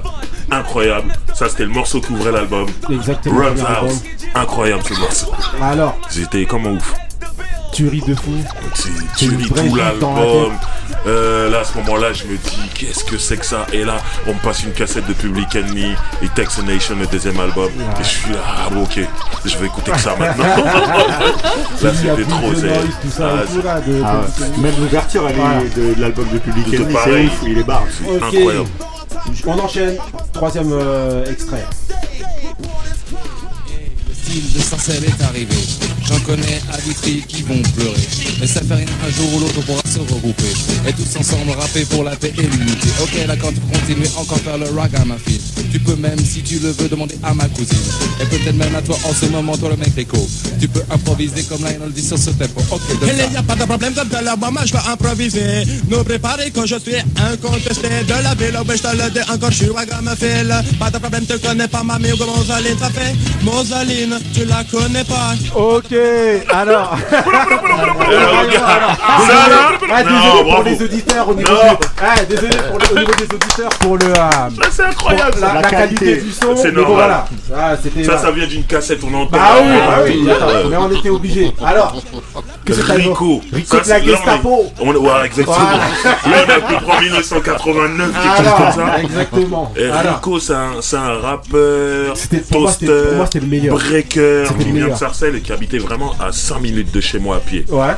[0.51, 1.13] Incroyable.
[1.35, 2.65] Ça, c'était le morceau qui ouvrait l'album.
[2.89, 3.75] Exactement, Run's album.
[3.89, 4.03] House.
[4.35, 5.31] Incroyable ce morceau.
[5.61, 6.93] Alors, J'étais comme un ouf.
[7.71, 8.31] Tuerie de fou.
[8.75, 10.53] C'est une tu lis vraie tout l'album.
[11.07, 13.65] Euh, là, à ce moment-là, je me dis, qu'est-ce que c'est que ça?
[13.71, 13.97] Et là,
[14.27, 17.69] on me passe une cassette de Public Enemy et Tex Nation, le deuxième album.
[17.99, 18.99] Et je suis là, ah bon, ok,
[19.45, 20.43] je vais écouter que ça maintenant.
[20.45, 22.69] là, c'était trop zé.
[23.19, 23.29] Ah,
[23.63, 24.61] Ah ouais.
[24.61, 25.61] Même l'ouverture, Voilà.
[25.75, 27.27] de, de l'album de Public Enemy, c'est pareil.
[27.27, 27.83] ouf, il est barre.
[28.05, 28.23] Ok.
[28.35, 28.69] Incroyable.
[29.45, 29.95] On enchaîne.
[30.33, 31.65] Troisième euh, extrait.
[34.07, 35.55] Le style de Sarcelles est arrivé.
[36.09, 38.07] J'en connais à Vitry qui vont pleurer.
[38.41, 40.51] Mais ça fait rien, un jour ou l'autre on pourra se regrouper.
[40.87, 42.87] Et tous ensemble rapper pour la paix et l'unité.
[43.01, 45.37] Ok, là quand tu continues encore faire le ragamuffin.
[45.71, 47.77] Tu peux même, si tu le veux, demander à ma cousine.
[48.19, 50.17] Et peut-être même à toi en ce moment, toi le mec Rico.
[50.59, 52.61] Tu peux improviser comme Lionel dit sur ce tempo.
[52.71, 55.63] Ok, de Il n'y a pas de problème comme de l'album, je vais improviser.
[55.89, 58.57] Nous préparer quand je suis incontesté de la ville.
[58.67, 60.63] Ouais, je te le dis encore, je suis ragamuffin.
[60.79, 63.15] Pas de problème, tu connais pas ma mère Mosaline, ça fait?
[63.43, 65.35] Mosaline, tu la connais pas.
[65.55, 65.93] Ok,
[66.49, 66.97] alors.
[69.19, 69.55] Désolé,
[69.91, 73.97] ah, désolé pour les auditeurs au niveau, du- ah, désolé au niveau des auditeurs pour
[73.97, 74.05] le.
[74.05, 76.17] euh, c'est incroyable, la, qualité.
[76.17, 76.55] du son.
[76.55, 77.23] C'est normal.
[77.55, 77.75] Ah.
[78.05, 79.37] Ça, ça vient d'une cassette, on entend.
[79.37, 81.53] Bah oui, bah oui, attends, mais on était obligé.
[81.65, 81.95] Alors,
[82.77, 83.41] que t'as Rico.
[83.53, 84.65] Rico Ça, de la c'est- est- Gestapo.
[84.79, 85.57] On, ouais, exactement.
[85.57, 86.45] Voilà.
[86.45, 89.01] Là, on a pu prendre 1989, quelque chose comme ça.
[89.01, 89.73] exactement.
[89.75, 92.15] Rico, c'est un, c'est un rappeur,
[93.47, 93.75] meilleur.
[93.77, 94.95] breaker, qui le vient de.
[94.95, 97.65] Sarcelles et qui habitait vraiment à 5 minutes de chez moi à pied.
[97.69, 97.93] Ouais.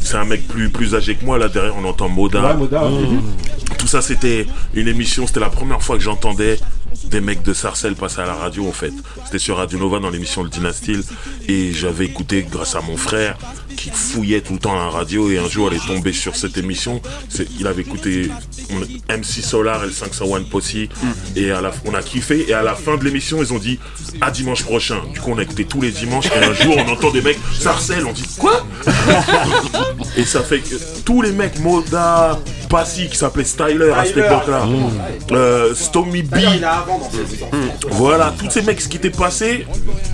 [0.00, 2.40] C'est un mec plus, plus âgé que moi, là derrière on entend Moda.
[2.40, 2.82] Ouais, Moda.
[2.84, 3.20] Mhm.
[3.78, 6.58] Tout ça c'était une émission, c'était la première fois que j'entendais
[7.10, 8.92] des mecs de Sarcelles passer à la radio en fait.
[9.24, 11.02] C'était sur Radio Nova dans l'émission Le Dynastyle
[11.48, 13.36] et j'avais écouté grâce à mon frère
[13.76, 16.56] qui fouillait tout le temps la radio et un jour elle est tombée sur cette
[16.56, 17.00] émission.
[17.58, 18.30] Il avait écouté
[19.08, 20.74] MC Solar et le 501 Posse.
[21.36, 22.46] Et à la, on a kiffé.
[22.48, 23.78] Et à la fin de l'émission ils ont dit
[24.20, 25.00] à dimanche prochain.
[25.12, 26.26] Du coup on a écouté tous les dimanches.
[26.26, 28.66] Et un jour on entend des mecs Sarcelles, on dit quoi?
[30.16, 30.74] Et ça fait que
[31.04, 35.32] tous les mecs Moda, Passy qui s'appelait Styler à cette époque-là, Mmh.
[35.32, 36.40] euh, Stormy B, dans
[37.10, 37.44] ses
[37.90, 39.66] voilà, tous ces mecs qui étaient passés,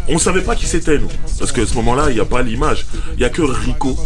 [0.09, 1.09] on savait pas qui c'était nous.
[1.39, 2.87] Parce qu'à ce moment-là, il n'y a pas l'image.
[3.15, 3.97] Il y a que Rico.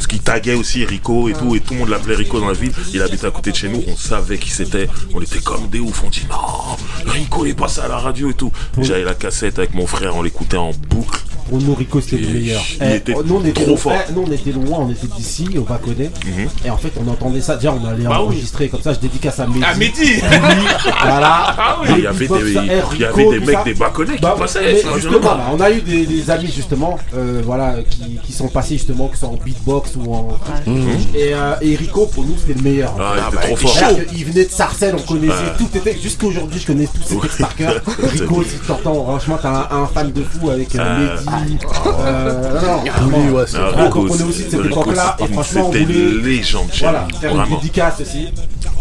[0.00, 2.54] Ce qui taguait aussi Rico et tout, et tout le monde l'appelait Rico dans la
[2.54, 2.72] ville.
[2.92, 4.88] Il habitait à côté de chez nous, on savait qui c'était.
[5.14, 6.02] On était comme des oufs.
[6.04, 8.50] On dit non, Rico est passé à la radio et tout.
[8.80, 11.20] J'avais la cassette avec mon frère, on l'écoutait en boucle.
[11.48, 12.62] Pour nous, Rico, c'était le meilleur.
[12.80, 13.92] il Eh, était nous, on était trop fort.
[14.08, 16.12] eh, nous, on était loin, on était d'ici, au Baconnet.
[16.24, 16.48] Mhm.
[16.64, 17.56] Et en fait, on entendait ça.
[17.56, 18.92] Déjà, on allait Bah enregistrer comme ça.
[18.92, 19.64] Je dédicace à Mehdi.
[19.64, 20.20] À Mehdi.
[21.02, 21.54] Voilà.
[21.58, 25.70] Ah il y avait des- Eh, mecs des Baconnais qui Bah, passaient justement, on a
[25.72, 29.34] eu des, amis justement, euh, voilà, qui, qui sont passés justement, que ce soit en
[29.44, 30.28] beatbox ou en.
[30.66, 30.88] Mhm.
[31.14, 32.94] Et, euh, et Rico, pour nous, c'était le meilleur.
[32.98, 33.88] Ah, il était bah, trop fort.
[34.26, 35.56] venait de Sarcelles, on connaissait Ouais.
[35.58, 35.68] tout.
[35.74, 37.74] Était, jusqu'à aujourd'hui, je connais tous ces textes par cœur.
[38.02, 40.78] Rico, si t'entends, franchement, t'as un, un fan de fou avec euh,
[41.26, 41.40] Ah.
[41.40, 41.58] Mehdi.
[41.86, 45.16] Euh, non, non, Oui, ouais, Ah, on comprenait aussi de cette époque-là.
[45.20, 48.28] Et franchement, on c'était voulait une légende chez voilà, faire une dédicace aussi.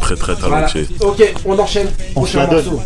[0.02, 0.68] Très très Voilà.
[0.68, 0.88] talentueux.
[1.02, 1.88] Ok, on enchaîne.
[2.16, 2.82] On Prochain morceau.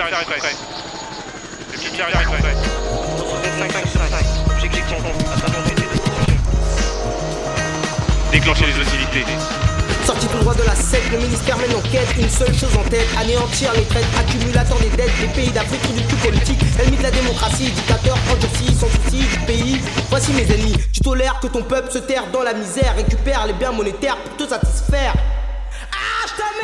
[0.00, 0.56] Le ministère est prêt.
[1.72, 2.54] Le ministère est prêt.
[8.32, 9.26] Déclenchez les hostilités.
[10.06, 13.06] Sorti tout droit de la secte, le ministère mène enquête, une seule chose en tête,
[13.20, 17.10] anéantir les traites, accumulateur des dettes des pays d'Afrique du tout politique, ennemi de la
[17.10, 19.82] démocratie, dictateur endurci, sans souci du pays.
[20.08, 23.52] Voici mes ennemis, tu tolères que ton peuple se terre dans la misère, récupère les
[23.52, 25.12] biens monétaires pour te satisfaire.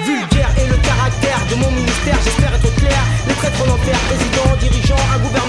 [0.05, 3.01] Vulgaire est le caractère de mon ministère, j'espère être clair.
[3.27, 5.46] Les traîtres en enfer, président, dirigeant, un gouvernement,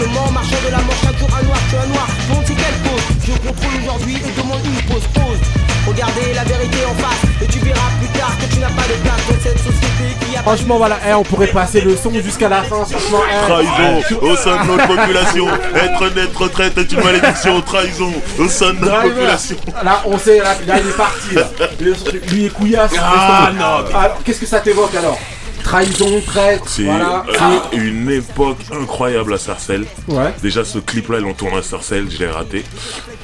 [10.48, 12.86] Franchement, voilà, eh, on pourrait passer le son jusqu'à la fin.
[12.86, 13.52] Franchement, eh.
[13.52, 15.46] Trahison au sein de notre population.
[15.76, 17.62] Être net retraite est une malédiction.
[17.62, 19.58] Trahison au sein de notre population.
[19.84, 21.36] Là, on sait, là, là, il est parti.
[21.36, 21.50] Là.
[22.32, 22.94] Lui et Couillasse.
[22.98, 23.94] Ah, non.
[23.94, 25.20] Alors, qu'est-ce que ça t'évoque alors?
[25.68, 27.26] Trahison, traite, C'est voilà.
[27.30, 29.86] euh, une époque incroyable à Sarcelles.
[30.08, 30.34] Ouais.
[30.42, 32.64] Déjà, ce clip-là, il en tourne à Sarcelles, je l'ai raté.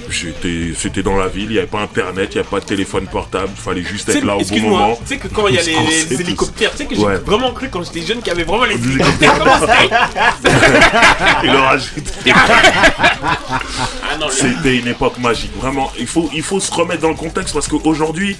[0.09, 2.65] J'étais, c'était dans la ville, il n'y avait pas internet, il n'y avait pas de
[2.65, 4.97] téléphone portable, il fallait juste être là au bon moment.
[5.01, 7.15] tu sais que quand il y a les, hélicoptères, tu sais que j'ai Ouais.
[7.15, 9.33] vraiment cru quand j'étais jeune qu'il y avait vraiment les hélicoptères.
[11.43, 11.77] Il leur.
[14.21, 15.91] Ah C'était une époque magique, vraiment.
[15.97, 18.37] Il faut, il faut se remettre dans le contexte parce qu'aujourd'hui,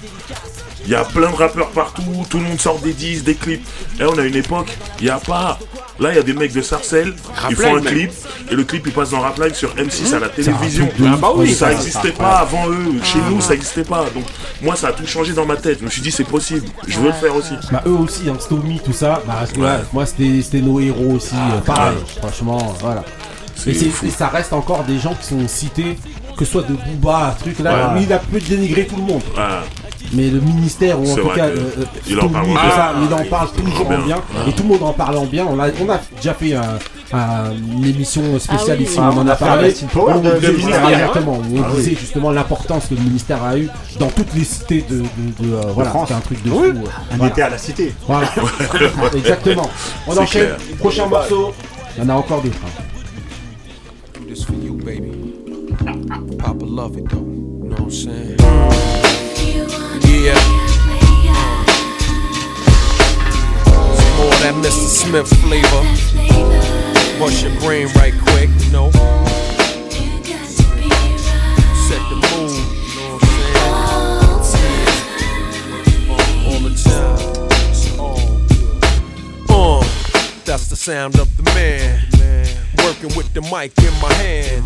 [0.84, 3.66] il y a plein de rappeurs partout, tout le monde sort des disques, des clips.
[4.00, 5.58] Et on a une époque, il n'y a pas
[6.00, 7.14] Là, il y a des mecs de Sarcelles
[7.48, 8.10] qui font un clip
[8.50, 10.88] et le clip il passe dans Rapline sur M6 à la télévision.
[11.06, 11.54] Ah bah oui.
[11.54, 12.40] ça Ah, n'existait ah, pas ah.
[12.40, 12.94] avant eux.
[13.04, 13.30] Chez Ah.
[13.30, 14.04] nous, ça n'existait pas.
[14.12, 14.24] Donc
[14.60, 15.78] moi, ça a tout changé dans ma tête.
[15.78, 16.66] Je me suis dit c'est possible.
[16.88, 17.54] Je veux le faire aussi.
[17.70, 19.78] Bah eux aussi, hein, Stomy, tout ça, bah ouais, Ouais.
[19.92, 23.04] moi c'était nos héros aussi, euh, pareil, franchement, euh, voilà.
[23.68, 25.96] Et, ça reste encore des gens qui sont cités,
[26.36, 27.98] que ce soit de Booba, truc là, Ouais.
[28.00, 29.22] lui, il a peu dénigré tout le monde.
[30.04, 30.10] Ah.
[30.12, 33.98] Mais le ministère, ou en tout cas, euh, euh, il en parle toujours bien.
[33.98, 34.50] en bien, Ouais.
[34.50, 35.46] et tout le monde en parle en bien.
[35.50, 36.78] On a, on a déjà fait un-
[37.12, 39.04] un- une émission spéciale Ah oui, ici, oui.
[39.12, 39.72] on en Ah, a parlé.
[39.72, 41.76] De ministère, exactement, où on Ah oui.
[41.82, 45.04] disait justement l'importance que le ministère a eu dans toutes les cités de, de,
[45.48, 46.08] de, euh, voilà, France.
[46.08, 46.68] c'est un truc de Oui.
[46.72, 46.78] fou.
[47.12, 47.32] On voilà.
[47.32, 47.92] était à la cité.
[48.06, 48.28] Voilà.
[49.16, 49.68] Exactement.
[50.06, 50.42] On enchaîne.
[50.46, 50.56] clair.
[50.78, 51.52] Prochain morceau.
[51.96, 52.56] Il y en a encore d'autres.
[52.66, 52.82] hein.
[54.20, 55.12] Do this for you, baby.
[56.38, 57.18] Papa love it though.
[57.18, 58.36] You know what I'm saying?
[60.24, 60.40] Yeah.
[63.92, 64.88] Some more that Mr.
[64.88, 65.84] Smith flavor.
[67.18, 68.90] Bust your brain right quick, you know.
[71.84, 72.56] Set the mood,
[72.88, 73.28] you know what
[74.24, 74.88] I'm saying?
[76.48, 77.20] All the time.
[77.68, 78.16] It's all
[78.48, 79.50] good.
[79.50, 79.84] Uh,
[80.46, 82.00] that's the sound of the man.
[82.78, 84.64] Working with the mic in my hand.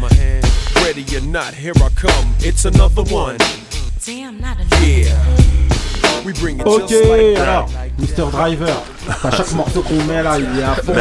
[0.84, 2.32] Ready or not, here I come.
[2.38, 3.38] It's another one.
[6.64, 6.92] Ok,
[7.40, 8.30] alors, Mr.
[8.30, 8.82] Driver.
[9.24, 10.92] À chaque morceau qu'on met là, il est à fond.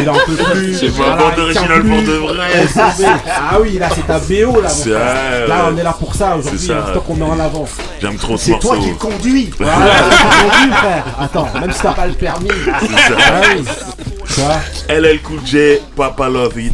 [0.00, 0.74] Il en peut plus.
[0.74, 2.66] C'est pas Voilà, un pour de vrai.
[3.28, 4.68] Ah oui, là, c'est ta BO là.
[4.68, 5.48] mon frère.
[5.48, 6.58] Là, on est là pour ça aujourd'hui.
[6.66, 7.64] C'est toi qu'on met en avant.
[8.00, 8.82] J'aime trop ce C'est toi morceau.
[8.82, 9.50] qui le conduis.
[9.58, 9.76] Voilà,
[10.10, 11.04] c'est toi qui le conduis, frère.
[11.20, 12.48] Attends, même si t'as pas le permis.
[12.80, 14.52] C'est ça.
[14.88, 15.58] Ah LL Cool J,
[15.96, 16.72] Papa Love It.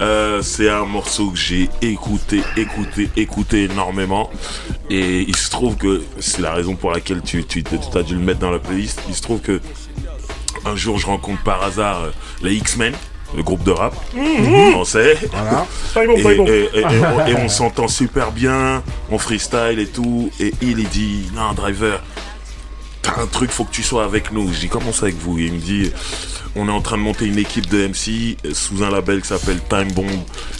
[0.00, 4.30] Euh, c'est un morceau que j'ai écouté, écouté, écouté énormément.
[4.90, 8.20] Et il se trouve que c'est la raison pour laquelle tu, tu, as dû le
[8.20, 9.00] mettre dans la playlist.
[9.08, 9.60] Il se trouve que
[10.64, 12.10] un jour je rencontre par hasard euh,
[12.42, 12.92] les X-Men,
[13.36, 13.94] le groupe de rap
[14.72, 15.16] français.
[15.32, 15.66] Voilà.
[16.16, 16.46] Et, très bon.
[16.46, 20.30] et- et- et on, s'entend super bien, on freestyle et tout.
[20.40, 22.02] Et il, il dit, non, driver,
[23.06, 24.52] t'as un truc, faut que tu sois avec nous.
[24.52, 25.90] Je dis, comment ça avec vous Il me dit,
[26.54, 29.28] on est en train de monter une équipe de MC euh, sous un label qui
[29.28, 30.10] s'appelle Time Bomb.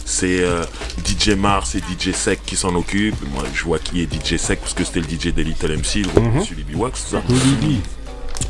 [0.05, 0.63] C'est euh,
[1.05, 3.15] DJ Mars et DJ Sec qui s'en occupent.
[3.33, 5.95] Moi, je vois qui est DJ Sec parce que c'était le DJ des Little MC,
[6.05, 7.23] le de Sully Wax, tout ça.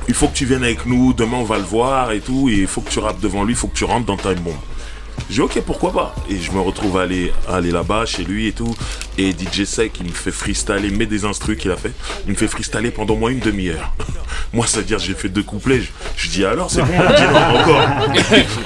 [0.07, 2.59] Il faut que tu viennes avec nous, demain on va le voir et tout, et
[2.59, 4.55] il faut que tu rappes devant lui, il faut que tu rentres dans Time Bomb.
[5.29, 6.15] J'ai ok pourquoi pas?
[6.29, 8.73] Et je me retrouve à aller, à aller là-bas chez lui et tout
[9.17, 11.91] et DJ Sec il me fait freestyler, met des instrus qu'il a fait,
[12.25, 13.93] il me fait freestyler pendant moins une demi-heure.
[14.53, 17.59] Moi c'est à dire j'ai fait deux couplets, je, je dis alors c'est bon, non
[17.59, 17.87] encore,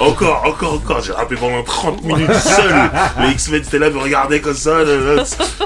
[0.00, 2.90] encore, encore, encore, j'ai rappé pendant 30 minutes seul.
[3.20, 4.78] Les X-Men c'était là, me regardaient comme ça.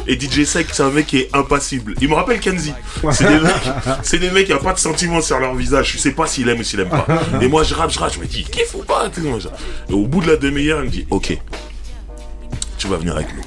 [0.06, 1.94] Et DJ Sec c'est un mec qui est impassible.
[2.00, 2.74] Il me rappelle Kenzie.
[3.12, 3.52] C'est des mecs,
[4.02, 5.92] c'est des mecs qui n'ont pas de sentiments sur leur visage.
[5.92, 7.06] Je sais pas s'il aime ou s'il aime pas.
[7.40, 9.10] Et moi je rappe, je rappe, je me dis kiffe ou pas
[9.40, 9.50] ça.
[9.88, 11.36] Et au bout de la demi-heure, il me dit ok,
[12.78, 13.42] tu vas venir avec nous.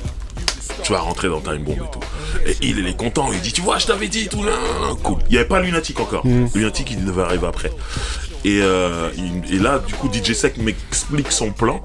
[0.89, 1.99] Tu vas rentrer dans Time Bomb et tout.
[2.47, 4.53] Et il, il est content, il dit tu vois, je t'avais dit tout là,
[5.03, 5.19] cool.
[5.29, 6.25] Il n'y avait pas Lunatic encore.
[6.25, 6.47] Mm.
[6.55, 7.69] Lunatic il devait arriver après.
[8.43, 11.81] Et, euh, il- et là, du coup, DJ Sec m'explique son plan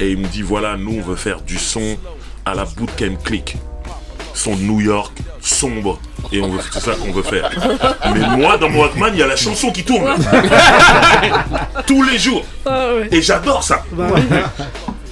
[0.00, 1.98] et il me dit voilà, nous on veut faire du son
[2.46, 3.58] à la Bootcamp Click.
[4.32, 5.98] Son de New York, sombre.
[6.32, 7.50] Et on veut, c'est ça qu'on veut faire.
[8.14, 10.14] Mais moi, dans mon Walkman, il y a la chanson qui tourne.
[11.86, 12.42] Tous les jours.
[13.10, 13.84] Et j'adore ça.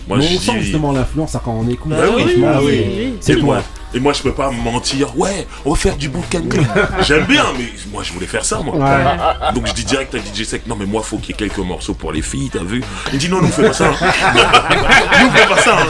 [0.07, 1.90] Moi, Mais je on sent dis- justement l'influence quand on écoute.
[1.92, 3.14] bah oui, franchement, ah c'est- oui.
[3.20, 3.62] C'est moi,
[3.94, 5.16] et moi, je peux pas me mentir.
[5.16, 6.42] Ouais, on va faire du bootcamp.
[7.00, 8.76] J'aime bien, mais moi, je voulais faire ça, moi.
[8.76, 9.52] Ouais.
[9.55, 11.59] Donc, je dis direct à DJ Sec, non, mais moi, faut qu'il y ait quelques
[11.64, 12.82] morceaux pour les filles, t'as vu?
[13.14, 13.86] Il dit, non, nous, on fait pas ça.
[13.88, 13.94] hein.
[15.20, 15.78] nous, on fait pas ça.
[15.78, 15.86] hein.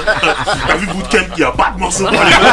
[0.68, 2.44] T'as vu bootcamp, il y a pas de morceaux pour les filles.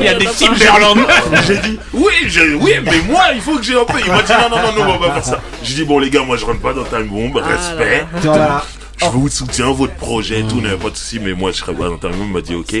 [0.00, 0.26] Il y a des
[0.58, 0.98] Berland.
[1.46, 2.12] J'ai dit, oui,
[2.60, 3.98] oui, mais moi, il faut que j'ai un peu.
[4.04, 5.40] Il m'a dit, non, non, non, non, on va pas faire ça.
[5.62, 8.00] J'ai dit, bon, les gars, moi, je rentre pas dans Time Bomb, respect.
[8.12, 8.20] là.
[8.22, 8.64] Voilà.
[8.98, 11.88] Je vous soutiens votre projet, tout, n'avait pas de soucis, mais moi, je serais pas
[11.88, 12.26] dans Bomb.
[12.26, 12.76] Il m'a dit, ok.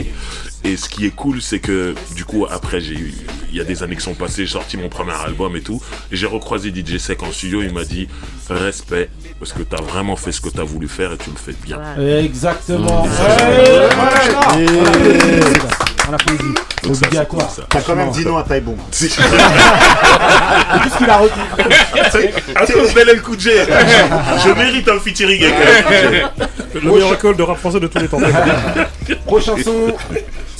[0.64, 3.14] Et ce qui est cool, c'est que, du coup, après, j'ai eu,
[3.50, 5.80] il y a des années qui sont passées, j'ai sorti mon premier album et tout.
[6.10, 8.08] Et j'ai recroisé DJ Sec en studio, il m'a dit,
[8.50, 11.54] respect, parce que t'as vraiment fait ce que t'as voulu faire et tu le fais
[11.64, 11.78] bien.
[12.18, 13.04] Exactement.
[13.04, 13.10] Ouais.
[13.10, 14.56] Ouais, voilà.
[16.08, 16.54] On applaudit.
[16.88, 17.50] Obligatoire.
[17.68, 18.76] T'as quand même dit non à Taïbon.
[18.90, 19.16] Qu'est-ce
[20.98, 21.42] qu'il a retenu
[22.54, 23.64] À cause d'El Koudjé,
[24.44, 26.26] je mérite un featuring avec.
[26.74, 28.18] Le meilleur école de rap français de tous les temps.
[29.26, 29.94] Prochain son.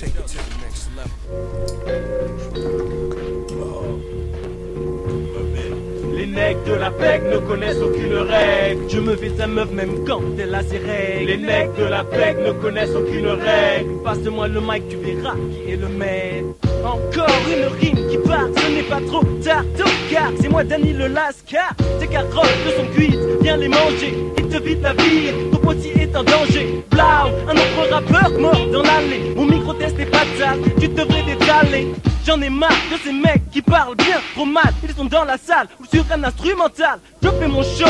[6.36, 8.82] Les necks de la PEC ne connaissent aucune règle.
[8.90, 11.30] Je me fais sa meuf même quand elle a ses règles.
[11.30, 14.02] Les necks de la PEC ne connaissent aucune règle.
[14.04, 16.46] Passe-moi le mic, tu verras qui est le maître.
[16.84, 20.92] Encore une rime qui part, ce n'est pas trop tard, tôt, car c'est moi Danny
[20.92, 21.74] le Lascar.
[22.00, 26.02] Tes carottes ne sont cuites, viens les manger, ils te vident la vie, ton potier
[26.02, 26.84] est en danger.
[26.90, 31.86] Blau, un autre rappeur mort dans l'allée, mon micro test est fatal, tu devrais détaler.
[32.26, 35.38] J'en ai marre de ces mecs qui parlent bien trop mal, ils sont dans la
[35.38, 36.98] salle ou sur un instrumental.
[37.22, 37.86] Je fais mon show,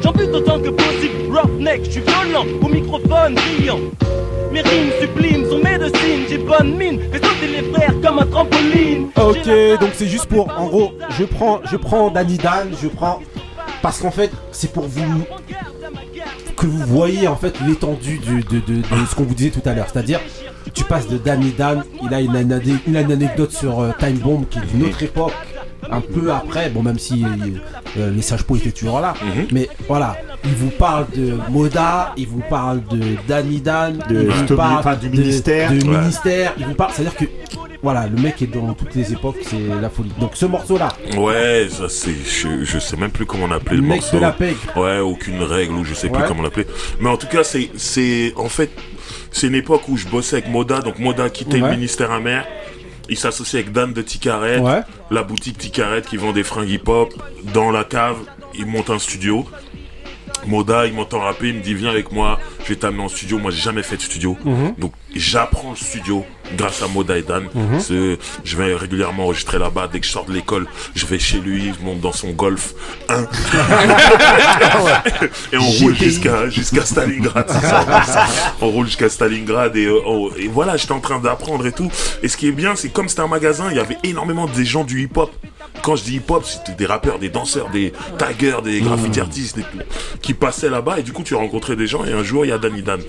[0.00, 1.36] j'en bute autant que possible.
[1.36, 3.80] Roughneck, je suis violent, au microphone brillant.
[4.52, 9.08] Mes rimes sublimes sont médecine, j'ai bonne mine, fais sauter les frères comme un trampoline.
[9.16, 13.20] Ok, donc c'est juste pour, en gros, je prends, je prends Danny Dan, je prends,
[13.82, 15.24] parce qu'en fait, c'est pour vous
[16.60, 19.86] que vous voyez en fait l'étendue du- de, ce qu'on vous disait tout à l'heure,
[19.90, 20.20] c'est-à-dire
[20.74, 24.66] tu passes de Danny Dan, il a une anecdote sur euh, Time Bomb qui est
[24.66, 25.32] d'une autre époque,
[25.90, 27.24] un peu après, bon même si
[27.98, 29.14] euh, les sages pots étaient toujours là,
[29.52, 34.46] mais voilà, il vous parle de Moda, il vous parle de Danny Dan, De- il
[34.46, 35.70] vous parle enfin, du ministère.
[35.72, 35.98] de Ouais.
[35.98, 37.24] ministère, il vous parle, c'est-à-dire que
[37.82, 40.12] voilà, le mec est dans toutes les époques, c'est la folie.
[40.20, 42.12] Donc ce morceau-là, Ouais, ça c'est.
[42.12, 44.16] Je, je sais même plus comment on appelait le, Le mec morceau.
[44.16, 44.36] de la.
[44.76, 46.66] Ouais, aucune règle ou je sais plus comment l'appeler.
[47.00, 47.70] Mais en tout cas, c'est.
[47.76, 48.70] c'est En fait,
[49.32, 50.80] c'est une époque où je bossais avec Moda.
[50.80, 51.30] Donc Moda Ouais.
[51.52, 52.44] le ministère amer.
[53.10, 54.80] Il s'associe avec Dan de Ticaret, Ouais.
[55.10, 57.12] la boutique Ticaret qui vend des fringues hip-hop.
[57.52, 58.16] Dans la cave,
[58.54, 59.44] il monte un studio.
[60.46, 63.38] Moda, il m'entend rapper, il me dit viens avec moi, je vais t'amener en studio.
[63.38, 64.74] Moi, j'ai jamais fait de studio, Mhm.
[64.78, 66.24] donc j'apprends le studio
[66.56, 67.44] grâce à Moda et Dan.
[67.54, 67.80] Mhm.
[68.44, 69.88] Je vais régulièrement enregistrer là-bas.
[69.92, 72.74] Dès que je sors de l'école, je vais chez lui, je monte dans son Golf
[73.08, 73.22] 1
[75.52, 77.46] et on roule jusqu'à jusqu'à Stalingrad.
[77.48, 78.26] c'est ça.
[78.60, 81.90] on roule jusqu'à Stalingrad et, euh, on- et voilà, j'étais en train d'apprendre et tout.
[82.22, 84.64] Et ce qui est bien, c'est comme c'était un magasin, il y avait énormément des
[84.64, 85.30] gens du hip-hop.
[85.82, 89.62] Quand je dis hip-hop, c'était des rappeurs, des danseurs, des taggers, des graffiti artistes et
[89.62, 89.78] tout,
[90.20, 90.98] qui passaient là-bas.
[90.98, 92.04] Et du coup, tu rencontrais des gens.
[92.04, 93.00] Et un jour, il y a Danny Dan.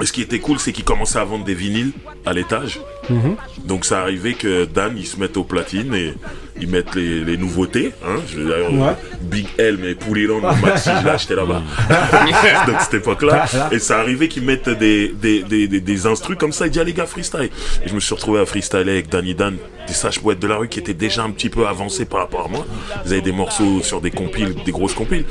[0.00, 1.92] Et ce qui était cool, c'est qu'il commençait à vendre des vinyles
[2.26, 2.80] à l'étage.
[3.08, 3.36] Mhm.
[3.64, 6.14] Donc ça arrivait que Dan, il se mette au platine et
[6.60, 7.92] ils mettent les, les nouveautés.
[8.06, 8.16] Hein.
[8.28, 8.94] Je- d'ailleurs, Ouais.
[9.22, 11.62] Big L, mais Pouliland, Maxi, je l'ai acheté là-bas.
[12.66, 13.46] Donc cette époque-là.
[13.72, 16.66] Et ça arrivait qu'ils mettent des, des, des, des, des instrus comme ça.
[16.66, 17.50] Il dit, ah les gars, freestyle.
[17.84, 19.56] Et je me suis retrouvé à freestyler avec Danny Dan,
[19.86, 22.44] des sages poètes de la rue qui étaient déjà un petit peu avancés par rapport
[22.46, 22.66] à moi.
[23.06, 25.24] Ils avaient des morceaux sur des compiles, des grosses compiles.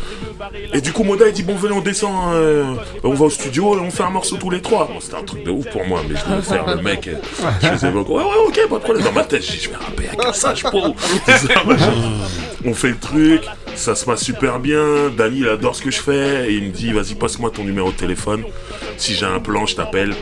[0.73, 3.75] Et du coup, Moda, il dit, bon, venez, on descend, euh, on va au studio
[3.77, 4.87] et on fait un morceau tous les trois.
[4.91, 7.07] Bon, c'était un truc de ouf pour moi, mais je devais faire le mec.
[7.07, 7.15] euh,
[7.61, 9.03] Je faisais pas, ouais, ouais, ok, pas de problème.
[9.05, 10.95] Dans ma tête, je dis, je vais rapper avec un sage pot.
[12.65, 13.41] On fait le truc,
[13.75, 15.09] ça se passe super bien.
[15.17, 17.91] Dani, il adore ce que je fais et il me dit, vas-y, passe-moi ton numéro
[17.91, 18.43] de téléphone.
[18.97, 20.13] Si j'ai un plan, je t'appelle.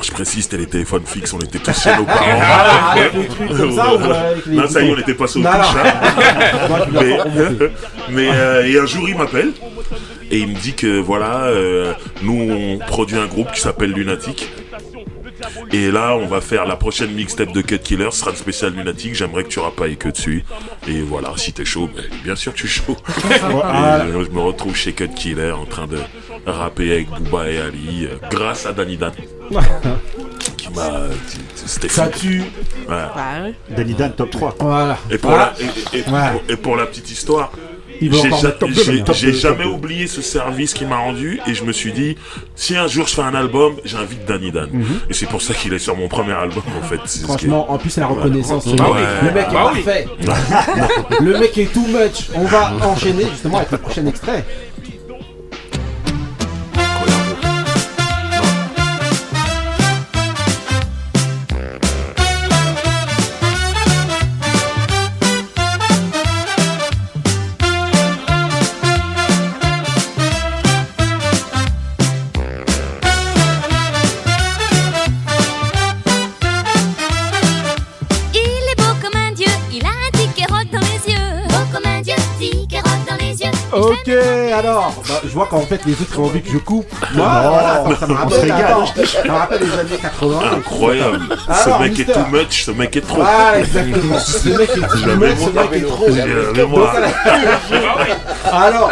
[0.00, 2.38] Je précise, c'était les téléphones fixes, on était tous chez nos parents.
[2.40, 5.14] Ah, avec les trucs comme ça ou avec les Non, ça y est, on était
[5.14, 6.86] passé au Non, hein.
[6.92, 7.18] Mais
[8.10, 9.52] mais, euh, et un jour, il m'appelle
[10.30, 14.48] et il me dit que voilà, euh, nous, on produit un groupe qui s'appelle Lunatic.
[15.72, 18.72] Et là, on va faire la prochaine mixtape de Cut Killer, ce sera une spéciale
[18.74, 19.14] Lunatic.
[19.14, 20.44] J'aimerais que tu rappes eux dessus.
[20.86, 22.96] Et voilà, si t'es chaud, ben, bien sûr que je suis chaud.
[23.30, 25.98] Et, euh, je me retrouve chez Cut Killer en train de
[26.46, 29.12] rapper avec Booba et Ali, euh, grâce à Danny Dan.
[30.56, 30.90] qui m'a.
[31.54, 32.42] C'était Ça tue.
[32.88, 33.54] Ouais.
[33.70, 34.56] Danny Dan top 3.
[34.60, 34.98] Voilà.
[35.10, 35.54] Et pour, Voilà.
[35.58, 36.30] la, et, et- et Ouais.
[36.32, 37.52] pour, et pour la petite histoire,
[39.14, 42.16] j'ai jamais oublié ce service qu'il m'a rendu et je me suis dit,
[42.54, 44.68] si un jour je fais un album, j'invite Danny Dan.
[44.72, 44.84] Mhm.
[45.10, 47.00] Et c'est pour ça qu'il est sur mon premier album en fait.
[47.24, 48.14] Franchement, en plus, la Ouais.
[48.14, 48.66] reconnaissance.
[48.66, 48.72] Ouais.
[49.22, 49.82] Le mec est Bah oui.
[49.82, 50.06] parfait.
[51.20, 52.28] Le mec est too much.
[52.34, 54.44] On va enchaîner justement avec le prochain extrait.
[84.08, 86.86] Ok, alors, bah, je vois qu'en fait les autres ont envie que je coupe.
[87.14, 87.50] Moi, Non.
[87.50, 88.60] voilà, ça, ça me On se rappelle, régale.
[88.70, 90.40] attends, ça me rappelle les années 80.
[90.56, 91.20] Incroyable.
[91.48, 92.12] Alors, ce mec Mister.
[92.12, 93.16] est too much, ce mec est trop.
[93.16, 94.18] Voilà, exactement.
[94.18, 96.06] Ce mec est too much, ce mec est trop.
[96.08, 96.94] J'ai la mémoire.
[98.50, 98.90] Alors,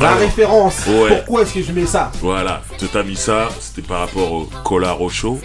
[0.00, 0.18] la Alors.
[0.20, 0.74] référence.
[0.86, 1.08] Ouais.
[1.16, 2.10] Pourquoi est-ce que je mets ça?
[2.20, 5.40] Voilà, tu t'as mis ça, c'était par rapport au Colaro Show.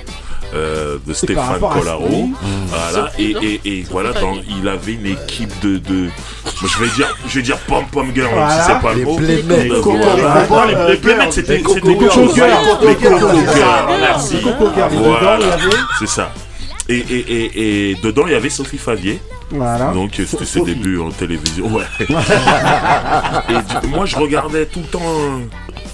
[0.53, 2.33] Euh, de Stéphane Sophie.
[2.69, 6.09] voilà et, et, et voilà dans, il avait une équipe de, de
[6.61, 8.49] je vais dire je vais dire pom pom girl Voilà.
[8.63, 9.19] si c'est pas le mot.
[10.89, 12.35] Les Playmates c'était Les Coco chose
[12.81, 13.27] Les Coco
[13.99, 14.37] merci
[14.91, 15.39] voilà.
[15.99, 16.31] c'est ça.
[16.89, 19.19] Et, et, et, et dedans il y avait Sophie Favier.
[19.51, 19.91] Voilà.
[19.91, 21.83] donc c'était ses débuts en télévision ouais.
[21.99, 22.07] Et
[23.53, 24.99] du- moi je regardais tout le temps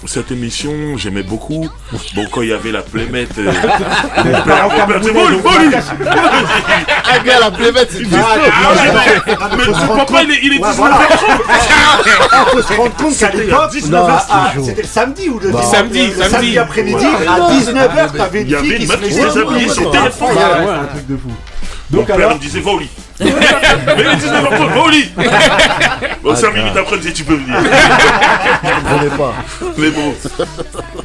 [0.06, 1.68] cette émission, j'aimais beaucoup.
[2.14, 3.36] Bon, quand il y avait la plémette.
[3.38, 3.52] euh,
[4.24, 5.82] mon père, mon père
[7.04, 8.36] Ah, gars, la plémette, c'est Ah,
[9.40, 10.96] ah, Mais ton papa, il est, il est Ouais, 19 voilà.
[10.96, 11.00] h
[12.32, 14.66] Ah, faut se rendre compte qu'à C'était l'époque, 19 heures, toujours.
[14.66, 15.62] c'était le samedi ou le Bah.
[15.62, 16.30] Samedi, samedi.
[16.30, 19.00] samedi après-midi, à Non, 19h, t'avais une Il y avait fille une qui se qui
[19.00, 20.28] mettait sur c'était téléphone.
[20.38, 21.28] un truc de fou.
[21.90, 22.90] Mon Donc père alors, me disait, va au lit.
[23.20, 25.10] Mais les 19 h va au lit.
[26.22, 27.56] Bon, 5 minutes après, tu peux venir.
[28.62, 29.34] comprenais pas.
[29.78, 30.14] Mais bon.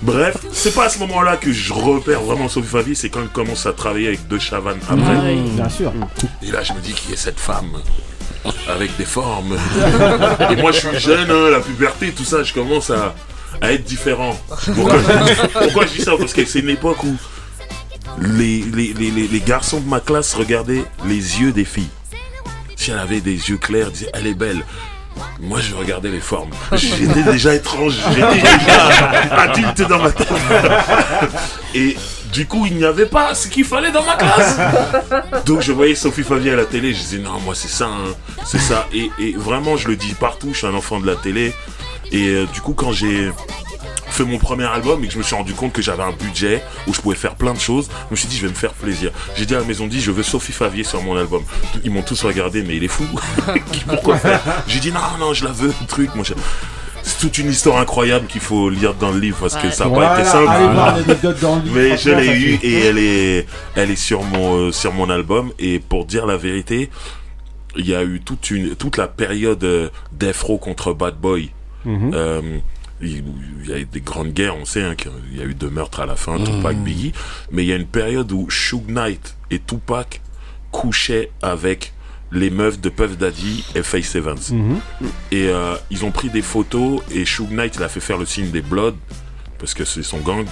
[0.01, 3.29] Bref, c'est pas à ce moment-là que je repère vraiment Sophie Favier, c'est quand il
[3.29, 5.01] commence à travailler avec deux chavannes après.
[5.15, 5.93] Ah oui, bien sûr.
[6.43, 7.71] Et là, je me dis qui est cette femme
[8.69, 9.57] avec des formes.
[10.51, 13.15] Et moi, je suis jeune, hein, la puberté, tout ça, je commence à,
[13.61, 14.37] à être différent.
[14.75, 14.99] Pourquoi,
[15.61, 16.11] pourquoi je dis ça?
[16.19, 17.15] Parce que c'est une époque où
[18.21, 21.89] les, les, les, les- les garçons de ma classe regardaient les yeux des filles.
[22.75, 24.65] Si elle avait des yeux clairs, ils disaient elle est belle.
[25.39, 26.49] Moi, je regardais les formes.
[26.73, 30.27] J'étais déjà étrange, j'étais déjà adulte dans ma tête.
[31.73, 31.95] Et
[32.33, 34.57] du coup, il n'y avait pas ce qu'il fallait dans ma classe.
[35.45, 38.13] Donc, je voyais Sophie Favier à la télé, je disais non, moi, c'est ça, hein,
[38.45, 38.87] c'est ça.
[38.93, 41.53] Et, et vraiment, je le dis partout, je suis un enfant de la télé.
[42.11, 43.31] Et euh, du coup, quand j'ai
[44.15, 46.63] fait mon premier album et que je me suis rendu compte que j'avais un budget
[46.87, 48.73] où je pouvais faire plein de choses, je me suis dit je vais me faire
[48.73, 49.11] plaisir.
[49.35, 51.43] J'ai dit à la maison dit je veux Sophie Favier sur mon album.
[51.83, 53.05] Ils m'ont tous regardé mais il est fou.
[53.87, 54.41] Pourquoi faire?
[54.67, 56.13] J'ai dit non non je la veux truc.
[56.15, 56.33] Moi, je-
[57.03, 59.89] C'est toute une histoire incroyable qu'il faut lire dans le livre parce que ça n'a
[59.91, 60.47] Voilà, pas été simple.
[60.49, 63.95] allez voir l'anecdote dans le livre, Mais je l'ai eu et elle est, elle est
[63.95, 65.51] sur mon, euh, sur mon album.
[65.59, 66.89] Et pour dire la vérité,
[67.77, 71.51] il y a eu toute une, toute la période euh, d'Efro contre Bad Boy.
[71.85, 72.11] Mhm.
[72.15, 72.41] Euh,
[73.01, 73.23] il
[73.65, 75.69] il y a eu des grandes guerres, on sait hein, qu'il y a eu deux
[75.69, 77.13] meurtres à la fin, Tupac, Biggie,
[77.51, 80.21] mais il y a une période où Suge Knight et Tupac
[80.71, 81.93] couchaient avec
[82.31, 84.37] les meufs de Puff Daddy et Face Evans.
[84.51, 84.79] Mhm.
[85.31, 88.25] Et euh, ils ont pris des photos et Suge Knight il a fait faire le
[88.25, 88.97] signe des Bloods,
[89.57, 90.45] parce que c'est son gang,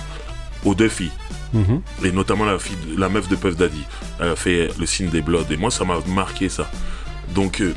[0.65, 1.11] aux deux filles.
[1.53, 1.81] Mhm.
[2.03, 3.83] Et notamment la, fille, la meuf de Puff Daddy.
[4.19, 5.45] Elle a fait le signe des Bloods.
[5.51, 6.69] Et moi, ça m'a marqué ça.
[7.35, 7.73] Donc, euh,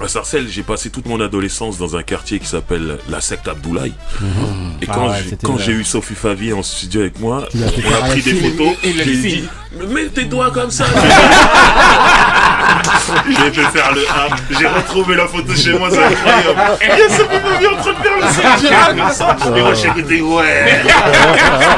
[0.00, 3.92] à Sarcelles, j'ai passé toute mon adolescence dans un quartier qui s'appelle la secte Abdoulaye.
[4.82, 8.22] Et Ah quand ouais, j'ai- eu Sophie Favier en studio avec moi, on a pris
[8.22, 8.74] des photos.
[8.82, 9.42] Et- et le J'ai film.
[9.42, 9.48] dit,
[9.86, 10.84] mets tes doigts comme ça.
[13.28, 14.58] J'ai fait faire le 1.
[14.58, 16.78] J'ai retrouvé la photo chez moi, c'est incroyable.
[16.82, 19.36] Il y a Sophie Favier en train de faire le signe ça.
[19.56, 20.66] Et moi, j'ai écouté, ouais.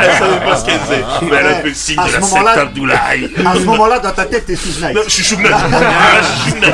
[0.00, 1.04] Elle savait pas ce qu'elle faisait.
[1.22, 3.30] Mais elle a fait le signe À de la secte Abdoulaye.
[3.44, 4.54] À ce moment-là, dans ta tête, t'es
[4.92, 5.36] Non, je suis.
[5.52, 5.58] Ah,
[6.22, 6.60] je suis.
[6.60, 6.72] J'ai-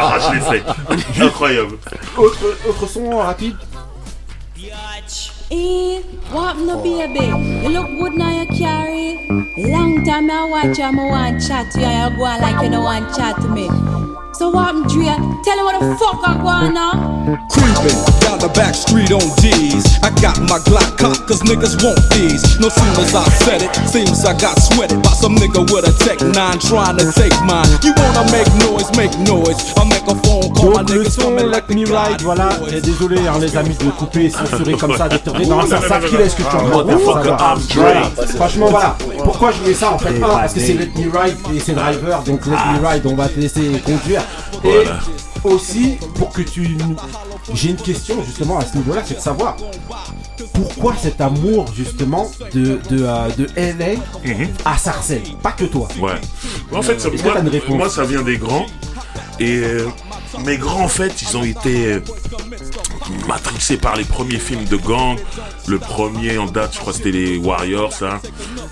[0.00, 1.22] Ah, je l'ai fait.
[1.22, 1.76] Incroyable.
[2.16, 2.38] Autre,
[2.68, 3.56] autre son rapide?
[5.52, 6.00] Eh,
[6.30, 7.26] what no baby?
[7.26, 9.18] You look good now you carry.
[9.56, 12.70] Long time I watch you, I want chat to you, you go on like you
[12.70, 13.68] don't want chat to me.
[14.40, 15.04] So what I'm Dre?
[15.44, 16.96] Tell you what the fuck I go on now.
[17.52, 19.84] Creeping down the back street on D's.
[20.00, 22.40] I got my Glock cocked cause niggas want these.
[22.56, 25.92] No sooner as I said it, seems I got sweated by some nigga with a
[26.00, 27.68] Tech 9 trying to take mine.
[27.84, 29.60] You wanna make noise, make noise.
[29.76, 32.48] I make a phone call, Donc le niggas son coming Let like Me Ride, voilà,
[32.72, 36.08] et désolé hein, les amis de le couper, censurer comme ça, détourner dans ça savent
[36.08, 36.56] qu'il est ce que tu.
[37.76, 38.08] Voilà.
[38.36, 40.16] Franchement voilà, pourquoi je mets ça en fait?
[40.16, 43.14] Un, parce que c'est Let Me Ride et c'est Driver, donc Let Me Ride, on
[43.14, 44.22] va te laisser conduire.
[44.64, 44.84] Et
[45.44, 46.76] aussi pour que tu...
[47.54, 49.56] J'ai une question justement à ce niveau-là, c'est de savoir
[50.52, 54.00] pourquoi cet amour justement de, de, euh, de LA
[54.64, 55.88] à Sarcelles, pas que toi.
[56.00, 56.12] Ouais.
[56.72, 58.66] En fait, ça, moi, moi, ça vient des grands.
[59.40, 59.88] Et euh,
[60.44, 62.00] mes grands, en fait, ils ont été euh,
[63.26, 65.16] matrixés par les premiers films de gang.
[65.66, 67.92] Le premier en date, je crois, c'était les Warriors.
[68.02, 68.20] Hein.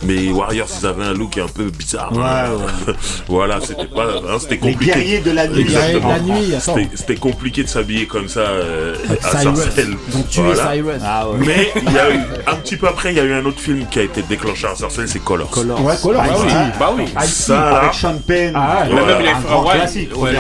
[0.02, 2.12] Mais les Warriors, ils avaient un look un peu bizarre.
[2.18, 2.50] hein.
[3.28, 4.92] voilà, c'était pas, hein, c'était Les compliqué.
[4.92, 5.60] guerriers de la nuit.
[5.62, 6.14] Exactement.
[6.14, 6.60] Les guerriers de la nuit.
[6.60, 8.94] C'était- C'était compliqué de s'habiller comme ça euh,
[9.32, 9.58] à Cyrus.
[9.60, 9.96] Sarcelles.
[10.12, 11.00] Donc tu es Cyrus.
[11.04, 11.38] Ah ouais.
[11.46, 13.60] Mais il y a eu un petit peu après, il y a eu un autre
[13.60, 15.50] film qui a été déclenché à Sarcelles, c'est Colors.
[15.56, 16.52] Ouais, Colors, Ah bah oui.
[16.78, 17.04] Bah oui.
[17.26, 18.52] Ça, Avec Penn.
[18.54, 19.06] Ah, Voilà.
[19.06, 19.76] même les Un frères grand Wyatt.
[19.78, 20.30] classique, Ouais,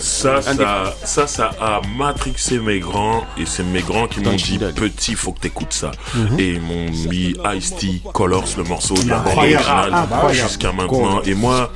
[0.00, 4.58] Ça, ça, ça, ça a matrixé mes grands et c'est mes grands qui m'ont dit
[4.58, 5.90] petit, faut que t'écoutes ça.
[6.38, 10.34] Et ils m'ont mis Ice-T, Colors, le morceau de la bande originale Incroyable.
[10.48, 11.22] jusqu'à maintenant.
[11.22, 11.70] Et moi,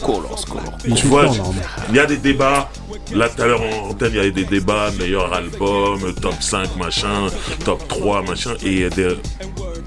[0.97, 1.55] tu vois, temps, non,
[1.91, 2.69] il y a des débats.
[3.13, 6.77] Là, tout à l'heure en antenne, il y avait des débats, meilleur album, top 5,
[6.77, 7.27] machin,
[7.65, 8.55] top 3, machin.
[8.63, 9.17] Et il y a des-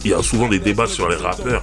[0.06, 1.62] il y a souvent des débats sur les rappeurs.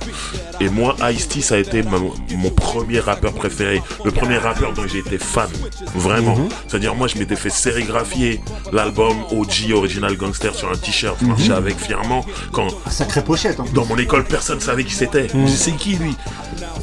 [0.61, 3.81] Et moi, Ice-T, ça a été ma- mon premier rappeur préféré.
[4.05, 5.49] Le premier rappeur dont j'ai été fan.
[5.95, 6.37] Vraiment.
[6.67, 8.41] C'est-à-dire, moi, je m'étais fait sérigraphier
[8.73, 11.17] l'album OG Original Gangster sur un t-shirt.
[11.21, 12.25] Je marchais avec fièrement.
[12.53, 13.61] Quand Sacrée pochette.
[13.61, 13.73] En plus.
[13.73, 15.29] dans mon école, personne ne savait qui c'était.
[15.29, 16.15] Je dis, c'est qui lui?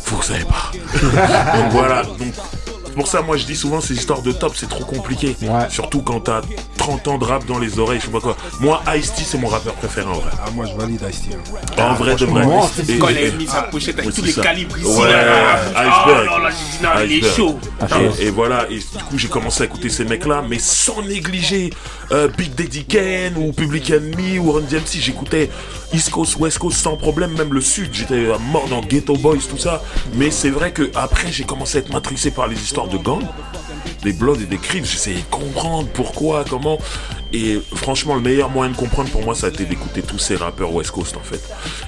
[0.05, 0.71] Vous ne savez pas.
[1.57, 2.03] donc voilà.
[2.03, 2.17] Donc,
[2.95, 5.35] pour ça, moi je dis souvent ces histoires de top, c'est trop compliqué.
[5.69, 6.41] Surtout quand t'as
[6.77, 8.35] 30 ans de rap dans les oreilles, je sais pas quoi.
[8.59, 10.31] Moi, Ice-T, c'est mon rappeur préféré en vrai.
[10.43, 11.29] Ah, moi je valide Ice-T.
[11.35, 11.83] hein.
[11.91, 12.43] En vrai, de vrai.
[12.99, 14.41] Quand il a mis sa pochette avec tous c'est les ça.
[14.41, 15.55] calibres ici, Ouais, là.
[15.75, 16.29] iceberg.
[16.33, 17.35] Oh là là, j'ai dit, non, il est Iceberg.
[17.35, 17.59] chaud.
[18.19, 21.71] Et, et voilà, et du coup j'ai commencé à écouter ces mecs-là, mais sans négliger
[22.11, 24.99] euh, Big Daddy Kane ou Public Enemy ou Run DMC.
[24.99, 25.49] J'écoutais
[25.93, 27.89] East Coast, West Coast sans problème, même le Sud.
[27.93, 29.81] J'étais mort dans Ghetto Boys, tout ça.
[30.15, 33.27] Mais c'est vrai que après j'ai commencé à être matrixé par les histoires de gangs,
[34.03, 34.85] des Bloods et des Crips.
[34.85, 36.77] J'essayais de comprendre pourquoi, comment.
[37.33, 40.35] Et franchement, le meilleur moyen de comprendre pour moi, ça a été d'écouter tous ces
[40.35, 41.41] rappeurs West Coast en fait.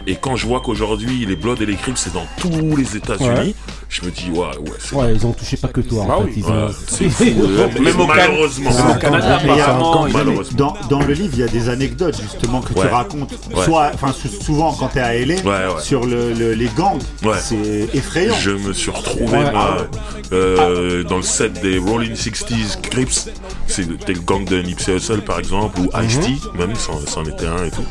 [0.07, 3.27] Et quand je vois qu'aujourd'hui les Bloods et les Crips c'est dans tous les États-Unis,
[3.27, 3.55] Ouais.
[3.89, 6.05] je me dis ouais, ouais, c'est Ouais, ils ont touché pas que toi.
[6.09, 6.31] Ah en oui.
[6.33, 6.39] fait.
[6.39, 6.69] Ils Ouais, ont...
[6.87, 8.69] c'est fou, euh, même au Canada- malheureusement.
[8.73, 10.57] même au Canada, Mais il y a- apparemment, dans- malheureusement.
[10.57, 12.87] Dans, dans le livre, il y a des anecdotes justement que Ouais.
[12.87, 13.63] tu racontes, Ouais.
[13.65, 15.81] soit, enfin sou- souvent quand tu es à LA, Ouais, ouais.
[15.81, 16.99] sur le, le- les gangs.
[17.23, 17.37] Ouais.
[17.39, 18.35] C'est effrayant.
[18.39, 19.51] Je me suis retrouvé Ouais.
[19.51, 19.87] moi,
[20.31, 23.29] euh, dans le set des Rolling 60s Crips.
[23.67, 26.39] C'était le gang de Nipsey Hussle par exemple, ou Ice-T, Mhm.
[26.59, 27.83] même c'en c'en était un et tout.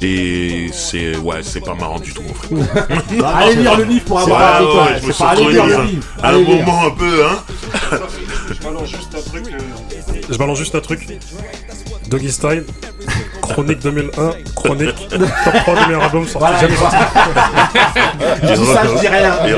[0.00, 2.54] Et c'est ouais, c'est pas marrant du tout en fait.
[3.18, 5.66] Bah, allez lire le livre pour avoir Ouais, ouais, je me suis pas retrouvé lire
[5.66, 6.04] le livre.
[6.22, 6.64] à un Allez lire.
[6.66, 7.98] moment un peu, hein.
[8.50, 9.44] Je balance juste un truc.
[9.52, 9.58] euh,
[10.30, 11.06] Je balance juste un truc.
[12.08, 12.64] Doggy Style,
[13.42, 16.76] Chronique 2001, Chronique, top 3 des meilleurs albums sortis Voilà, jamais.
[18.42, 19.44] Je dis ça, je dis rien.
[19.44, 19.56] Et je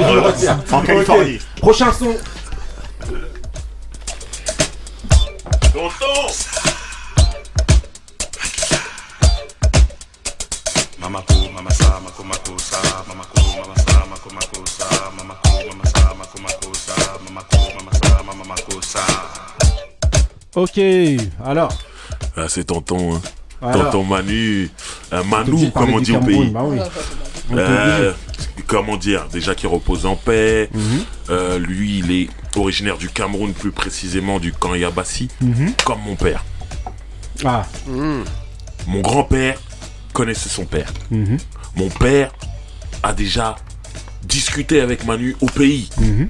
[11.15, 11.29] Ok.
[11.75, 12.01] Sa, sa,
[18.09, 19.01] sa, mama, sa.
[21.45, 21.73] Alors.
[22.37, 23.21] Ah, c'est tonton, hein.
[23.63, 23.85] Alors.
[23.91, 24.71] tonton Manu,
[25.13, 26.51] euh, Manu de parler comme on dit au pays.
[26.51, 26.79] bah oui.
[27.53, 28.13] Euh,
[28.67, 30.69] comment dire, déjà qu'il repose en paix.
[30.73, 31.05] Mhm.
[31.31, 35.73] Euh, lui, il est originaire du Cameroun, plus précisément du camp Yabassi, Mhm.
[35.85, 36.45] comme mon père.
[37.45, 37.67] Ah.
[38.87, 39.59] Mon grand-père
[40.13, 40.93] connaissait son père.
[41.11, 41.39] Mhm.
[41.77, 42.33] Mon père
[43.03, 43.57] a déjà
[44.25, 45.91] discuté avec Manu au pays.
[45.99, 46.29] Mhm.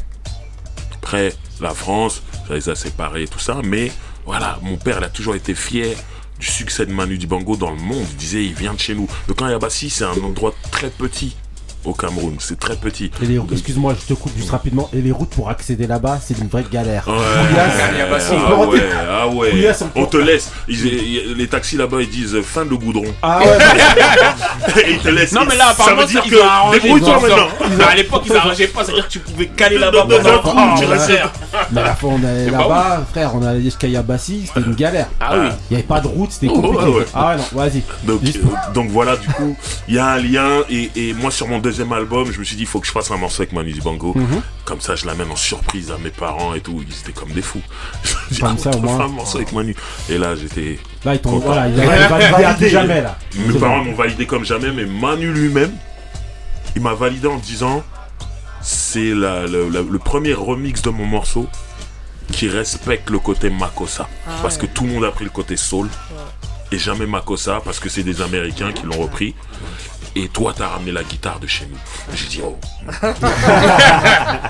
[0.95, 3.93] Après, la France, ça les a séparés et tout ça, mais
[4.25, 5.97] voilà, mon père, il a toujours été fier
[6.39, 8.07] du succès de Manu Dibango dans le monde.
[8.11, 9.09] Il disait, il vient de chez nous.
[9.29, 11.37] Le camp Yabassi, c'est un endroit très petit
[11.85, 13.11] au Cameroun, c'est très petit.
[13.53, 14.89] Excuse-moi, je te coupe juste rapidement.
[14.95, 17.05] Et les routes pour accéder là-bas, c'est une vraie galère.
[17.09, 18.81] Ouais, on ah ouais,
[19.11, 19.73] ah ouais.
[19.97, 20.51] On te laisse.
[20.69, 23.05] Ils- les taxis là-bas, ils disent euh, fin de goudron.
[23.23, 24.83] Ah ouais.
[24.87, 25.33] Et ils te laissent.
[25.33, 27.49] Non, mais là, ça apparemment, veut dire ont que débrouille-toi ont- maintenant.
[27.79, 30.59] Mais à l'époque, ils arrangeaient pas, c'est-à-dire que tu pouvais caler là-bas Dans un trou,
[30.79, 31.21] tu Ah, restais-.
[31.73, 35.09] Mais à la fois, on allait là-bas, frère, on allait jusqu'à Yabassi, c'était une galère.
[35.21, 35.47] Ah oui.
[35.71, 37.05] Il n'y avait pas de route, c'était compliqué.
[37.15, 37.83] Ah ouais, non, vas-y.
[38.05, 39.57] Donc, euh, donc voilà, du coup,
[39.89, 40.63] il y a un lien.
[40.71, 42.93] Et, et moi, sur mon deuxième album, je me suis dit, il faut que je
[42.93, 44.15] fasse un morceau avec Manu Dibango.
[44.15, 44.43] Mhm.
[44.65, 46.83] Comme ça, je l'amène en surprise à mes parents et tout.
[46.87, 47.63] Ils étaient comme des fous.
[48.31, 49.75] Je Comme ah, ça, on un morceau avec Manu.
[50.09, 50.79] Et là, j'étais.
[51.05, 53.19] Là, ils t'ont- voilà, ils validé à tout jamais, là.
[53.37, 55.73] Mes parents m'ont validé comme jamais, mais Manu lui-même,
[56.77, 57.83] il m'a validé en disant
[58.63, 61.49] c'est le, premier remix de mon morceau
[62.31, 64.09] qui respecte le côté Makossa.
[64.27, 64.63] Ah parce ouais.
[64.63, 65.89] que tout le monde a pris le côté soul
[66.71, 69.35] et jamais Makossa parce que c'est des Américains qui l'ont repris.
[70.15, 71.79] Et toi, t'as ramené la guitare de chez nous.
[72.15, 72.59] J'ai dit, oh.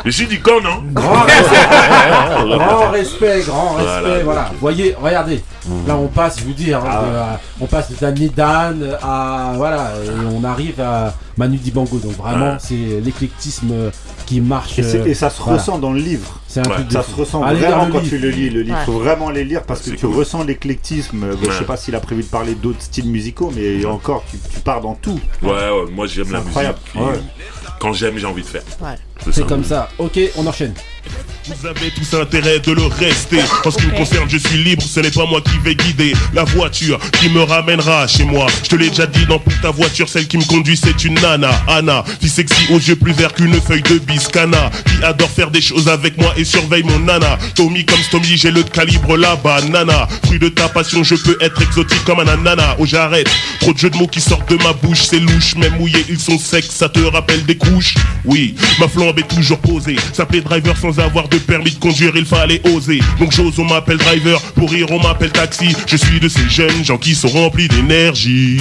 [0.06, 1.68] J'ai dit, quand non Grand respect,
[2.66, 5.43] grand respect, grand respect, Voilà, Voyez, regardez,
[5.86, 7.01] là on passe, je vous dis, hein, Ah.
[7.02, 7.22] de, euh,
[7.60, 11.98] on passe de Danny Dan à voilà, et on arrive à Manu Dibango.
[11.98, 12.56] Donc vraiment, Ouais.
[12.60, 13.72] c'est l'éclectisme
[14.26, 14.78] qui marche.
[14.78, 15.59] Et, euh, et ça se voilà.
[15.59, 16.40] ressent dans le livre.
[16.48, 18.09] C'est un truc de ça se ressent Allez vraiment quand livre.
[18.10, 18.50] tu le lis.
[18.50, 18.84] Le livre, Ouais.
[18.84, 20.16] faut vraiment les lire parce que C'est tu cool.
[20.16, 21.24] ressens l'éclectisme.
[21.24, 24.36] Euh, Je sais pas s'il a prévu de parler d'autres styles musicaux, mais encore, tu,
[24.52, 25.18] tu pars dans tout.
[25.42, 26.78] Ouais, ouais, moi j'aime la incroyable.
[26.94, 27.22] musique.
[27.80, 28.62] Quand j'aime, j'ai envie de faire.
[28.80, 28.96] Ouais.
[29.30, 29.88] C'est comme ça.
[29.98, 30.74] Ok, on enchaîne.
[31.44, 33.40] Vous avez tous intérêt de le rester.
[33.64, 36.12] En ce qui me concerne, je suis libre, ce n'est pas moi qui vais guider
[36.32, 38.46] la voiture qui me ramènera chez moi.
[38.62, 41.14] Je te l'ai déjà dit, dans pour ta voiture, celle qui me conduit, c'est une
[41.14, 41.50] nana.
[41.66, 44.70] Anna, fille sexy aux yeux plus verts qu'une feuille de biscana.
[44.86, 47.36] Qui adore faire des choses avec moi et surveille mon nana.
[47.56, 49.62] Tommy comme Stomy, j'ai le calibre là-bas.
[49.62, 52.76] Nana, fruit de ta passion, je peux être exotique comme un ananas.
[52.78, 53.28] Oh, j'arrête.
[53.60, 55.56] Trop de jeux de mots qui sortent de ma bouche, c'est louche.
[55.56, 57.94] Même mouillés, ils sont secs, ça te rappelle des couches.
[58.24, 58.86] Oui, ma
[59.18, 59.97] est toujours posée.
[60.12, 63.01] S'appeler driver sans avoir de permis de conduire, il fallait oser.
[63.18, 64.40] Donc j'ose, on m'appelle driver.
[64.55, 65.74] Pour rire, on m'appelle taxi.
[65.86, 68.60] Je suis de ces jeunes gens qui sont remplis d'énergie.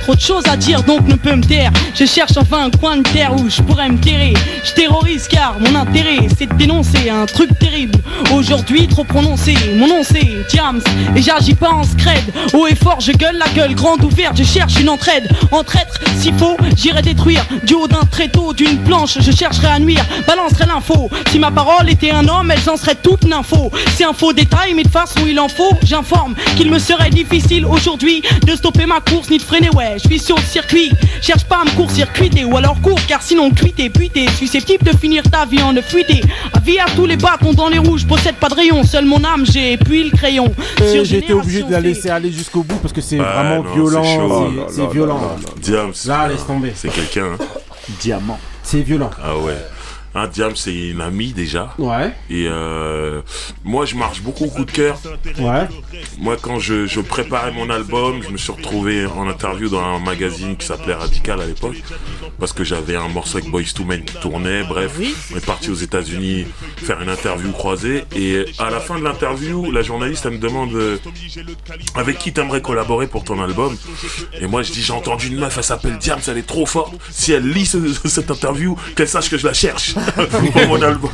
[0.00, 1.70] Trop de choses à dire donc ne peux me taire.
[1.94, 4.34] Je cherche enfin un coin de terre où je pourrais me terrer.
[4.64, 7.98] Je terrorise car mon intérêt c'est de dénoncer un truc terrible.
[8.34, 10.80] Aujourd'hui trop prononcé, mon nom c'est Diams
[11.14, 12.24] et j'agis pas en scred.
[12.54, 15.28] Haut et fort je gueule la gueule grande ouverte, je cherche une entraide.
[15.52, 19.78] En traître, s'il faut, j'irai détruire du haut d'un tréteau, d'une planche, je chercherai à
[19.78, 21.10] nuire, balancerai l'info.
[21.30, 23.70] Si ma parole était un homme, elles en seraient toutes l'info.
[23.96, 27.64] C'est un faux détail, mais de façon il en faut, j'informe qu'il me serait difficile
[27.66, 29.70] aujourd'hui de stopper ma course ni de freiner.
[29.70, 30.90] Ouais, je suis sur le circuit,
[31.22, 35.22] cherche pas à me court-circuiter ou alors cours, car sinon cuité, puité, susceptible de finir
[35.30, 36.22] ta vie en ne fuité.
[36.52, 39.22] Avis à tous les bâtons dans les roues, je possède pas de rayon, seul mon
[39.24, 40.52] âme, j'ai puis le crayon.
[40.80, 43.72] Euh, J'ai été obligé de la laisser aller jusqu'au bout parce que c'est vraiment non,
[43.74, 44.66] violent.
[44.68, 45.20] c'est Oh violent.
[45.20, 45.50] là là.
[45.60, 45.92] Diams.
[46.06, 46.72] Là, laisse tomber.
[46.74, 47.32] C'est quelqu'un.
[47.40, 47.44] hein.
[48.00, 48.38] Diamant.
[48.62, 49.10] C'est violent.
[49.22, 49.56] Ah ouais.
[50.14, 51.72] Un Diam, c'est une amie déjà.
[51.78, 52.12] Ouais.
[52.28, 53.22] Et euh,
[53.64, 54.98] moi, je marche beaucoup au coup de cœur.
[55.38, 55.68] Ouais.
[56.18, 60.00] Moi, quand je, je préparais mon album, je me suis retrouvé en interview dans un
[60.00, 61.80] magazine qui s'appelait Radical à l'époque.
[62.40, 64.64] Parce que j'avais un morceau avec Boys to Men qui tournait.
[64.64, 64.98] Bref,
[65.32, 66.46] on est parti aux États-Unis
[66.78, 68.04] faire une interview croisée.
[68.16, 70.98] Et à la fin de l'interview, la journaliste, elle me demande euh,
[71.94, 73.76] avec qui t'aimerais collaborer pour ton album?
[74.40, 76.94] Et moi, je dis j'ai entendu une meuf, elle s'appelle Diams, elle est trop forte.
[77.10, 77.78] Si elle lit ce-
[78.08, 79.94] cette interview, qu'elle sache que je la cherche
[80.68, 81.10] mon album.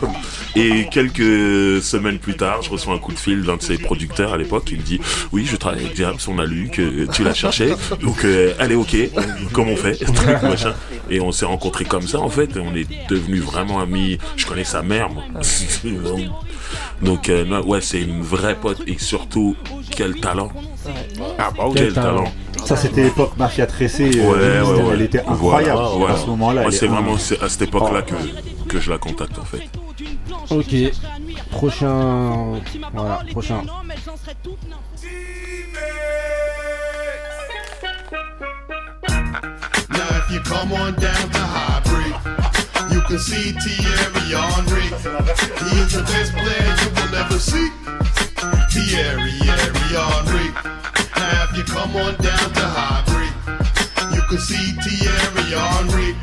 [0.54, 4.32] Et quelques semaines plus tard, je reçois un coup de fil d'un de ses producteurs
[4.32, 5.00] à l'époque qui me dit
[5.32, 8.74] oui, je travaille avec Diams, on a lu que tu l'as cherché, donc euh, est
[8.74, 8.96] ok.
[9.52, 9.98] Comment on fait.
[11.10, 12.56] Et on s'est rencontrés comme ça en fait.
[12.56, 14.18] On est devenus vraiment amis.
[14.36, 15.24] Je connais sa mère, moi.
[17.02, 19.54] Donc euh, ouais, c'est une vraie pote et surtout
[19.90, 20.50] quel talent.
[21.38, 22.24] Ah bah quel, talent.
[22.64, 24.04] Ça, c'était l'époque Mafia Tressé.
[24.04, 24.90] Ouais, euh, ouais, ouais.
[24.94, 26.14] Elle était incroyable Voilà, voilà.
[26.14, 26.62] à ce moment-là.
[26.70, 28.14] C'est est vraiment un- à cette époque-là que,
[28.68, 29.62] que je la contacte en fait.
[30.50, 30.74] Ok.
[31.50, 32.60] Prochain.
[32.94, 33.62] Voilà, prochain.
[39.90, 42.10] Now if you come on down to Highbury,
[42.94, 44.82] you can see Thierry Henry.
[45.62, 47.70] He is the best player you will ever see.
[48.70, 50.48] Thierry, Thierry Henry.
[51.16, 53.28] Now if you come on down to Highbury,
[54.14, 56.14] you can see Thierry Henry.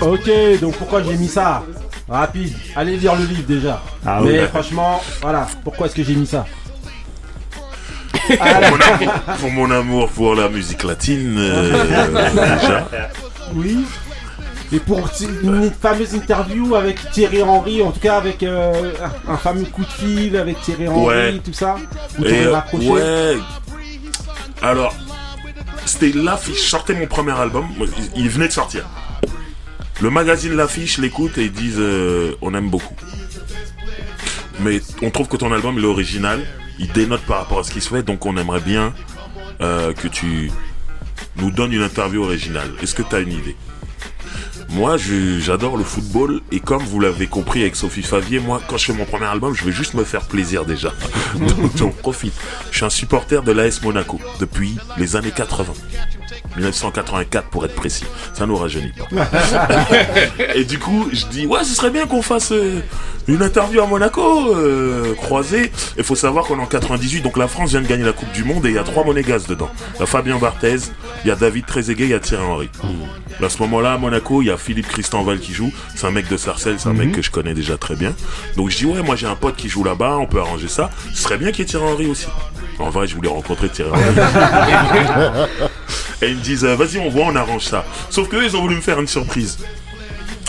[0.00, 1.62] Ok, donc pourquoi j'ai mis ça?
[2.08, 3.80] Rapide, allez lire le livre déjà.
[4.04, 4.46] Ah Mais oui.
[4.48, 6.44] franchement, voilà, pourquoi est-ce que j'ai mis ça?
[8.26, 11.84] Pour mon, amour, pour mon amour pour la musique latine, euh,
[12.60, 12.88] déjà.
[13.54, 13.84] Oui.
[14.72, 15.08] Et pour
[15.42, 18.92] une fameuse interview avec Thierry Henry, en tout cas avec euh,
[19.26, 21.40] un fameux coup de fil avec Thierry Henry, Ouais.
[21.44, 21.76] tout ça,
[22.18, 22.88] où Et, euh, rapproché.
[22.88, 23.36] ouais.
[24.62, 24.94] Alors,
[25.86, 26.62] c'était l'affiche.
[26.62, 27.66] Je sortais mon premier album.
[28.14, 28.84] Il, venait de sortir.
[30.00, 32.94] Le magazine l'affiche, l'écoute et ils disent euh, on aime beaucoup.
[34.60, 36.40] Mais on trouve que ton album il est original.
[36.78, 38.02] Il dénote par rapport à ce qui se fait.
[38.04, 38.94] Donc on aimerait bien
[39.60, 40.50] euh, que tu
[41.36, 42.70] nous donnes une interview originale.
[42.82, 43.56] Est-ce que tu as une idée?
[44.70, 48.86] Moi, j'adore le football et comme vous l'avez compris avec Sophie Favier, moi, quand je
[48.86, 50.92] fais mon premier album, je veux juste me faire plaisir déjà.
[51.34, 52.34] Donc, j'en profite.
[52.70, 55.72] Je suis un supporter de l'AS Monaco depuis les années 80.
[56.56, 58.04] 1984 pour être précis.
[58.34, 59.26] Ça nous rajeunit pas.
[60.54, 62.80] et du coup, je dis, ouais, ce serait bien qu'on fasse euh,
[63.28, 65.70] une interview à Monaco, euh, croisée.
[65.96, 68.32] Il faut savoir qu'on est en 98, donc la France vient de gagner la Coupe
[68.32, 69.70] du Monde et il y a trois monégasques dedans.
[69.96, 70.78] Il y a Fabien Barthez,
[71.24, 72.70] il y a David Trezeguet, il y a Thierry Henry.
[73.42, 75.72] À ce moment-là, à Monaco, il y a Philippe Christenval qui joue.
[75.94, 78.14] C'est un mec de Sarcelles, c'est un mec que je connais déjà très bien.
[78.56, 80.90] Donc je dis, ouais, moi j'ai un pote qui joue là-bas, on peut arranger ça.
[81.14, 82.26] Ce serait bien qu'il y ait Thierry Henry aussi.
[82.78, 84.04] En vrai, je voulais rencontrer Thierry Henry.
[86.22, 87.84] Et ils me disent, euh, vas-y, on voit, on arrange ça.
[88.10, 89.58] Sauf qu'eux, ils ont voulu me faire une surprise.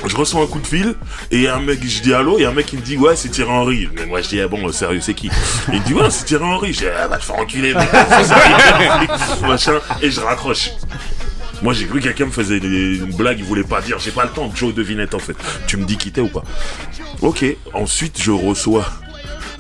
[0.06, 0.96] Je reçois un coup de fil
[1.30, 3.52] et un mec, je dis allô, et un mec qui me dit ouais c'est Thierry
[3.52, 3.90] Henry.
[3.96, 5.30] Mais moi je dis ah bon euh, sérieux c'est qui?
[5.72, 6.74] Il me dit ouais c'est Thierry Henry.
[6.74, 7.88] Je dis ah bah te faire enculer mec.
[9.44, 10.72] Machin et je raccroche.
[11.62, 14.24] Moi j'ai cru que quelqu'un me faisait une blague, il voulait pas dire, j'ai pas
[14.24, 15.36] le temps de jouer aux devinettes en fait.
[15.68, 16.44] Tu me dis quitter ou pas?
[17.22, 17.46] Ok,
[17.76, 18.86] ensuite je reçois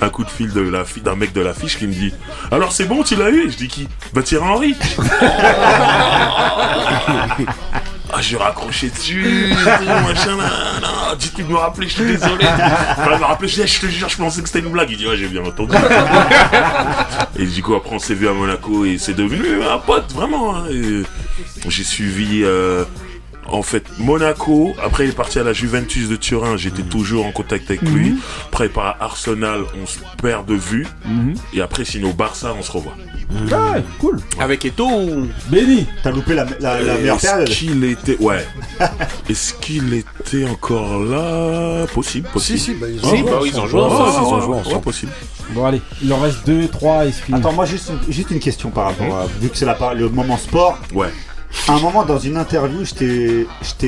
[0.01, 2.13] un coup de fil de la fi- d'un mec de l'affiche qui me dit
[2.51, 3.49] Alors c'est bon, tu l'as eu?
[3.51, 3.87] Je dis qui?
[4.13, 4.75] Bah Thierry Henry
[8.13, 10.37] Ah, j'ai raccroché dessus, tout, machin.
[11.17, 12.45] Dites-lui de me rappeler, je suis désolé.
[12.45, 14.89] Enfin, il m'a rappelé, je dis, je te jure, je pensais que c'était une blague.
[14.91, 15.73] Il dit, ouais, j'ai bien entendu.
[17.39, 20.57] et du coup, après, on s'est vu à Monaco et c'est devenu un pote, vraiment.
[20.57, 20.63] hein.
[21.69, 22.83] J'ai suivi, euh,
[23.47, 24.73] en fait, Monaco.
[24.83, 26.57] Après, il est parti à la Juventus de Turin.
[26.57, 28.15] J'étais toujours en contact avec lui.
[28.47, 30.87] Après, il part à Arsenal, on se perd de vue.
[31.53, 32.93] Et après, sinon, au Barça, on se revoit.
[33.49, 34.19] Ouais, cool.
[34.39, 37.47] Avec Eto ou Béni T'as loupé la, la, la meilleure période.
[37.47, 38.17] Est-ce qu'il était.
[38.19, 38.45] Ouais.
[39.29, 41.85] Est-ce qu'il était encore là?
[41.93, 42.59] Possible, possible.
[42.59, 43.47] Si, si, bah, ils Ah, ont joué ouais, ensemble.
[43.47, 44.11] ils ont joué ensemble.
[44.11, 44.81] ils ont joué ouais, ensemble.
[44.81, 45.11] possible.
[45.51, 47.37] Bon, allez, il en reste 2, 3 et c'est fini.
[47.37, 49.25] Attends, moi, juste, juste une question par rapport à.
[49.39, 50.77] Vu que c'est la par- le moment sport.
[50.93, 51.07] Ouais.
[51.67, 53.47] À un moment, dans une interview, je t'ai-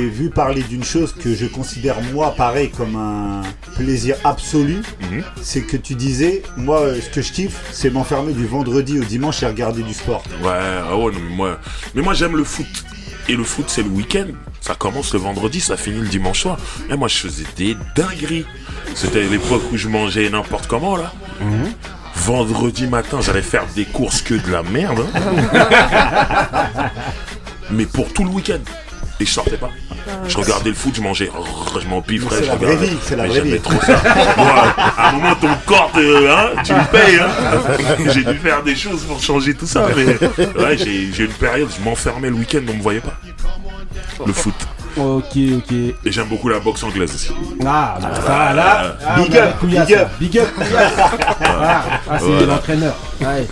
[0.10, 3.41] vu parler d'une chose que je considère, moi, pareil, comme un
[3.76, 4.81] plaisir absolu.
[5.02, 5.23] Mhm.
[5.41, 9.41] C'est que tu disais, moi, ce que je kiffe, c'est m'enfermer du vendredi au dimanche
[9.44, 10.23] et regarder du sport.
[10.44, 11.60] Ouais, ah ouais, non, mais moi,
[11.95, 12.68] mais moi j'aime le foot.
[13.30, 14.27] Et le foot, c'est le week-end.
[14.61, 16.57] Ça commence le vendredi, ça finit le dimanche soir.
[16.90, 18.45] Et moi, je faisais des dingueries.
[18.95, 21.11] C'était l'époque où je mangeais n'importe comment, là.
[22.15, 25.03] Vendredi matin, j'allais faire des courses que de la merde.
[25.15, 26.90] hein.
[27.72, 28.60] mais pour tout le week-end.
[29.19, 29.69] Et je sortais pas.
[30.27, 31.30] Je regardais le foot, je mangeais,
[31.81, 33.60] je m'empiffrais, C'est la vraie vie, c'est la vraie vie.
[33.60, 34.02] trop ça.
[34.38, 37.19] Moi, à un moment, ton corps, te- hein, tu me payes.
[37.19, 38.10] Hein.
[38.11, 39.88] J'ai dû faire des choses pour changer tout ça.
[39.95, 40.06] Mais
[40.61, 43.14] ouais, j'ai une période, je m'enfermais le week-end, on me voyait pas.
[44.26, 44.56] Le foot.
[44.98, 45.23] Ok,
[45.57, 45.72] ok.
[45.72, 47.31] Et j'aime beaucoup la boxe anglaise aussi.
[47.65, 50.10] Ah, bah, ça, là, ah, Big on a up, big up.
[50.19, 50.94] Big up, couillasse.
[50.98, 52.45] Ah, ah, c'est Voilà.
[52.48, 52.95] l'entraîneur.
[53.22, 53.48] Ouais.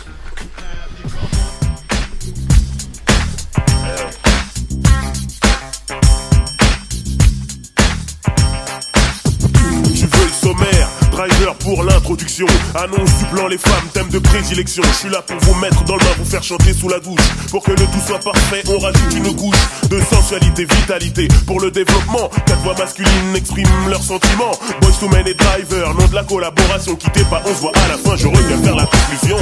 [11.63, 12.45] Pour l'introduction.
[12.75, 14.83] Annonce du plan, les femmes, thème de prédilection.
[14.83, 17.21] Je suis là pour vous mettre dans le bain, vous faire chanter sous la douche.
[17.49, 19.55] Pour que le tout soit parfait, on rajoute une couche
[19.89, 21.27] de sensualité, vitalité.
[21.45, 24.51] Pour le développement, quatre voix masculines expriment leurs sentiments.
[24.81, 26.95] Boys to men et driver, nom de la collaboration.
[26.95, 29.38] Quittez pas, on se voit à la fin, je reviens faire la conclusion.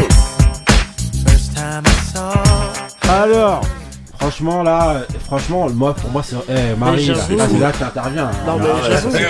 [3.07, 3.61] Alors,
[4.19, 6.35] franchement là, franchement, moi pour moi c'est.
[6.49, 8.29] Eh Marie, là, là, c'est là que t'interviens.
[8.45, 9.09] Non, mais Ah, j'avoue.
[9.11, 9.27] ouais.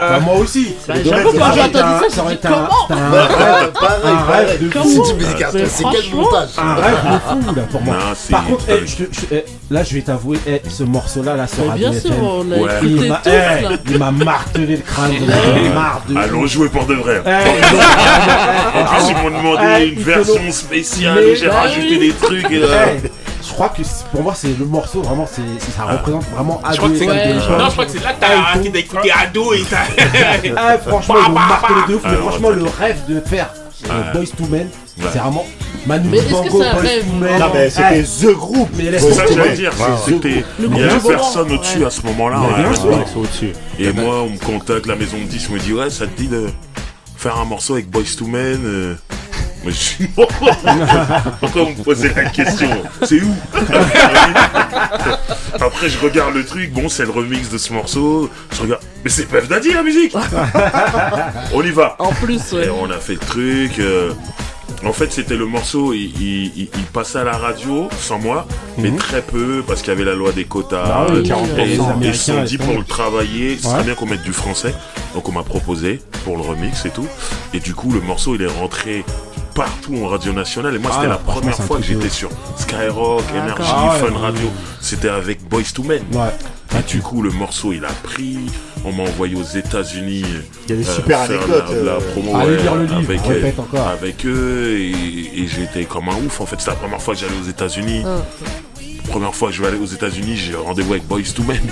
[0.00, 0.74] Bah, moi aussi.
[0.86, 2.54] Bah, j'avoue, quand j'ai ça aurait été entendu un- ça, ça aurait j'ai été dit,
[2.54, 4.46] comment c'était un rêve, pareil, un pareil.
[4.46, 5.04] rêve de fou.
[5.04, 5.46] C'est quel
[5.82, 7.96] franchement, montage Un rêve de fou là pour moi.
[8.30, 11.34] Par contre, eh, je te- je- eh, là je vais t'avouer, eh, ce morceau là,
[11.34, 13.12] là Radio bien sûr, on l'a écouté
[13.90, 15.12] il m'a martelé le crâne.
[16.16, 17.18] Allons jouer pour de vrai.
[17.18, 21.98] En plus, ils m'ont demandé une version spéciale où j'ai bah rajouté oui.
[21.98, 22.46] des trucs.
[23.48, 25.42] Euh, Je crois que pour moi c'est le morceau vraiment c'est
[25.72, 27.58] ça représente vraiment Je crois que c'est Ado.
[27.58, 29.78] Non, je crois que c'est là que t'as qui t'as écouté ado et t'as.
[30.56, 33.48] Ah, franchement, ils marqué de ouf, mais Ah, franchement, le rêve de faire
[33.90, 34.12] euh.
[34.12, 34.68] Boys to Men,
[34.98, 35.04] Ouais.
[35.12, 35.46] c'est vraiment
[35.86, 37.38] Manu Mais un Boys rêve to Men.
[37.38, 38.68] Non, mais c'était The Group.
[38.74, 39.72] Mais C'est laisse-moi ça que j'allais dire.
[40.04, 42.40] C'était, il y groupe avait personne au-dessus à ce moment-là.
[43.32, 43.52] Sûr.
[43.78, 46.28] Et moi, on me contacte, la maison de 10 me dit Ouais, ça te dit
[46.28, 46.46] de
[47.16, 48.96] faire un morceau avec Boys to Men
[49.64, 52.70] Mais je suis Pourquoi vous me posez la question
[53.02, 53.34] C'est où
[55.60, 56.72] Après, je regarde le truc.
[56.72, 58.30] Bon, c'est le remix de ce morceau.
[58.52, 58.82] Je regarde.
[59.04, 60.14] Mais c'est Puff Daddy la musique
[61.54, 62.66] On y va En plus, ouais.
[62.66, 63.78] et on a fait le truc.
[63.78, 64.12] euh,
[64.84, 68.46] En fait, c'était le morceau, il, il- il- il passait à la radio sans moi,
[68.76, 70.84] mais très peu parce qu'il y avait la loi des quotas.
[70.84, 73.84] Bah oui, et 40% et ils se sont dit pour le travailler, ce serait Ouais.
[73.84, 74.74] bien qu'on mette du français.
[75.14, 77.06] Donc on m'a proposé pour le remix et tout.
[77.54, 79.04] Et du coup, le morceau, il est rentré
[79.58, 80.74] partout en radio nationale.
[80.76, 83.22] Et moi, Ah, c'était la franchement, première fois que j'étais sur Skyrock.
[83.34, 84.48] Energy, Ah ouais, Fun Radio.
[84.80, 86.02] C'était avec Boys to Men.
[86.12, 86.28] Ouais.
[86.78, 88.38] Et du coup, le morceau, il a pris.
[88.84, 90.22] On m'a envoyé aux États-Unis.
[90.68, 92.74] Il y a des euh, super faire anecdotes, La, la euh, promo Allez ouais, lire
[92.76, 93.88] le livre, avec, répète euh, encore.
[93.88, 94.76] avec eux.
[94.78, 96.40] Et, et j'étais comme un ouf.
[96.40, 98.02] En fait, c'était la première fois que j'allais aux États-Unis.
[98.06, 98.18] Ah.
[99.08, 101.58] Première fois que je vais aller aux États-Unis, j'ai rendez-vous avec Boys to Men.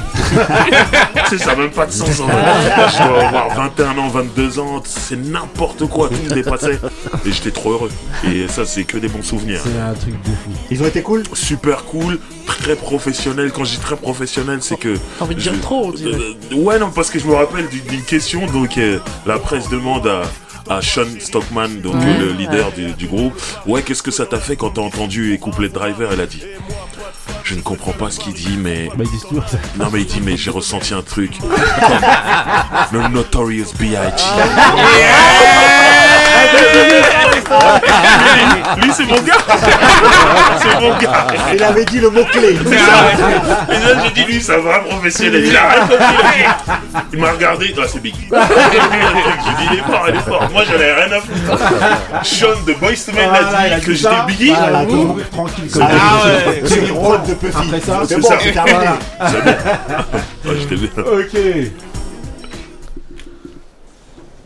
[1.29, 2.21] tu sais, ça n'a même pas de sens.
[2.21, 2.43] en vrai.
[2.91, 4.83] Je dois avoir 21 ans, 22 ans.
[4.85, 6.09] C'est n'importe quoi.
[6.09, 6.81] Tout me dépassait.
[7.27, 7.91] Et j'étais trop heureux.
[8.27, 9.61] Et ça, c'est que des bons souvenirs.
[9.63, 10.51] C'est un truc de fou.
[10.71, 13.53] Ils ont été cool Super cool, très professionnel.
[13.55, 14.97] Quand je dis très professionnel, c'est que.
[15.19, 16.15] T'as envie de dire je- trop, on dirait.
[16.53, 18.47] Euh, ouais, non, parce que je me rappelle d'une d'une question.
[18.47, 20.23] Donc, euh, la presse demande à,
[20.69, 22.19] à Sean Stockman, donc Ouais.
[22.19, 23.33] le leader du, du groupe,
[23.67, 26.27] ouais, qu'est-ce que ça t'a fait quand t'as entendu les couplets de Driver Elle a
[26.27, 26.43] dit?
[27.45, 28.91] Je ne comprends pas ce qu'il dit, mais.
[28.97, 29.59] Bah, toujours ça.
[29.79, 31.39] Non, mais il dit, mais j'ai ressenti un truc.
[31.39, 31.51] Comme
[33.03, 34.25] le Notorious B.I.G.
[38.83, 39.35] Lui, c'est mon gars
[40.61, 42.51] C'est mon gars Il avait dit le mot-clé.
[42.51, 45.45] Et là, j'ai dit, lui, un vrai professionnel.
[45.47, 45.61] Il a.
[47.13, 47.75] Il m'a regardé.
[47.79, 48.15] Ah, c'est Big.
[48.17, 50.49] j'ai dit, il est fort, il est fort.
[50.53, 52.25] Moi, j'en ai rien à foutre.
[52.25, 54.25] Sean de Boys to Men Voilà, a il a dit que j'étais ça.
[54.27, 54.53] Biggie.
[55.33, 55.89] Tranquille comme Ah
[56.23, 56.29] ça.
[56.51, 57.57] ouais, c'est une prod de Puffy.
[57.57, 58.35] Après ça, C'est c'est bon, ça.
[58.41, 58.79] c'est terminé.
[59.27, 60.51] C'est bon.
[60.51, 60.91] Ouais, j'étais bien.
[61.05, 61.35] Ok.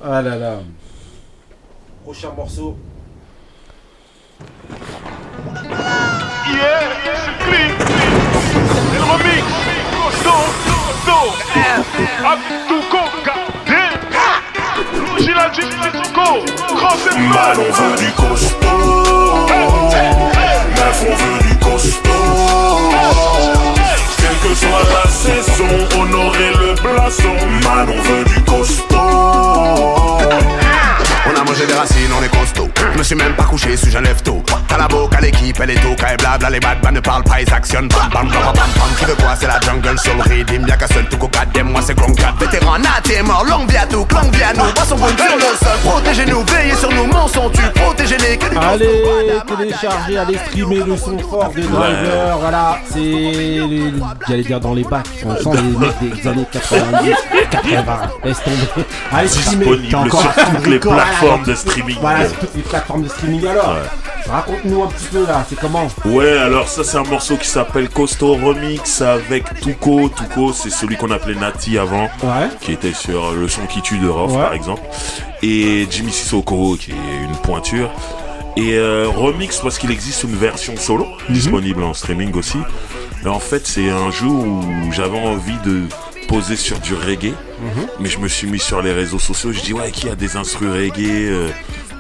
[0.05, 0.53] Ah là là.
[2.11, 2.77] Prochain morceau.
[6.51, 6.81] Yeah,
[7.15, 7.71] c'est clean.
[8.93, 9.47] Et le remix.
[9.95, 11.19] Costo, costo.
[12.27, 13.37] Abdou Coca.
[15.19, 16.29] Gila, gila, Coco.
[16.75, 19.47] Grand c'est Mal, on veut du costaud.
[20.75, 22.91] Neuf, on veut du costaud.
[24.17, 27.37] Quelle que soit la saison, honorer le blason.
[27.63, 30.20] Mal, on veut du costaud.
[31.33, 32.69] On a mangé des racines, on est costaud.
[32.93, 34.43] Je me suis même pas couché, suis-je un lève tôt.
[34.69, 36.51] T'as la boca, l'équipe, elle est au et blabla.
[36.51, 37.89] Les bad man ne parlent pas, ils actionnent.
[37.89, 38.91] Bam bam bam bam bam.
[38.99, 40.67] Qui veut quoi, c'est la jungle sur le rythme.
[40.67, 42.35] Y'a qu'un seul tout coca, moi c'est Gronkat.
[42.41, 44.73] Vétéran, et mort, longue vie à tout, longue vie à nous.
[44.75, 48.39] Boisson brune sur le sol, protégez-nous, veillez sur nous, mon son tu, protégez-les.
[48.61, 48.89] Allez,
[49.47, 52.39] télécharger, allez streamer le son fort des drivers.
[52.41, 52.99] Voilà, c'est.
[52.99, 53.93] les-
[54.29, 57.15] J'allais dire dans les bacs, on sent les mecs des années 90,
[57.51, 57.99] 80.
[58.25, 58.87] Laisse tomber.
[59.13, 59.65] Allez, streamer.
[59.65, 61.97] Disponible T'as encore toutes les record, plateformes de streaming.
[62.01, 63.77] Voilà, sur toutes les plateformes de streaming alors.
[64.29, 67.89] Raconte-nous un petit peu là, c'est comment Ouais, alors ça c'est un morceau qui s'appelle
[67.89, 70.09] Costo Remix avec Tuco.
[70.11, 72.09] Tuco, c'est celui qu'on appelait Nati avant,
[72.61, 74.39] qui était sur le son qui tue de Rof Ouais.
[74.39, 74.83] par exemple,
[75.43, 77.91] et Jimmy Sissoko qui est une pointure.
[78.57, 81.35] Et euh, remix parce qu'il existe une version solo Mhm.
[81.35, 82.59] disponible en streaming aussi.
[83.27, 85.83] En fait, c'est un jour où j'avais envie de
[86.29, 87.87] poser sur du reggae, Mhm.
[88.01, 89.53] mais je me suis mis sur les réseaux sociaux.
[89.53, 91.49] Je dis ouais, qui a des instrus reggae euh,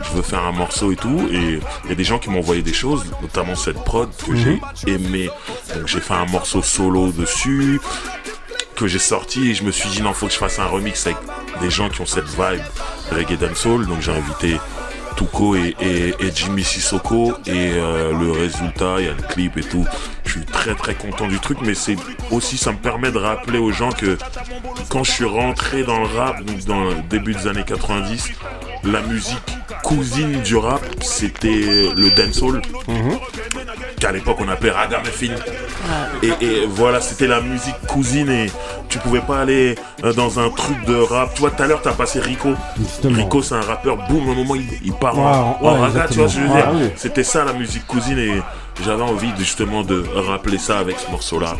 [0.02, 1.28] Je veux faire un morceau et tout.
[1.30, 4.32] Et il y a des gens qui m'ont envoyé des choses, notamment cette prod que
[4.32, 4.60] Mhm.
[4.86, 5.30] j'ai aimé.
[5.76, 7.80] Donc j'ai fait un morceau solo dessus
[8.76, 11.06] que j'ai sorti et je me suis dit non faut que je fasse un remix
[11.06, 11.18] avec
[11.60, 12.62] des gens qui ont cette vibe
[13.12, 14.56] reggae dancehall donc j'ai invité
[15.24, 17.32] Et- et Jimmy Sissoko.
[17.46, 19.86] Et euh, le résultat il y a le clip et tout.
[20.24, 21.96] Je suis très très content du truc mais c'est
[22.30, 24.16] aussi ça me permet de rappeler aux gens que
[24.88, 28.30] quand je suis rentré dans le rap donc dans le début des années 90
[28.84, 29.42] la musique
[29.82, 32.62] cousine du rap c'était le dancehall
[33.98, 35.32] qu'à l'époque on appelait ragamuffin
[36.22, 38.46] et, et voilà, c'était la musique cousine et
[38.88, 39.74] tu pouvais pas aller
[40.04, 41.32] euh, dans un truc de rap.
[41.34, 42.50] Tu vois, tout à l'heure, t'as passé Rico.
[43.04, 45.80] Rico, c'est un rappeur, boum, à un moment, il, il part en, Ouais, en ouais,
[45.80, 46.92] raga, tu vois ce que je veux dire Ouais, ouais.
[46.96, 48.42] C'était ça la musique cousine et
[48.84, 51.56] j'avais envie de, justement de rappeler ça avec ce morceau-là.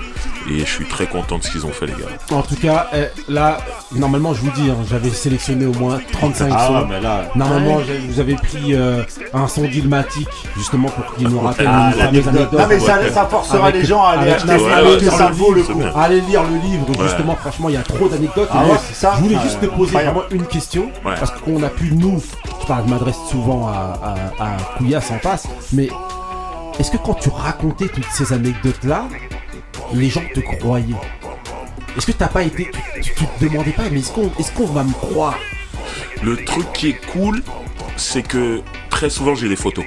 [0.51, 2.09] Et je suis très content de ce qu'ils ont fait, les gars.
[2.37, 3.59] En tout cas, eh, là,
[3.95, 6.73] normalement, je vous dis, hein, j'avais sélectionné au moins 35 Ah sons.
[6.75, 8.01] ouais, mais là- Normalement, Ouais.
[8.09, 9.03] vous avez pris euh,
[9.35, 10.27] un son d'Ilmatic,
[10.57, 12.35] justement, pour qu'il nous rappelle Ah, une fameuse l'anecdote.
[12.35, 12.61] anecdote.
[12.61, 15.35] Non, mais ça- ça forcera Avec- les gens à aller acheter allez lire ça le
[15.35, 15.83] vaut le livre, coup.
[15.99, 17.05] Allez lire le livre, Ouais.
[17.07, 18.49] justement, franchement, il y a trop d'anecdotes.
[18.53, 19.73] Ah ouais, ça Je voulais Ah, juste te ouais.
[19.73, 20.17] poser Incroyable.
[20.21, 21.15] vraiment une question, Ouais.
[21.19, 22.21] parce qu'on a pu, nous,
[22.67, 25.89] je m'adresse souvent à, à, à Couillasse en face, mais
[26.81, 29.07] est-ce que quand tu racontais toutes ces anecdotes-là,
[29.93, 30.94] les gens te croyaient
[31.97, 32.70] Est-ce que t'as pas été.
[33.02, 35.39] Tu, tu te demandais pas, mais est-ce qu'on est qu'on va me croire
[36.23, 37.43] Le truc qui est cool,
[37.97, 39.85] c'est que très souvent j'ai des photos.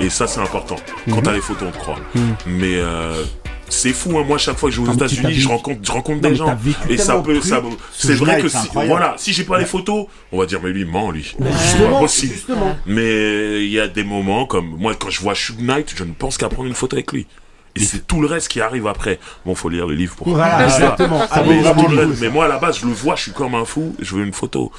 [0.00, 0.76] Et ça, c'est important.
[1.10, 1.22] Quand Mhm.
[1.22, 1.98] t'as les photos, on te croit.
[2.14, 2.34] Mhm.
[2.46, 3.24] Mais euh,
[3.72, 4.24] c'est fou, hein.
[4.26, 6.34] moi, chaque fois que je vais aux Ah, États-Unis, je rencontre, je rencontre Non, des
[6.36, 6.58] gens.
[6.88, 7.40] Et ça peut.
[7.40, 7.60] Ça,
[7.92, 10.70] c'est Ce vrai que si, voilà, si j'ai pas les photos, on va dire, mais
[10.70, 11.34] lui, ment, lui.
[11.38, 12.34] Mais C'est justement, pas possible.
[12.34, 12.76] justement.
[12.86, 16.12] Mais il y a des moments comme moi, quand je vois Shug Knight, je ne
[16.12, 17.26] pense qu'à prendre une photo avec lui.
[17.74, 19.18] Et c'est tout le reste qui arrive après.
[19.46, 20.76] Bon, faut lire le livre pour Voilà, ça.
[20.76, 21.20] exactement.
[21.26, 23.64] Ça Allez, mais, le moi, à la base, je le vois, je suis comme un
[23.64, 24.70] fou, je veux une photo.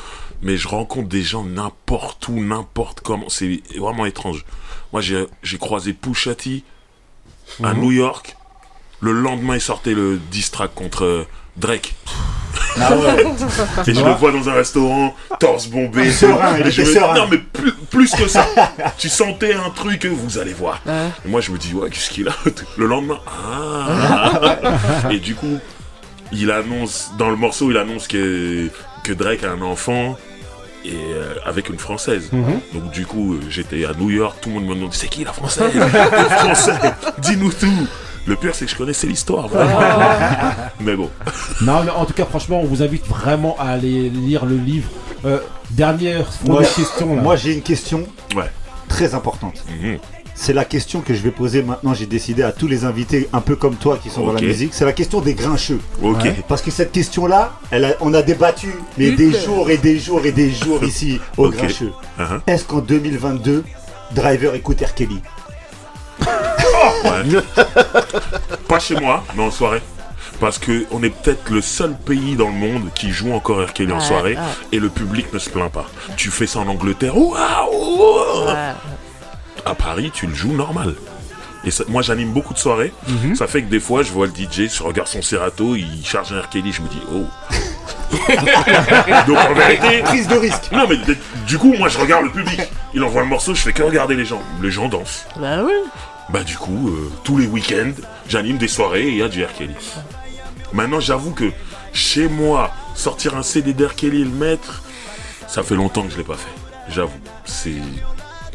[0.44, 3.30] Mais je rencontre des gens n'importe où, n'importe comment.
[3.30, 4.46] C'est vraiment étrange.
[4.92, 6.64] Moi, j'ai croisé Pusha T
[7.64, 7.82] à Mhm.
[7.82, 8.36] New York.
[9.04, 11.28] Le lendemain, il sortait le diss track contre euh,
[11.58, 11.94] Drake.
[12.80, 13.26] Ah ouais.
[13.88, 16.10] Et je le vois dans un restaurant, torse bombé.
[16.12, 17.14] Serein, il Et je était me- serein.
[17.16, 18.48] Non, mais plus, plus que ça.
[18.98, 20.82] tu sentais un truc, vous allez voir.
[21.26, 22.34] Et moi, je me dis, ouais, qu'est-ce qu'il a
[22.78, 24.32] Le lendemain, ah
[25.12, 25.60] Et du coup,
[26.32, 28.70] il annonce, dans le morceau, il annonce que,
[29.04, 30.18] que Drake a un enfant.
[30.86, 32.28] Et euh, avec une française.
[32.34, 32.60] Mhm.
[32.74, 35.32] Donc du coup, j'étais à New York, tout le monde me demande c'est qui la
[35.32, 35.72] française?
[35.74, 36.74] Le français,
[37.20, 37.88] dis-nous tout.
[38.26, 39.48] Le pire, c'est que je connaissais l'histoire.
[39.50, 39.70] vraiment.
[40.80, 41.10] Mais bon.
[41.62, 44.90] Non, mais en tout cas, franchement, on vous invite vraiment à aller lire le livre.
[45.26, 45.40] Euh,
[45.72, 46.28] dernière
[46.76, 47.22] question là.
[47.22, 48.06] moi, j'ai une question
[48.36, 48.50] Ouais.
[48.88, 49.64] très importante.
[49.82, 49.98] Mhm.
[50.36, 51.94] C'est la question que je vais poser maintenant.
[51.94, 54.74] J'ai décidé à tous les invités, un peu comme toi, qui sont dans la musique.
[54.74, 55.80] C'est la question des grincheux.
[56.02, 56.34] Ouais.
[56.48, 57.54] Parce que cette question-là,
[58.02, 61.58] on a débattu mais des jours et des jours et des jours ici au Ok.
[61.58, 61.92] grincheux.
[62.20, 62.40] Uh-huh.
[62.48, 63.64] Est-ce qu'en 2022,
[64.16, 64.94] Driver écoute R.
[64.96, 65.22] Kelly?
[67.06, 67.42] Ouais.
[68.68, 69.82] Pas chez moi, mais en soirée.
[70.40, 73.72] Parce que on est peut-être le seul pays dans le monde qui joue encore R.
[73.74, 74.42] Kelly en Ouais, soirée ouais.
[74.72, 75.86] et le public ne se plaint pas.
[76.18, 78.48] Tu fais ça en Angleterre, waouh
[79.66, 80.96] À Paris, tu le joues normal.
[81.66, 82.92] Et ça- moi, j'anime beaucoup de soirées.
[83.08, 83.36] Mhm.
[83.36, 86.34] Ça fait que des fois, je vois le DJ, je regarde son Serato, il charge
[86.34, 86.50] un R.
[86.50, 87.24] Kelly, je me dis, oh.
[89.28, 90.02] Donc en vérité.
[90.04, 90.72] Prise de risque.
[90.72, 91.18] Non, mais d-
[91.48, 92.62] du coup, moi, je regarde le public.
[92.94, 94.42] Il envoie le morceau, je fais que regarder les gens.
[94.62, 95.26] Les gens dansent.
[95.38, 95.72] Bah oui.
[96.30, 97.92] Bah du coup, euh, tous les week-ends,
[98.28, 99.54] j'anime des soirées et il y a du R.
[99.54, 99.76] Kelly.
[100.72, 101.52] Maintenant, j'avoue que
[101.94, 103.94] chez moi, sortir un CD d'R.
[103.96, 104.82] Kelly et le mettre,
[105.48, 106.50] ça fait longtemps que je l'ai pas fait.
[106.90, 107.12] J'avoue,
[107.46, 107.74] c'est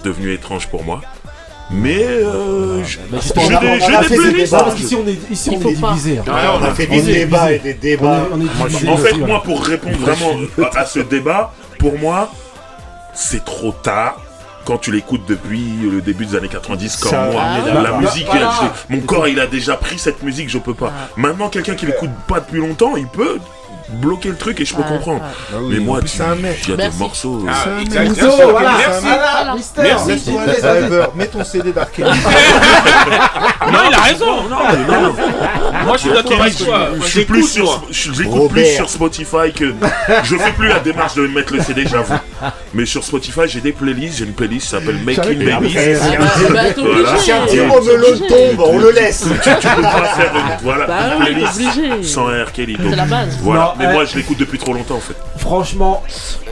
[0.02, 1.00] devenu étrange pour moi.
[1.70, 4.20] Mais euh, je- Mais j'ai c'est pas grave, des, on j'ai a des fait des
[4.22, 4.44] playlists.
[4.52, 6.18] débats, parce qu'ici, on est- ici, on est divisé.
[6.18, 6.24] hein.
[6.26, 8.26] Ouais, on a fait des débats et des débats.
[8.32, 10.40] On est, on est Moi, divisé en fait, aussi, moi, pour répondre vraiment
[10.74, 12.32] à, à ce débat, pour moi,
[13.14, 14.18] c'est trop tard
[14.68, 18.00] quand tu l'écoutes depuis le début des années 90 comme Ça, moi, la d'accord.
[18.02, 18.50] musique, Voilà.
[18.60, 20.92] elle- je- mon corps il a déjà pris cette musique, je peux pas.
[21.16, 23.38] Maintenant, quelqu'un qui l'écoute pas depuis longtemps, il peut
[23.88, 25.20] bloquer le truc et je peux Ouais, comprendre.
[25.22, 25.58] ouais.
[25.70, 26.98] Mais oui, moi, tu un il y a Merci.
[26.98, 27.46] des morceaux.
[27.48, 28.20] Ah, euh, c'est- Merci.
[28.50, 29.06] Voilà, Merci.
[29.06, 30.30] voilà, Mister, Merci.
[30.60, 31.10] driver.
[31.14, 32.06] Mets ton CD d'Arcade.
[33.72, 34.26] Non, il a raison.
[34.48, 35.14] Non, non.
[35.84, 36.88] Moi, je suis d'accord avec toi.
[37.00, 37.82] Je suis plus J'écoute, sur, moi.
[37.90, 39.74] je- j'écoute plus sur Spotify que.
[40.24, 42.14] Je fais plus la démarche de mettre le CD, j'avoue.
[42.74, 44.18] Mais sur Spotify, j'ai des playlists.
[44.18, 45.74] J'ai une playlist qui s'appelle Making Babies.
[45.74, 46.48] Voilà.
[46.50, 47.18] bah, t'es obligé.
[47.18, 49.24] Si un petit tombe, on le laisse.
[49.42, 52.02] Tu, tu peux pas faire une, voilà, Bah une oui, t'es playlist obligé.
[52.02, 52.52] sans R.
[52.52, 52.76] Kelly.
[52.90, 53.38] C'est la base.
[53.42, 53.60] Voilà.
[53.62, 55.16] Non, Mais euh, moi, je l'écoute depuis trop longtemps en fait.
[55.38, 56.02] Franchement,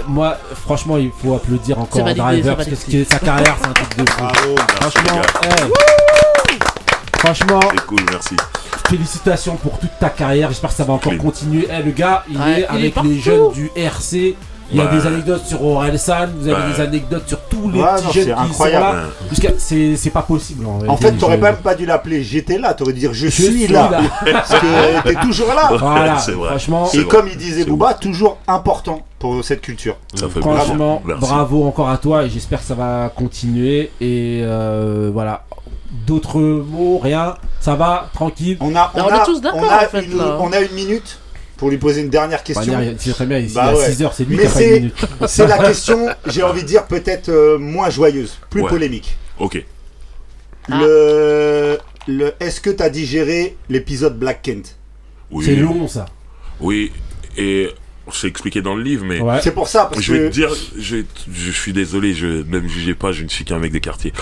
[0.08, 3.96] moi, franchement, il faut applaudir encore validé, Driver parce que sa carrière, c'est un truc
[3.98, 4.24] de fou.
[4.80, 5.22] franchement,
[7.18, 8.36] franchement, C'est cool, merci.
[8.88, 10.48] félicitations pour toute ta carrière.
[10.50, 11.22] J'espère que ça va encore Clean.
[11.22, 11.66] continuer.
[11.70, 14.34] Eh, le gars, il Ouais, est avec les jeunes du RC.
[14.72, 14.90] Il y a Bah.
[14.96, 16.68] des anecdotes sur Orelsan, vous avez Bah.
[16.74, 18.86] des anecdotes sur tous les Ouais, petits non, jeunes qui incroyable.
[19.32, 19.50] sont là.
[19.58, 20.66] C'est c'est pas possible.
[20.66, 23.26] En, En fait, t'aurais je- même pas dû l'appeler J'étais là, t'aurais dû dire Je,
[23.26, 23.88] Je suis suis là.
[23.90, 24.00] là.
[24.32, 25.70] Parce que t'es toujours là.
[25.78, 26.48] Voilà, C'est vrai.
[26.48, 26.86] franchement.
[26.86, 27.08] C'est Et vrai.
[27.08, 29.96] comme il disait Booba, toujours important pour cette culture.
[30.14, 33.90] Ça fait Franchement, bravo encore à toi et j'espère que ça va continuer.
[34.00, 35.44] Et euh, voilà.
[36.06, 37.36] D'autres mots, rien.
[37.60, 38.58] Ça va, tranquille.
[38.60, 40.36] On a, Bah, on est tous d'accord, on a en fait, une, là.
[40.40, 41.18] on a une minute
[41.56, 42.72] pour lui poser une dernière question.
[42.72, 43.90] Bah, il- c'est très bien, Bah ouais.
[43.90, 44.90] six heures, c'est lui Mais qui a pas une
[45.28, 48.68] c'est- la question, j'ai envie de dire, peut-être euh, moins joyeuse, plus Ouais.
[48.70, 49.16] polémique.
[49.38, 49.64] Ok.
[50.68, 51.78] Le,
[52.08, 54.76] le, Est-ce que t'as digéré l'épisode Black Kent?
[55.30, 55.44] Oui.
[55.44, 56.06] C'est long, ça.
[56.60, 56.92] Oui,
[57.36, 57.68] et
[58.12, 59.20] c'est expliqué dans le livre, mais.
[59.20, 59.40] Ouais.
[59.42, 60.98] C'est pour ça, parce je vais que- te dire, je,
[61.32, 64.12] je suis désolé, je ne me jugez pas, je ne suis qu'un mec des quartiers.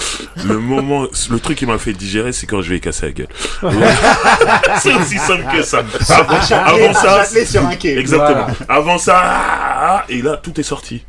[0.47, 3.28] Le moment, le truc qui m'a fait digérer, c'est quand je vais casser la gueule.
[4.81, 5.78] c'est aussi simple que ça.
[6.11, 6.55] Avant, Châtelet-
[6.89, 7.24] avant ça.
[7.44, 7.98] Sur un quai.
[7.98, 8.47] Exactement.
[8.47, 8.55] Voilà.
[8.69, 11.05] Avant ça, ah, ah, et là, tout est sorti.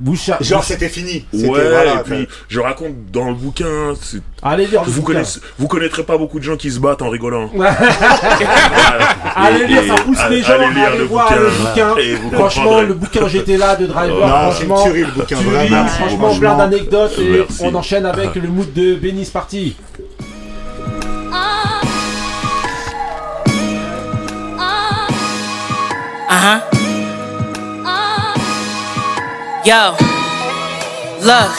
[0.00, 0.38] Boucha.
[0.40, 1.26] Genre, c'était fini.
[1.32, 3.92] C'était- Ouais, voilà, et puis je raconte dans le bouquin.
[4.00, 5.12] c'est- Allez lire le vous bouquin.
[5.14, 7.50] connaissez, vous connaîtrez pas beaucoup de gens qui se battent en rigolant.
[9.36, 11.96] Allez Et- lire, ça et- pousse les gens, allez, lire le voir bouquin, le bouquin.
[12.00, 14.84] et vous Franchement, le bouquin J'étais là de Driver, Non, c'est une franchement.
[14.84, 15.86] tuerie, le bouquin, tuerie, vraiment.
[15.86, 17.62] Franchement, plein d'anecdotes et Merci.
[17.62, 19.32] on enchaîne avec le mood de Benny, c'est
[29.60, 29.92] Yo.
[31.20, 31.52] Look,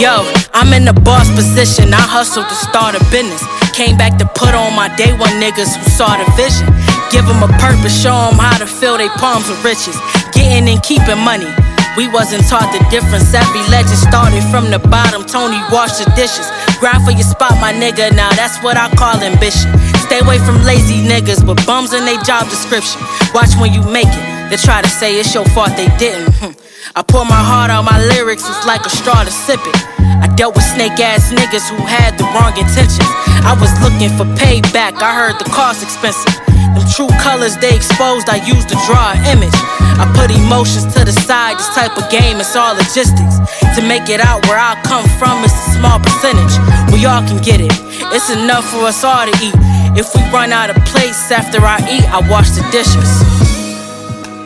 [0.00, 0.24] yo,
[0.56, 1.92] I'm in the boss position.
[1.92, 3.44] I hustled to start a business.
[3.76, 6.64] Came back to put on my day one niggas who saw the vision.
[7.12, 9.92] Give them a purpose, show them how to fill their palms with riches.
[10.32, 11.52] Getting and keeping money.
[11.92, 13.36] We wasn't taught the difference.
[13.36, 15.28] Every legend started from the bottom.
[15.28, 16.48] Tony washed the dishes.
[16.80, 18.16] Grind for your spot, my nigga.
[18.16, 19.68] Now that's what I call ambition.
[20.08, 22.96] Stay away from lazy niggas with bums in their job description.
[23.36, 24.31] Watch when you make it.
[24.52, 26.28] They try to say it's your fault they didn't.
[26.36, 26.52] Hmm.
[26.92, 29.76] I pour my heart out, my lyrics is like a straw to sip it.
[30.20, 33.08] I dealt with snake ass niggas who had the wrong intentions.
[33.48, 36.36] I was looking for payback, I heard the cost expensive.
[36.76, 39.56] Them true colors they exposed, I used to draw an image.
[39.96, 43.40] I put emotions to the side, this type of game, it's all logistics.
[43.72, 46.52] To make it out where I come from, it's a small percentage.
[46.92, 47.72] We all can get it,
[48.12, 49.56] it's enough for us all to eat.
[49.96, 53.31] If we run out of plates after I eat, I wash the dishes.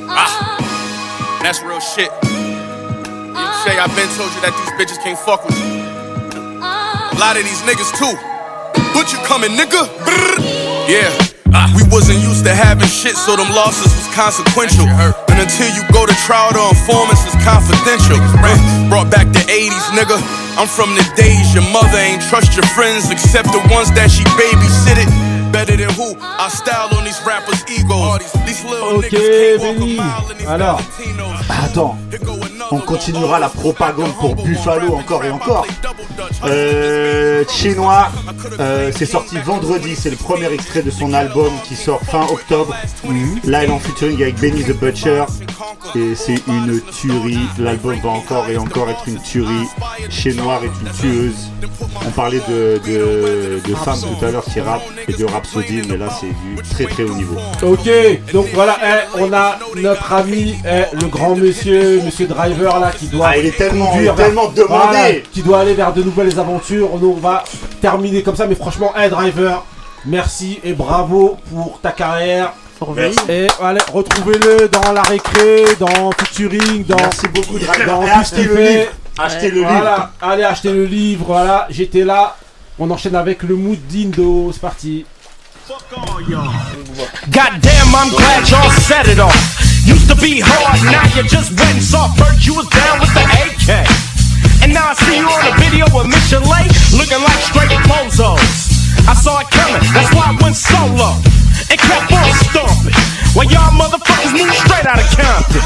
[0.09, 2.11] Ah, that's real shit.
[2.23, 5.83] You say I've been told you that these bitches can't fuck with you.
[6.63, 8.15] A lot of these niggas too.
[8.95, 9.89] But you coming, nigga?
[10.89, 11.11] Yeah.
[11.53, 14.87] Ah, We wasn't used to having shit, so them losses was consequential.
[14.87, 18.17] And until you go to trial, the informants is confidential.
[18.89, 20.17] Brought back the 80s, nigga.
[20.57, 24.25] I'm from the days your mother ain't trust your friends except the ones that she
[24.41, 25.09] babysitted.
[25.53, 26.17] Better than who?
[26.21, 28.33] I style on these rappers' egos.
[28.45, 29.97] These little Ok, niggas can't walk a Benny.
[29.97, 30.81] mile in these Alors,
[31.49, 31.97] Attends,
[32.71, 35.67] on continuera la propagande pour Buffalo encore et encore.
[36.45, 38.13] Euh, Chez Noir,
[38.61, 42.75] euh, c'est sorti vendredi, c'est le premier extrait de son album qui sort fin octobre.
[43.45, 45.25] Là, elle est en featuring avec Benny the Butcher
[45.95, 47.39] et c'est une tuerie.
[47.59, 49.67] L'album va encore et encore être une tuerie.
[50.11, 51.51] Chez Noir est une tueuse.
[52.07, 55.97] On parlait de, de, de femmes tout à l'heure qui rappent et de Rhapsody, mais
[55.97, 57.37] là c'est du très très haut niveau.
[57.63, 57.89] Ok,
[58.33, 63.07] donc voilà, eh, on a notre ami, eh, le grand monsieur, monsieur Driver là, qui
[63.07, 63.29] doit.
[63.31, 64.67] Ah, il est tellement- conduire il est tellement demandé.
[64.69, 66.91] Voilà, qui doit aller vers de nouvelles aventures.
[67.01, 67.45] Nous, on va
[67.81, 69.65] terminer comme ça, mais franchement, eh, Driver,
[70.05, 72.53] merci et bravo pour ta carrière.
[72.95, 73.19] Merci.
[73.31, 76.97] Et allez, retrouvez-le dans la récré, dans Featuring, dans.
[76.97, 77.87] Merci beaucoup, Driver.
[77.87, 78.79] Dans achetez qu'il le fait.
[78.81, 78.91] livre.
[79.19, 80.11] Achetez le Voilà, livre.
[80.21, 82.37] allez acheter le livre, voilà, j'étais là.
[82.79, 85.07] On enchaîne avec le mood d'Indo, c'est parti.
[87.29, 89.66] Goddamn, I'm glad y'all set it off.
[89.87, 92.19] Used to be hard, now you just went soft.
[92.19, 93.87] Heard you was down with the AK.
[94.67, 96.67] And now I see you on a video with Mission Lay,
[96.99, 98.75] looking like straight bozos.
[99.07, 101.23] I saw it coming, that's why I went solo
[101.71, 102.99] and kept on stomping.
[103.39, 105.63] While y'all motherfuckers move straight out of Compton.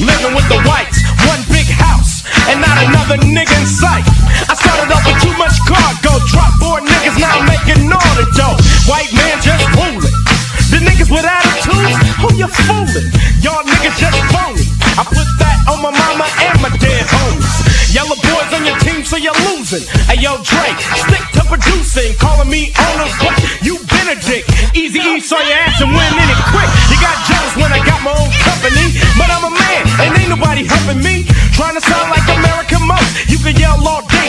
[0.00, 4.08] Living with the whites, one big house, and not another nigga in sight.
[4.48, 8.24] I started off with too much cargo, drop four niggas, now I'm making all the
[8.32, 8.56] dough.
[8.88, 10.29] White man just fooling.
[10.70, 13.08] The niggas with attitudes, who you fooling?
[13.42, 14.66] Y'all niggas just phony.
[14.98, 17.94] I put that on my mama and my dead homies.
[17.94, 19.82] Yellow boys on your team, so you're losing.
[20.06, 23.34] Hey yo, Dre, stick to producing, calling me owner, but
[23.66, 24.46] you been a dick.
[24.74, 26.70] Easy E saw your ass and went in it quick.
[26.86, 30.30] You got jealous when I got my own company, but I'm a man and ain't
[30.30, 31.26] nobody helping me.
[31.56, 33.08] Trying to sound like American most.
[33.26, 34.19] You can yell all day,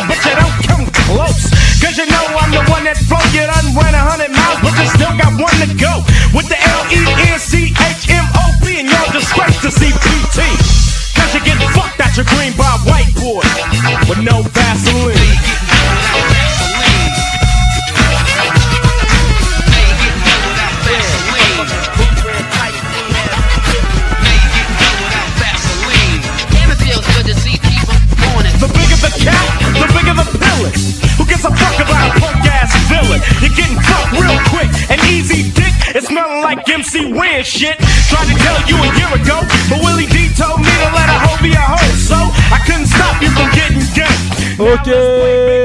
[5.41, 6.05] one to go.
[6.38, 7.65] With the L-E-N-C-H-M-O-P
[8.80, 10.10] and y'all disgrace to CPT.
[35.93, 37.77] It's smelling like MC Win shit.
[38.07, 41.18] Tried to tell you a year ago, but Willie D told me to let a
[41.19, 44.07] hoe be a hoe, so I couldn't stop you from getting gay.
[44.57, 44.88] Ok,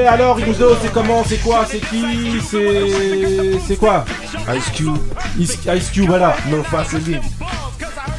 [0.08, 3.58] alors Yuzo, c'est comment, c'est quoi, c'est qui, c'est.
[3.66, 4.04] C'est quoi?
[4.56, 4.96] Ice Cube.
[5.38, 6.36] Ice, Ice Cube, voilà.
[6.50, 7.20] No Vaseline.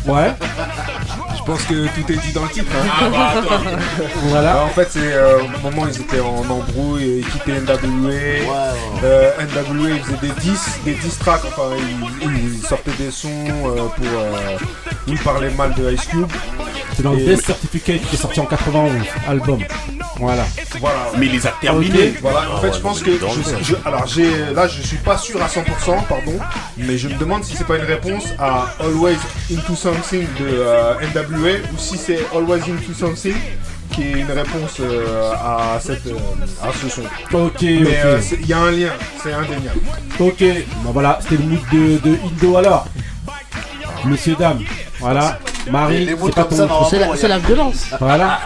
[0.06, 0.34] Ouais.
[1.48, 2.70] Je pense que tout est dit dans le titre.
[2.76, 2.90] hein.
[3.00, 3.10] Ah
[3.42, 3.62] bah.
[4.24, 4.64] Voilà.
[4.66, 8.12] En fait, c'est euh, au moment où ils étaient en embrouille, ils quittaient NWA.
[9.06, 11.70] Euh, NWA, ils faisaient des 10, des 10 tracks, enfin,
[12.22, 14.06] ils, ils sortaient des sons euh, pour.
[14.06, 14.58] Euh,
[15.08, 16.28] ils parlaient mal de Ice Cube.
[16.98, 18.92] C'est dans le Death Certificate qui est sorti en 91,
[19.30, 19.60] album.
[20.18, 20.46] Voilà.
[20.80, 20.98] Voilà.
[21.16, 22.16] Mais il les a terminés.
[22.24, 23.12] Voilà, en fait, je pense que.
[23.12, 26.40] je- je- alors, j'ai, là, je suis pas sûr à 100%, pardon,
[26.76, 29.18] mais je me demande si c'est pas une réponse à Always
[29.52, 33.36] Into Something de euh, NWA ou si c'est Always Into Something
[33.92, 36.16] qui est une réponse euh, à, cette, euh,
[36.64, 37.04] à ce son.
[37.38, 37.90] Ok, mais ok.
[38.06, 38.90] euh, c'est- il y a un lien,
[39.22, 39.80] c'est indéniable.
[40.20, 40.44] Ok,
[40.84, 42.88] bon voilà, c'était le mood de, de Indo alors.
[44.06, 44.60] Messieurs, dames,
[45.00, 45.40] voilà.
[45.70, 46.86] Marie, c'est pas ton.
[46.90, 47.86] C'est la- c'est la violence.
[48.00, 48.40] Voilà.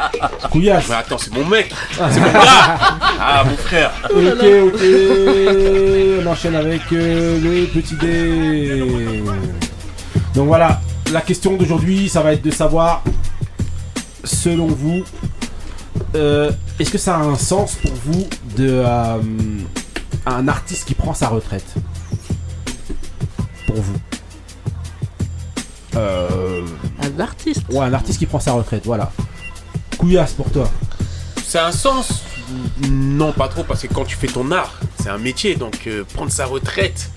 [0.52, 0.86] Couillasse.
[0.90, 1.72] Mais attends, c'est mon mec.
[1.94, 2.80] C'est mon gars.
[3.20, 3.92] Ah, mon frère.
[4.10, 4.82] Ok, ok.
[6.24, 9.24] On enchaîne avec euh, le petit dé.
[10.34, 13.04] Donc voilà, la question d'aujourd'hui, ça va être de savoir,
[14.24, 15.04] selon vous,
[16.16, 19.18] euh, est-ce que ça a un sens pour vous de euh,
[20.26, 21.74] un artiste qui prend sa retraite?
[23.68, 23.94] Pour vous
[25.96, 26.62] euh,
[27.02, 29.12] Un artiste Ouais, un artiste qui prend sa retraite, voilà.
[29.98, 30.70] Couillasse pour toi.
[31.46, 32.24] C'est un sens
[32.90, 36.04] Non, pas trop, parce que quand tu fais ton art, c'est un métier, donc euh,
[36.14, 37.10] prendre sa retraite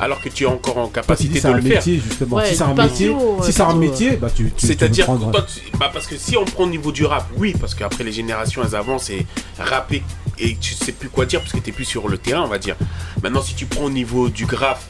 [0.00, 1.76] alors que tu es encore en capacité de un le faire.
[1.76, 2.40] métier justement.
[2.44, 3.14] si c'est un métier,
[3.44, 4.50] si c'est un métier, bah tu.
[4.50, 5.30] tu- C'est-à-dire, prendre-
[5.78, 8.62] bah, parce que si on prend au niveau du rap, oui, parce qu'après les générations
[8.64, 9.24] elles avancent et
[9.56, 10.02] rapper
[10.40, 12.58] et tu sais plus quoi dire parce que t'es plus sur le terrain, on va
[12.58, 12.74] dire.
[13.22, 14.84] Maintenant, si tu prends au niveau du graphe,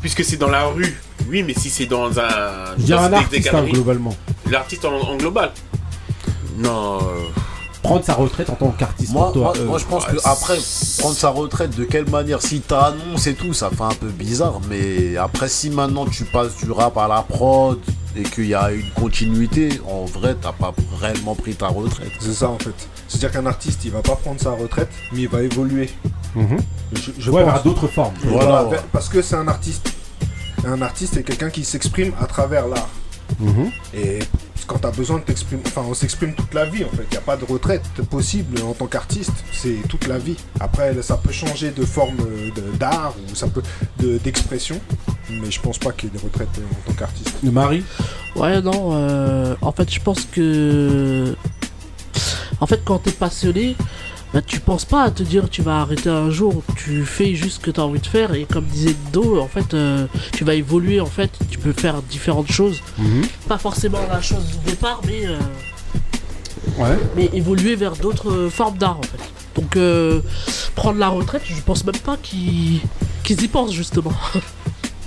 [0.00, 0.96] puisque c'est dans la rue,
[1.28, 2.74] oui, mais si c'est dans un.
[2.78, 4.14] Des- des artiste hein, globalement.
[4.50, 5.50] L'artiste en, en global.
[6.58, 6.98] Non.
[6.98, 7.00] euh,
[7.82, 9.42] Prendre sa retraite en tant qu'artiste Moi, pour toi.
[9.42, 10.58] moi, euh, moi, je pense que après
[10.98, 14.58] prendre sa retraite de quelle manière si t'annonces et tout ça fait un peu bizarre
[14.68, 17.78] mais après si maintenant tu passes du rap à la prod
[18.16, 22.32] et qu'il y a une continuité en vrai t'as pas réellement pris ta retraite C'est
[22.34, 22.74] ça en fait.
[23.06, 25.88] C'est-à-dire qu'un artiste, il va pas prendre sa retraite, mais il va évoluer.
[26.34, 26.56] Mhm.
[26.92, 27.52] Je, je Ouais, pense.
[27.52, 28.14] vers d'autres formes.
[28.24, 28.82] Voilà, Voilà.
[28.92, 29.92] parce que c'est un artiste.
[30.64, 32.88] Un artiste, c'est quelqu'un qui s'exprime à travers l'art.
[33.40, 33.70] Mhm.
[33.94, 34.18] Et
[34.66, 37.04] quand tu as besoin de t'exprimer, enfin, on s'exprime toute la vie en fait.
[37.10, 39.32] Il n'y a pas de retraite possible en tant qu'artiste.
[39.52, 40.36] C'est toute la vie.
[40.60, 42.16] Après, ça peut changer de forme
[42.78, 43.62] d'art ou ça peut
[44.00, 44.80] de- d'expression.
[45.28, 46.48] mais je pense pas qu'il y ait des retraites
[46.86, 47.34] en tant qu'artiste.
[47.42, 47.82] Le mari
[48.36, 51.34] Ouais, non, euh, en fait, je pense que.
[52.60, 53.76] En fait, quand t'es passionné,
[54.36, 56.62] bah, tu penses pas à te dire tu vas arrêter un jour.
[56.76, 59.72] Tu fais juste ce que t'as envie de faire, et comme disait Do, en fait,
[59.72, 62.82] euh, tu vas évoluer, en fait, tu peux faire différentes choses.
[62.98, 63.22] Mhm.
[63.48, 65.26] Pas forcément la chose du départ, mais.
[65.26, 65.38] euh,
[66.78, 66.98] Ouais.
[67.14, 69.20] mais évoluer vers d'autres euh, formes d'art, en fait.
[69.58, 70.20] Donc, euh,
[70.74, 72.80] prendre la retraite, je pense même pas qu'ils
[73.26, 74.12] y pensent, justement.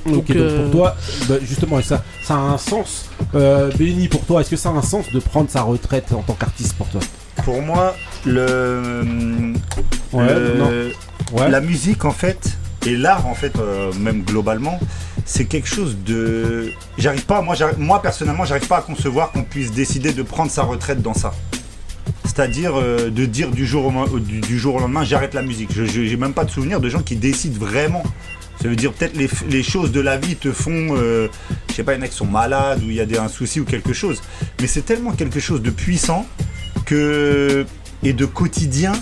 [0.06, 0.95] Ok, donc euh, pour toi,
[1.27, 3.06] bah, justement, ça, ça a un sens.
[3.34, 6.34] Benny, pour toi, est-ce que ça a un sens de prendre sa retraite en tant
[6.34, 7.01] qu'artiste pour toi?
[7.43, 7.95] Pour moi,
[8.25, 9.53] le,
[10.13, 10.71] Ouais, le- non.
[11.33, 11.49] Ouais.
[11.49, 14.79] la musique en fait et l'art en fait, euh, même globalement,
[15.25, 16.71] c'est quelque chose de.
[16.97, 20.63] J'arrive pas, moi, moi personnellement, j'arrive pas à concevoir qu'on puisse décider de prendre sa
[20.63, 21.33] retraite dans ça.
[22.25, 25.41] c'est-à-dire euh, de dire du jour au, mo- du, du jour au lendemain j'arrête la
[25.41, 25.69] musique.
[25.73, 28.03] Je j'ai même pas de souvenir de gens qui décident vraiment.
[28.61, 31.29] Ça veut dire peut-être les, les choses de la vie te font, euh,
[31.69, 33.17] je sais pas, il y en a qui sont malades ou il y a des,
[33.17, 34.21] un souci ou quelque chose.
[34.59, 36.25] Mais c'est tellement quelque chose de puissant
[36.91, 38.93] et de quotidien.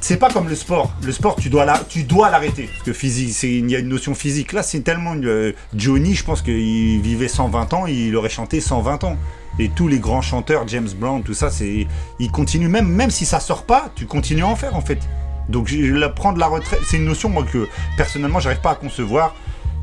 [0.00, 0.92] C'est pas comme le sport.
[1.04, 4.52] Le sport, tu dois l'arrêter parce que physique, c'est il y a une notion physique.
[4.52, 9.04] Là, c'est tellement euh, Johnny, je pense qu'il vivait 120 ans, il aurait chanté 120
[9.04, 9.16] ans.
[9.58, 11.86] Et tous les grands chanteurs, James Brown, tout ça, c'est
[12.18, 15.00] ils continuent même même si ça sort pas, tu continues à en faire en fait.
[15.48, 19.34] Donc la, prendre la retraite, c'est une notion moi que personnellement j'arrive pas à concevoir.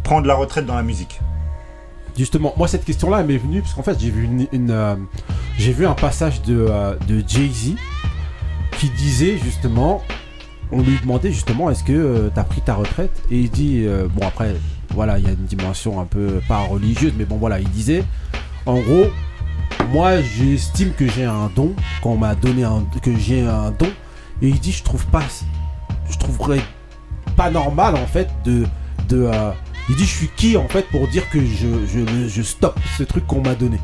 [0.03, 1.19] Prendre la retraite dans la musique.
[2.17, 4.95] Justement, moi cette question-là m'est venue parce qu'en fait j'ai vu une, euh,
[5.59, 6.95] j'ai vu un passage de, euh,
[7.27, 7.75] Jay Z
[8.79, 10.01] qui disait justement,
[10.71, 13.21] on lui demandait justement est-ce que tu as pris ta retraite?
[13.29, 14.55] Et il dit euh, bon après
[14.95, 18.03] voilà il y a une dimension un peu pas religieuse mais bon voilà il disait
[18.65, 19.05] en gros
[19.91, 23.89] moi j'estime que j'ai un don qu'on m'a donné un, que j'ai un don.
[24.41, 25.23] Et il dit je trouve pas
[26.09, 26.61] je trouverais
[27.35, 28.65] pas normal en fait de
[29.11, 29.51] euh,
[29.89, 33.03] il dit je suis qui en fait pour dire que je, je, je stoppe ce
[33.03, 33.79] truc qu'on m'a donné.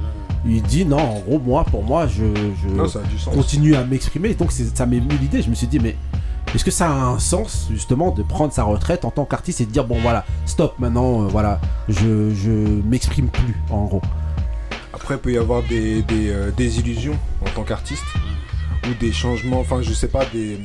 [0.45, 2.25] Il dit non en gros moi pour moi je,
[2.61, 2.85] je Non,
[3.33, 4.33] continue à m'exprimer.
[4.33, 5.41] Donc ça m'est venu l'idée.
[5.41, 5.95] Je me suis dit mais
[6.53, 9.65] est-ce que ça a un sens justement de prendre sa retraite en tant qu'artiste et
[9.65, 14.01] de dire bon voilà stop maintenant euh, voilà je, je m'exprime plus en gros.
[14.93, 18.03] Après, il peut y avoir des, des, euh, des illusions en tant qu'artiste
[18.87, 20.59] ou des changements, enfin, je sais pas, des.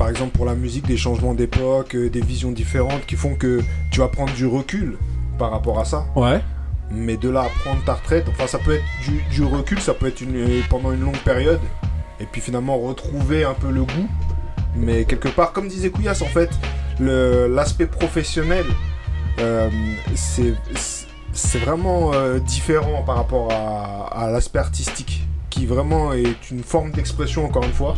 [0.00, 3.60] Par exemple, pour la musique, des changements d'époque, euh, des visions différentes qui font que
[3.90, 4.96] tu vas prendre du recul
[5.38, 6.06] par rapport à ça.
[6.16, 6.40] Ouais.
[6.90, 9.92] Mais de là à prendre ta retraite, enfin, ça peut être du, du recul, ça
[9.92, 11.60] peut être une, euh, pendant une longue période.
[12.18, 14.08] Et puis finalement, retrouver un peu le goût.
[14.74, 16.48] Mais quelque part, comme disait Couillasse, en fait,
[16.98, 18.64] l'aspect professionnel,
[19.38, 19.68] euh,
[20.14, 20.54] c'est
[21.34, 26.90] c'est vraiment euh, différent par rapport à, à l'aspect artistique, qui vraiment est une forme
[26.90, 27.96] d'expression, encore une fois.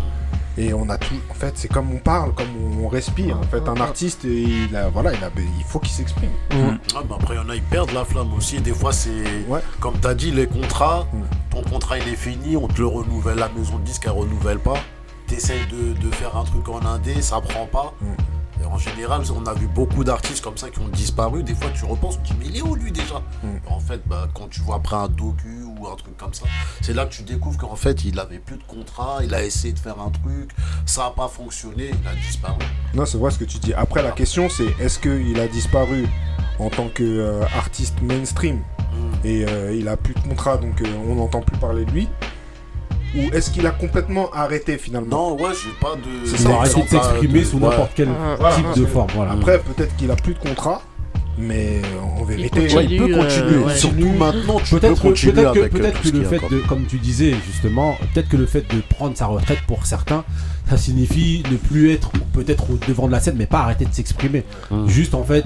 [0.58, 2.48] Et on a tout, en fait, c'est comme on parle, comme
[2.82, 3.38] on respire.
[3.38, 6.30] En fait, un artiste, il a, voilà, il, a, il faut qu'il s'exprime.
[6.94, 8.60] Ah, bah après, il y en a, ils perdent la flamme aussi.
[8.60, 9.24] Des fois, c'est.
[9.80, 11.06] Comme tu as dit, les contrats,
[11.50, 14.58] ton contrat il est fini, on te le renouvelle, la maison de disque elle renouvelle
[14.58, 14.74] pas.
[15.26, 17.94] Tu essayes de, de faire un truc en indé, ça prend pas.
[18.02, 18.06] Et
[18.72, 21.42] en général, on a vu beaucoup d'artistes comme ça qui ont disparu.
[21.42, 23.22] Des fois, tu repenses, tu dis, mais il est où lui déjà
[23.66, 26.46] En fait, bah, quand tu vois après un docu ou un truc comme ça,
[26.80, 29.74] c'est là que tu découvres qu'en fait, il avait plus de contrat, il a essayé
[29.74, 30.50] de faire un truc,
[30.86, 32.62] ça n'a pas fonctionné, il a disparu.
[32.94, 33.74] Non, c'est vrai ce que tu dis.
[33.74, 36.08] Après, la question, c'est est-ce qu'il a disparu
[36.58, 38.62] en tant qu'artiste mainstream
[39.24, 42.08] et euh, il a plus de contrat, donc euh, on n'entend plus parler de lui?
[43.14, 46.26] Ou est-ce qu'il a complètement arrêté finalement Non, ouais, j'ai pas de.
[46.26, 48.08] C'est Il a arrêté de s'exprimer sous n'importe quel
[48.56, 49.32] type de forme, voilà.
[49.32, 50.82] Après, peut-être qu'il a plus de contrat,
[51.38, 51.80] mais
[52.20, 53.54] en vérité, continue, il peut continuer.
[53.54, 53.76] euh, ouais.
[53.76, 56.58] Surtout maintenant, tu peut-être peux continuer peut-être que, avec, euh, peut-être que le fait de,
[56.68, 60.24] comme tu disais justement, peut-être que le fait de prendre sa retraite pour certains,
[60.70, 63.92] ça signifie ne plus être peut-être au devant de la scène, mais pas arrêter de
[63.92, 64.44] s'exprimer.
[64.70, 64.88] Mmh.
[64.88, 65.44] Juste en fait.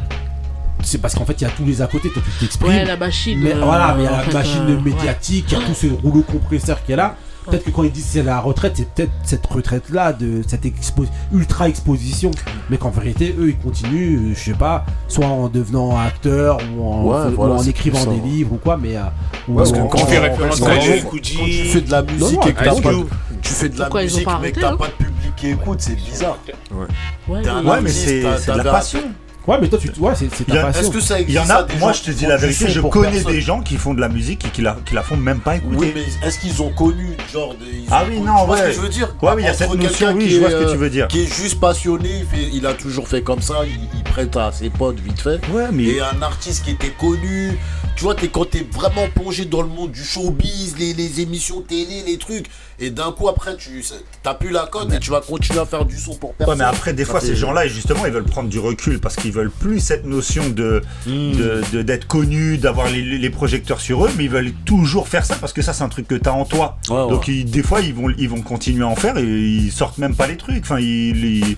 [0.82, 2.68] C'est parce qu'en fait, il y a tous les à côté, toi tu t'exprimes.
[2.68, 5.46] Ouais, la machine, Mais euh, voilà, mais il y a la fait, machine euh, médiatique,
[5.48, 7.16] il y a tout ce rouleau compresseur qui est là.
[7.50, 11.06] Peut-être que quand ils disent c'est la retraite, c'est peut-être cette retraite-là, de cette expo-
[11.32, 12.30] ultra exposition.
[12.70, 16.84] Mais qu'en vérité, eux, ils continuent, euh, je sais pas, soit en devenant acteur ou
[16.84, 18.96] en, Ouais, ou voilà, en c'est écrivant des livres ou quoi, mais.
[18.96, 19.02] euh,
[19.48, 20.76] ou Parce que quand, tu fais référence à
[21.22, 21.36] tu
[21.68, 23.06] fais de la musique non, et que t'as pas de,
[23.42, 25.94] tu fais de la Pourquoi musique mais que t'as pas de public qui écoute, c'est
[25.96, 26.38] bizarre.
[26.72, 26.86] Ouais,
[27.28, 29.00] Ouais, mais c'est de la passion.
[29.46, 30.92] Ouais, mais toi, tu, ouais, c'est c'est Il y ta a- passion.
[31.28, 33.76] Il y en a, moi je te dis la vérité, je connais des gens qui
[33.76, 35.76] font de la musique et qui la, qui la font même pas écouter.
[35.78, 38.54] Oui, mais est-ce qu'ils ont connu genre de, ils Ah oui, connu- non, tu vois
[38.56, 38.60] ouais.
[38.62, 39.14] ce que je veux dire?
[39.22, 40.70] Ouais, oui, il y a cette notion, oui, qui je vois est, ce que tu
[40.70, 41.08] euh, veux dire.
[41.08, 44.36] Qui est juste passionné, il, fait- il a toujours fait comme ça, il, il prête
[44.36, 45.40] à ses potes vite fait.
[45.78, 47.56] Et un artiste qui était connu,
[47.94, 51.60] tu vois, es, quand t'es vraiment plongé dans le monde du showbiz, les, les émissions
[51.60, 52.46] télé, les trucs,
[52.78, 53.82] et d'un coup après tu
[54.22, 56.58] t'as plus la cote et tu vas continuer à faire du son pour Ouais, personne.
[56.58, 59.32] mais après, des fois, Ça, ces gens-là, justement, ils veulent prendre du recul parce qu'ils
[59.36, 61.32] veulent plus cette notion de Hmm.
[61.72, 65.36] de- d'être connus, d'avoir les, les projecteurs sur eux, mais ils veulent toujours faire ça
[65.36, 66.78] parce que ça, c'est un truc que t'as en toi.
[66.88, 67.08] Ouais, ouais.
[67.10, 69.98] Donc, ils- des fois, ils vont, ils vont continuer à en faire et ils sortent
[69.98, 70.64] même pas les trucs.
[70.64, 71.56] Enfin, ils, ils-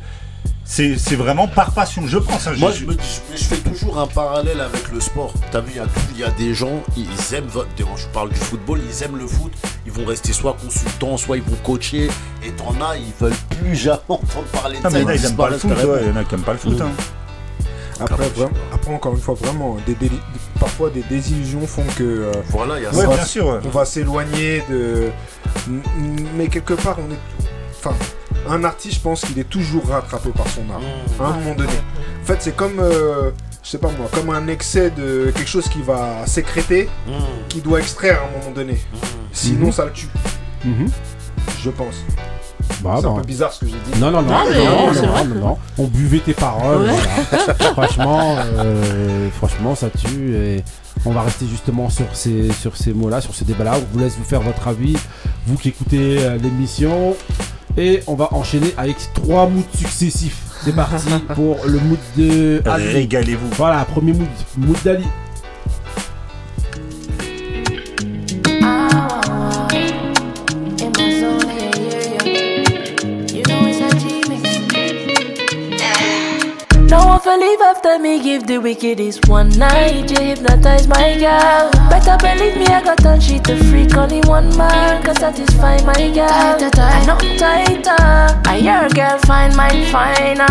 [0.65, 2.47] c'est vraiment par passion, je pense.
[2.47, 2.53] hein.
[2.59, 5.33] Moi, Je- je, me dis- je, je fais toujours un parallèle avec le sport.
[5.51, 5.73] T'as vu,
[6.15, 7.49] il y a y, des gens, ils aiment,
[7.97, 9.51] je parle du football, ils aiment le foot,
[9.87, 12.09] ils vont rester soit consultants, soit ils vont coacher,
[12.45, 13.33] et t'en as, ils veulent
[13.63, 14.99] plus jamais entendre parler de Ah, ça.
[14.99, 16.53] mais là, ils aiment pas le foot, ouais, il y en a qui aiment pas
[16.53, 16.79] le foot.
[16.79, 16.83] Mm.
[16.83, 16.91] hein.
[18.01, 20.21] Après, vraiment- après, encore une fois, vraiment, des déli-
[20.61, 22.03] parfois des désillusions font que.
[22.05, 23.03] euh, Voilà, il y a on ça.
[23.03, 23.59] va- Ouais, bien sûr, ouais.
[23.65, 25.09] On va s'éloigner de.
[26.37, 27.19] Mais quelque part, on est.
[27.79, 27.95] Enfin,
[28.49, 30.81] un artiste, je pense qu'il est toujours rattrapé par son art.
[30.81, 31.23] Mmh.
[31.23, 31.73] À un moment donné.
[32.23, 32.79] En fait, c'est comme.
[32.81, 33.31] euh,
[33.63, 37.13] je sais pas moi, comme un excès de quelque chose qui va sécréter, Mmh.
[37.49, 38.79] qui doit extraire à un moment donné.
[39.33, 39.73] Sinon, Mhm.
[39.73, 40.09] ça le tue.
[41.63, 41.97] Je pense.
[42.83, 43.11] Bah, c'est bah.
[43.11, 44.01] un peu bizarre ce que j'ai dit.
[44.01, 45.59] Non, non, non, Non, non, non, non, non.
[45.79, 46.83] On buvait tes paroles.
[46.83, 46.95] Ouais.
[47.31, 47.73] voilà.
[47.73, 50.35] franchement, euh, franchement, ça tue.
[50.35, 50.65] Et
[51.05, 53.75] on va rester justement sur ces, sur ces mots-là, sur ces débats-là.
[53.77, 54.97] On vous laisse vous faire votre avis,
[55.47, 57.17] vous qui écoutez euh, l'émission.
[57.77, 60.43] Et on va enchaîner avec trois moods successifs.
[60.65, 62.89] C'est parti pour le mood de Ali.
[62.89, 63.51] Régalez-vous.
[63.57, 65.05] Voilà, premier mood, mood d'Ali.
[68.61, 69.28] No
[77.09, 80.11] one for leave after me give the wicked wickedest one night.
[80.11, 81.71] You hypnotize my girl.
[81.89, 85.95] Better believe me, I got on shit to freak only one man can satisfy my
[86.13, 86.29] girl.
[86.29, 86.95] Tighter, tight.
[86.95, 88.51] I know tighter.
[88.51, 90.47] I hear girl find mine finer.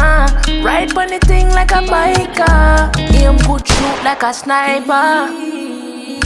[0.63, 2.97] Ride on the thing like a biker.
[3.15, 5.66] Aim good shoot like a sniper.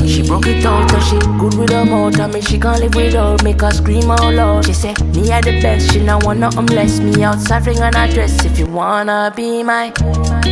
[0.07, 2.19] She broke it out, cause she good with her mouth.
[2.19, 4.65] I mean, she can't live without, make her scream out loud.
[4.65, 6.99] She say, Me are the best, she not want nothing less.
[6.99, 9.91] Me outside ring on her dress if you wanna be my.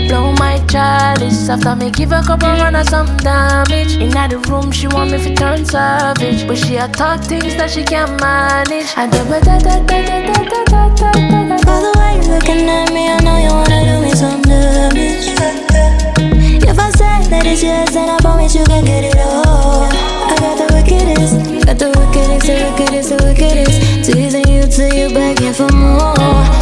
[0.07, 3.95] Blow my chalice after me give her couple run or some damage.
[3.97, 6.47] In the room, she want me to turn savage.
[6.47, 8.87] But she a talk things that she can't manage.
[8.95, 11.57] I da da da da da da da da da da.
[11.79, 16.28] The way you're looking at me, I know you wanna do me some damage.
[16.69, 19.89] If I say that it's yours, then I promise you can get it all.
[19.89, 24.05] I got the wickedest, got the wickedest, the wickedest, the wickedest.
[24.05, 26.13] Teasing you till you begging for more.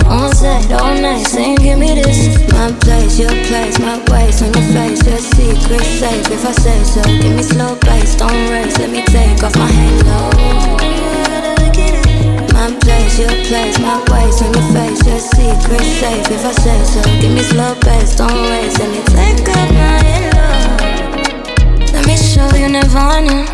[0.07, 2.39] On set all night, saying give me this.
[2.55, 6.31] My place, your place, my waist on your face, your secret safe.
[6.31, 8.79] If I say so, give me slow pace, don't race.
[8.79, 10.86] Let me take off my halo.
[12.57, 16.25] My place, your place, my waist on your face, your secret safe.
[16.31, 18.79] If I say so, give me slow pace, don't waste.
[18.79, 20.47] Me take off my halo.
[21.93, 23.45] Let me show you Nirvana.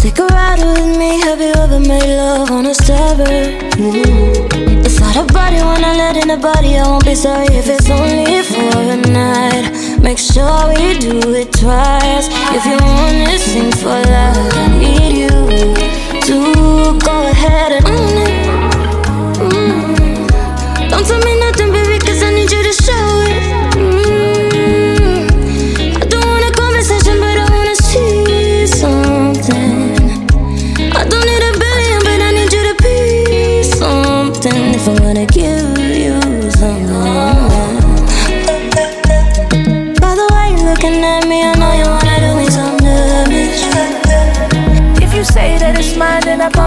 [0.00, 1.20] Take a ride with me.
[1.22, 3.54] Have you ever made love on a starboard?
[3.78, 4.84] Mm.
[4.84, 6.76] It's not a body when I let in a body.
[6.76, 9.70] I won't be sorry if it's only for a night.
[10.02, 12.26] Make sure we do it twice.
[12.56, 15.28] If you want to sing for love, I need you
[16.26, 16.53] to
[16.98, 17.93] go ahead and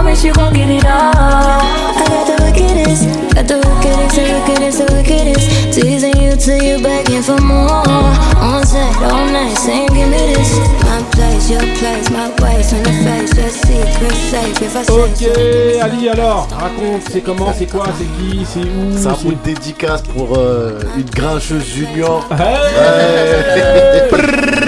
[0.08, 1.12] then I promise you gon' get it all.
[1.12, 3.04] I got the wickedest,
[3.34, 5.74] got the wickedest, the wickedest, the wickedest.
[5.74, 7.84] Teasing you till you begging for more.
[8.40, 10.58] On set all night, saying give me this.
[10.84, 14.62] My place, your place, my waist on your face, your secret safe.
[14.62, 18.96] If I say Ok, Ali, alors, raconte, c'est comment, c'est quoi, c'est qui, c'est où
[18.96, 22.24] C'est un c'est- bout de dédicace pour euh, une grincheuse junior.
[22.30, 22.56] Hey
[24.10, 24.64] Ouais.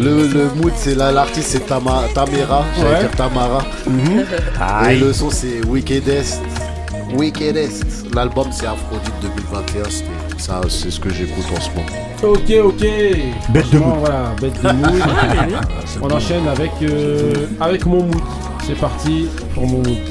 [0.00, 3.00] Le, le mood, c'est là, l'artiste c'est Tama- Tamera, j'allais Ouais.
[3.00, 3.62] dire Tamara.
[3.86, 5.00] Et Aïe.
[5.00, 6.40] le son c'est Wickedest.
[7.14, 7.84] Wickedest.
[8.14, 10.04] L'album c'est Aphrodite 2021, c'est-
[10.38, 11.86] ça c'est ce que j'écoute en ce moment.
[12.22, 12.80] Ok, ok.
[13.50, 13.98] Bête de mood.
[14.00, 15.02] Voilà, bête de mood.
[16.02, 18.22] On enchaîne avec, euh, avec mon mood.
[18.66, 19.98] C'est parti pour mon mood.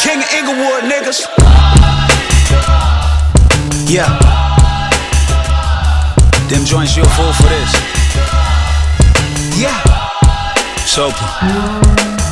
[0.00, 1.26] king of Inglewood, niggas.
[3.88, 4.08] Yeah.
[6.48, 7.72] Them joints you'll fool for this.
[9.60, 9.80] Yeah.
[10.84, 12.25] Soper.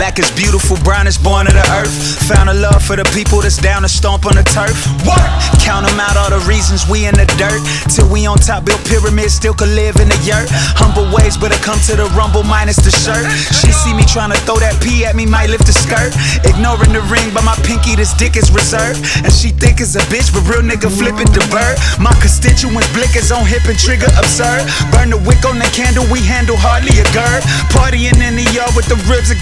[0.00, 1.92] Black is beautiful, brown is born of the earth.
[2.32, 4.72] Found a love for the people that's down to stomp on the turf.
[5.04, 5.28] Work!
[5.60, 7.60] Count them out, all the reasons we in the dirt.
[7.92, 10.48] Till we on top, built pyramids, still could live in the yurt.
[10.80, 13.28] Humble ways, but I come to the rumble minus the shirt.
[13.52, 16.16] She see me tryna throw that pee at me, might lift the skirt.
[16.48, 19.04] Ignoring the ring, but my pinky, this dick is reserved.
[19.20, 21.76] And she think it's a bitch, but real nigga flipping the bird.
[22.00, 24.64] My constituents blickers on hip and trigger absurd.
[24.96, 27.44] Burn the wick on the candle, we handle hardly a gird.
[27.68, 29.40] Partying in the yard with the ribs and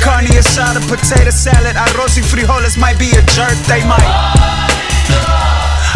[0.55, 4.09] carne asada, potato salad, arroz y frijoles might be a jerk, they might.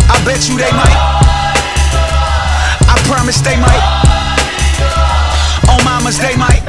[0.09, 0.97] I bet you they might.
[2.89, 3.83] I promise they might.
[5.69, 6.62] On mamas they might.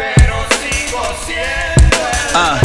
[2.36, 2.62] Uh,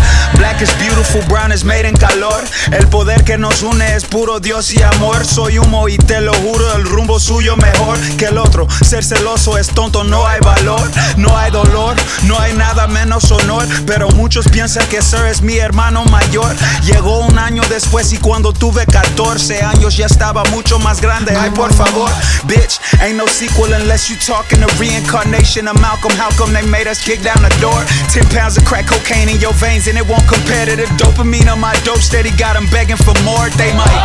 [0.59, 2.44] black is beautiful, brown is made en calor.
[2.72, 5.24] El poder que nos une es puro Dios y amor.
[5.24, 8.66] Soy humo y te lo juro, el rumbo suyo mejor que el otro.
[8.85, 13.66] Ser celoso es tonto, no hay valor, no hay dolor, no hay nada menos honor.
[13.86, 16.55] Pero muchos piensan que Sir es mi hermano mayor.
[16.85, 21.35] Llegó un año después y cuando tuve 14 años ya estaba mucho más grande.
[21.36, 22.10] Ay, por favor,
[22.44, 26.12] bitch, ain't no sequel unless you talking the reincarnation of Malcolm.
[26.12, 27.85] How come they made us kick down the door?
[28.12, 31.60] 10 pounds of crack cocaine in your veins and it won't compare the dopamine on
[31.60, 32.30] my dope steady.
[32.30, 33.48] Got 'em begging for more.
[33.50, 34.00] They might.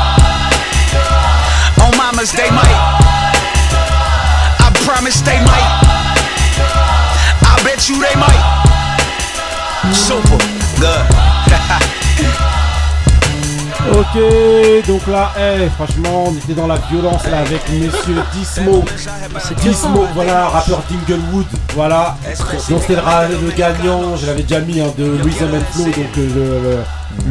[1.79, 2.79] Oh, mamas, they might.
[4.59, 5.69] I promise they might.
[7.51, 8.43] I bet you they might.
[9.93, 10.37] Super
[10.79, 11.99] good.
[13.91, 18.83] Ok, donc là, eh, franchement, on était dans la violence là avec Monsieur Dismo.
[19.39, 21.45] C'est Dismo, voilà, rappeur d'Inglewood,
[21.75, 22.15] voilà.
[22.69, 26.27] Donc c'était le, gagnant, je l'avais déjà mis hein, de Rhythm and Flow, donc euh,
[26.35, 26.77] le, le-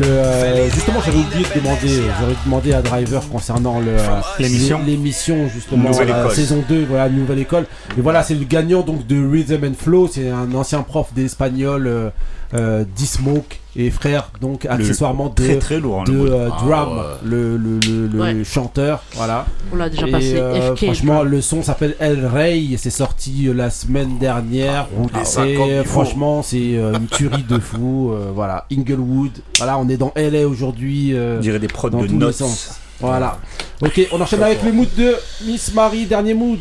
[0.01, 4.81] le, euh, justement j'avais oublié de demander, j'aurais demandé à Driver concernant le, euh, L'émission.
[4.87, 7.67] l'émission justement, la saison 2, voilà, nouvelle école.
[7.99, 11.87] Et voilà, c'est le gagnant donc de Rhythm and Flow, c'est un ancien prof d'espagnol,
[11.89, 12.11] euh,
[12.55, 16.29] euh, D-Smoke et frère, donc accessoirement de, très, très lourd, hein, de le mot.
[16.53, 17.05] Ah, Drum, ouais.
[17.25, 18.45] le, le, le, le Ouais.
[18.45, 19.47] chanteur, voilà.
[19.73, 21.29] On l'a déjà Et, passé, euh, FK, franchement, Drum.
[21.29, 24.89] le son s'appelle El Rey et c'est sorti euh, la semaine dernière.
[24.95, 28.13] rouler ça et franchement, c'est euh, une tuerie de fou.
[28.13, 29.33] euh, voilà, Inglewood.
[29.57, 31.15] Voilà, on est dans LA aujourd'hui.
[31.15, 32.35] euh, On dirait des prods dans de notes.
[32.35, 32.79] sens.
[33.01, 33.39] Voilà.
[33.81, 35.15] Ok, on enchaîne avec le mood de
[35.47, 36.61] Miss Marie, dernier mood.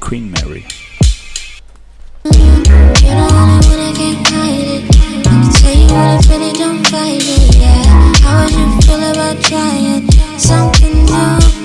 [0.00, 0.64] Queen Mary.
[6.28, 8.12] Really don't fight it, yeah.
[8.22, 11.57] How would you feel about trying something new?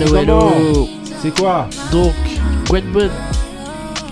[0.00, 0.88] Hello, hello.
[1.20, 2.14] C'est quoi Donc,
[2.68, 2.84] Gwen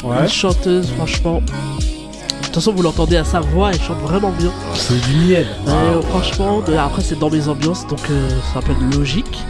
[0.05, 0.17] Ouais.
[0.23, 1.41] une chanteuse, franchement.
[1.41, 4.51] De toute façon, vous l'entendez à sa voix, elle chante vraiment bien.
[4.75, 5.47] C'est du miel.
[5.67, 9.43] Ouais, euh, franchement, de- après c'est dans mes ambiances, donc euh, ça peut être logique.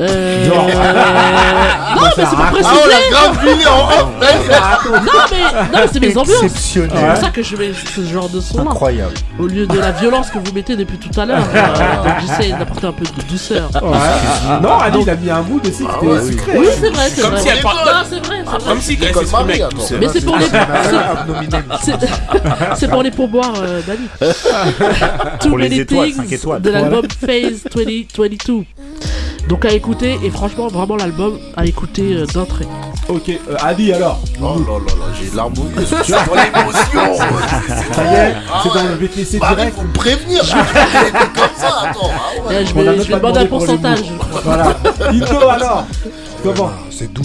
[0.00, 0.48] Euh...
[0.48, 0.54] Non.
[0.64, 2.70] non, mais c'est pas précisé.
[2.70, 3.38] Ah, on l'a grave
[3.68, 4.08] en off.
[4.84, 6.52] Non, mais non, c'est mes ambiances.
[6.56, 8.60] C'est pour ça que je mets ce genre de son.
[8.60, 9.14] Incroyable.
[9.38, 11.42] Au lieu de la violence que vous mettez depuis tout à l'heure.
[11.54, 13.70] euh, donc j'essaie d'apporter un peu de douceur.
[13.74, 14.60] Ouais.
[14.62, 16.58] Non, Ali, il a mis un mood aussi qui était ouais, sucré.
[16.58, 17.40] Oui, c'est vrai, c'est Comme vrai.
[17.40, 18.68] si elle parle- Non, c'est vrai, c'est vrai.
[18.68, 19.98] Comme si elle s'exprimait avec douceur.
[20.00, 20.46] Mais c'est pour les.
[22.76, 24.08] C'est pour les pourboires euh, d'Ali.
[25.40, 28.64] Too Pour les Many étoiles, Things de l'album Phase 2022.
[29.48, 32.66] Donc à écouter, et franchement, vraiment l'album à écouter euh, d'un trait.
[33.08, 34.18] Ok, euh, Adi alors.
[34.40, 37.26] Oh là là là, j'ai l'arme aux yeux, je suis dans l'émotion.
[37.92, 39.76] Ça y est, Ah c'est dans le VTC Bah direct.
[39.76, 42.10] faut me prévenir, je suis comme ça, attends.
[42.10, 42.56] ah ouais.
[42.62, 43.98] Eh, je vais, je vais demander un pour pourcentage.
[44.44, 44.76] Voilà.
[45.10, 45.84] Indo alors
[46.42, 47.22] Comment C'est doux.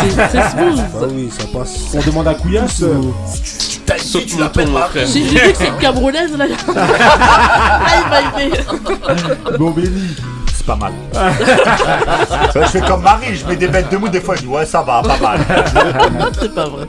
[0.00, 0.78] C'est- c'est smooth.
[0.80, 1.76] Ah oui, ça passe.
[1.94, 3.14] On demande à Couillasse ou...
[3.86, 5.06] T'as une fille, tu l'appelles ma frère.
[5.08, 6.54] Si je lui dis que c'est une camerounaise, là, là
[7.96, 8.58] il va aimer.
[9.58, 10.08] Bon, Béni.
[10.68, 10.92] C'est pas mal.
[12.54, 14.66] je fais comme Marie, je mets des bêtes de mou, des fois je dis ouais
[14.66, 15.40] ça va, pas mal.
[16.38, 16.86] c'est pas vrai.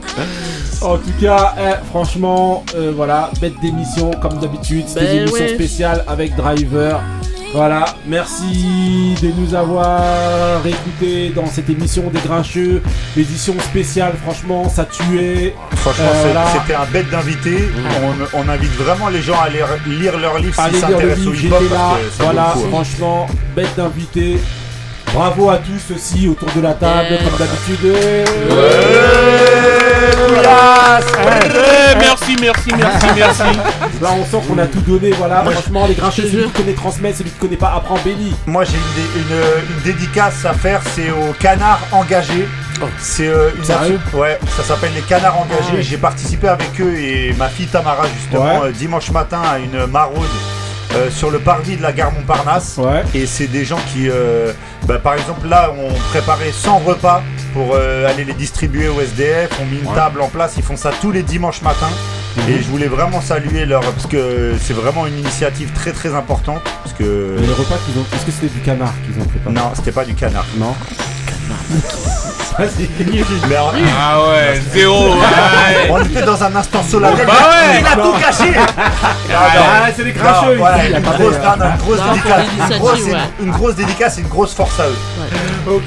[0.82, 4.84] En tout cas, eh, franchement, euh, voilà, bête d'émission comme d'habitude.
[4.86, 5.54] C'était Ben une émission ouais.
[5.54, 7.00] spéciale avec Driver.
[7.52, 12.80] Voilà, merci de nous avoir écoutés dans cette émission des Grincheux.
[13.16, 15.54] L'édition spéciale, franchement, ça tuait.
[15.76, 17.68] Franchement, Euh, c'était un bête d'invité.
[18.34, 21.26] On, on invite vraiment les gens à aller lire leurs livres Allez s'ils lire s'intéressent
[21.26, 21.78] au livre, hip-hop.
[22.20, 22.60] Voilà, hein.
[22.70, 24.38] franchement, bête d'invité.
[25.14, 27.18] Bravo à tous aussi autour de la table, Yeah.
[27.24, 27.78] comme d'habitude.
[31.22, 33.42] Eh, merci, merci, merci, merci.
[34.00, 35.10] Là, on sent qu'on a tout donné.
[35.12, 38.34] Voilà, Moi, franchement, les grincheux, celui qui connaît transmet, celui qui connaît pas apprend béni.
[38.46, 42.48] Moi j'ai une, dé- une- une dédicace à faire, c'est au canard engagé.
[42.98, 45.60] C'est euh, une Sérieux Ouais, ça s'appelle les canards engagés.
[45.72, 45.82] Ah ouais.
[45.82, 48.68] J'ai participé avec eux et ma fille Tamara justement Ouais.
[48.68, 50.16] euh, dimanche matin à une maraude.
[50.94, 53.02] Euh, sur le parvis de la gare Montparnasse Ouais.
[53.14, 54.52] et c'est des gens qui euh,
[54.86, 57.22] bah, par exemple là on préparait 100 repas
[57.52, 59.94] pour euh, aller les distribuer au SDF on mis une Ouais.
[59.94, 61.90] table en place ils font ça tous les dimanches matins
[62.36, 62.48] Mhm.
[62.54, 66.60] et je voulais vraiment saluer leur parce que c'est vraiment une initiative très très importante
[66.84, 68.04] parce que Les repas qu'ils ont.
[68.14, 69.52] Est-ce que c'était du canard qu'ils ont préparé?
[69.52, 70.46] Non, c'était pas du canard.
[70.56, 70.72] Non.
[72.58, 75.14] En- Ah ouais, zéro.
[75.14, 75.88] ouais.
[75.90, 77.26] On était dans un instant solennel.
[77.26, 77.80] Bah ouais.
[77.80, 78.52] Il a tout caché.
[79.32, 81.98] Ah, c'est les grincheux Non, ouais, ici, y a une grosse, non, non, une grosse
[81.98, 83.18] Non, pour dédicace, une l'initiative, grosse, ouais.
[83.40, 84.98] une, une grosse dédicace et une grosse force à eux.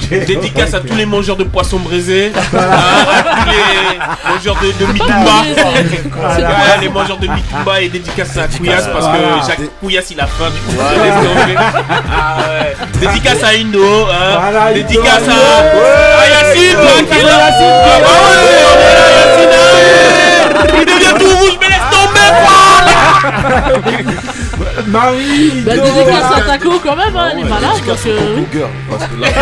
[0.10, 3.98] Dédicace à tous les mangeurs de poissons brisés, hein, à tous les
[4.34, 4.86] mangeurs de, de.
[4.86, 10.28] Ouais, les mangeurs de Mitumba et dédicace à Couillasse parce que Jacques Couillasse il a
[10.28, 10.82] faim du coup.
[10.82, 12.76] Ah ouais.
[13.02, 14.40] Dédicace à Indo, hein.
[14.40, 15.32] Voilà, dédicace à,
[16.22, 16.78] à Yacine,
[17.12, 17.38] qui est là.
[17.50, 19.66] Yacine, Ah est là,
[20.50, 20.68] hein.
[20.80, 22.30] Il devient tout rouge, mais laisse tomber
[24.88, 27.72] Marie Bah, dédicace à Taco quand même, hein, elle est malade.
[27.86, 28.46] Donc, euh, oui.
[28.52, 29.28] Girl, parce que là,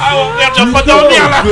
[0.00, 1.42] Ah frère, tu vas pas dormir là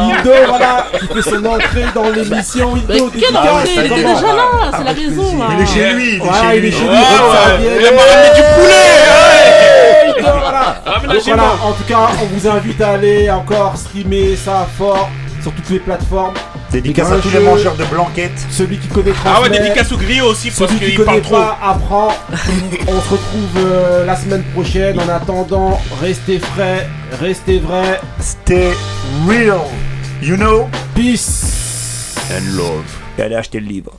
[0.00, 2.72] Indo, voilà, qui fait son entrée dans l'émission.
[2.88, 5.44] Bah, Indo, quelle entrée Il était déjà là, c'est la maison là.
[5.56, 6.72] Il est chez lui, il est Ouais, chez il est lui.
[6.72, 6.88] chez lui.
[6.88, 7.58] Ouais, ça ouais.
[7.58, 7.70] vient.
[7.90, 10.18] Il m'a ramené du poulet ouais.
[10.18, 10.82] Indo, voilà.
[10.84, 15.08] Ramène-la Donc voilà, en tout cas, on vous invite à aller encore streamer ça fort
[15.42, 16.34] sur toutes les plateformes.
[16.72, 18.46] Dédicace à tous les mangeurs de blanquettes.
[18.50, 21.22] Celui qui connaît Ah ouais, dédicace au griot aussi parce Celui qui qu'il connaît parle
[21.22, 21.36] trop.
[21.62, 22.08] apprend.
[22.88, 24.98] On se retrouve euh, la semaine prochaine.
[24.98, 26.88] En attendant, restez frais,
[27.20, 28.00] restez vrais.
[28.20, 28.70] Stay
[29.28, 29.60] real.
[30.22, 30.68] You know?
[30.94, 32.14] Peace.
[32.30, 32.84] And love.
[33.18, 33.92] Et allez acheter le livre.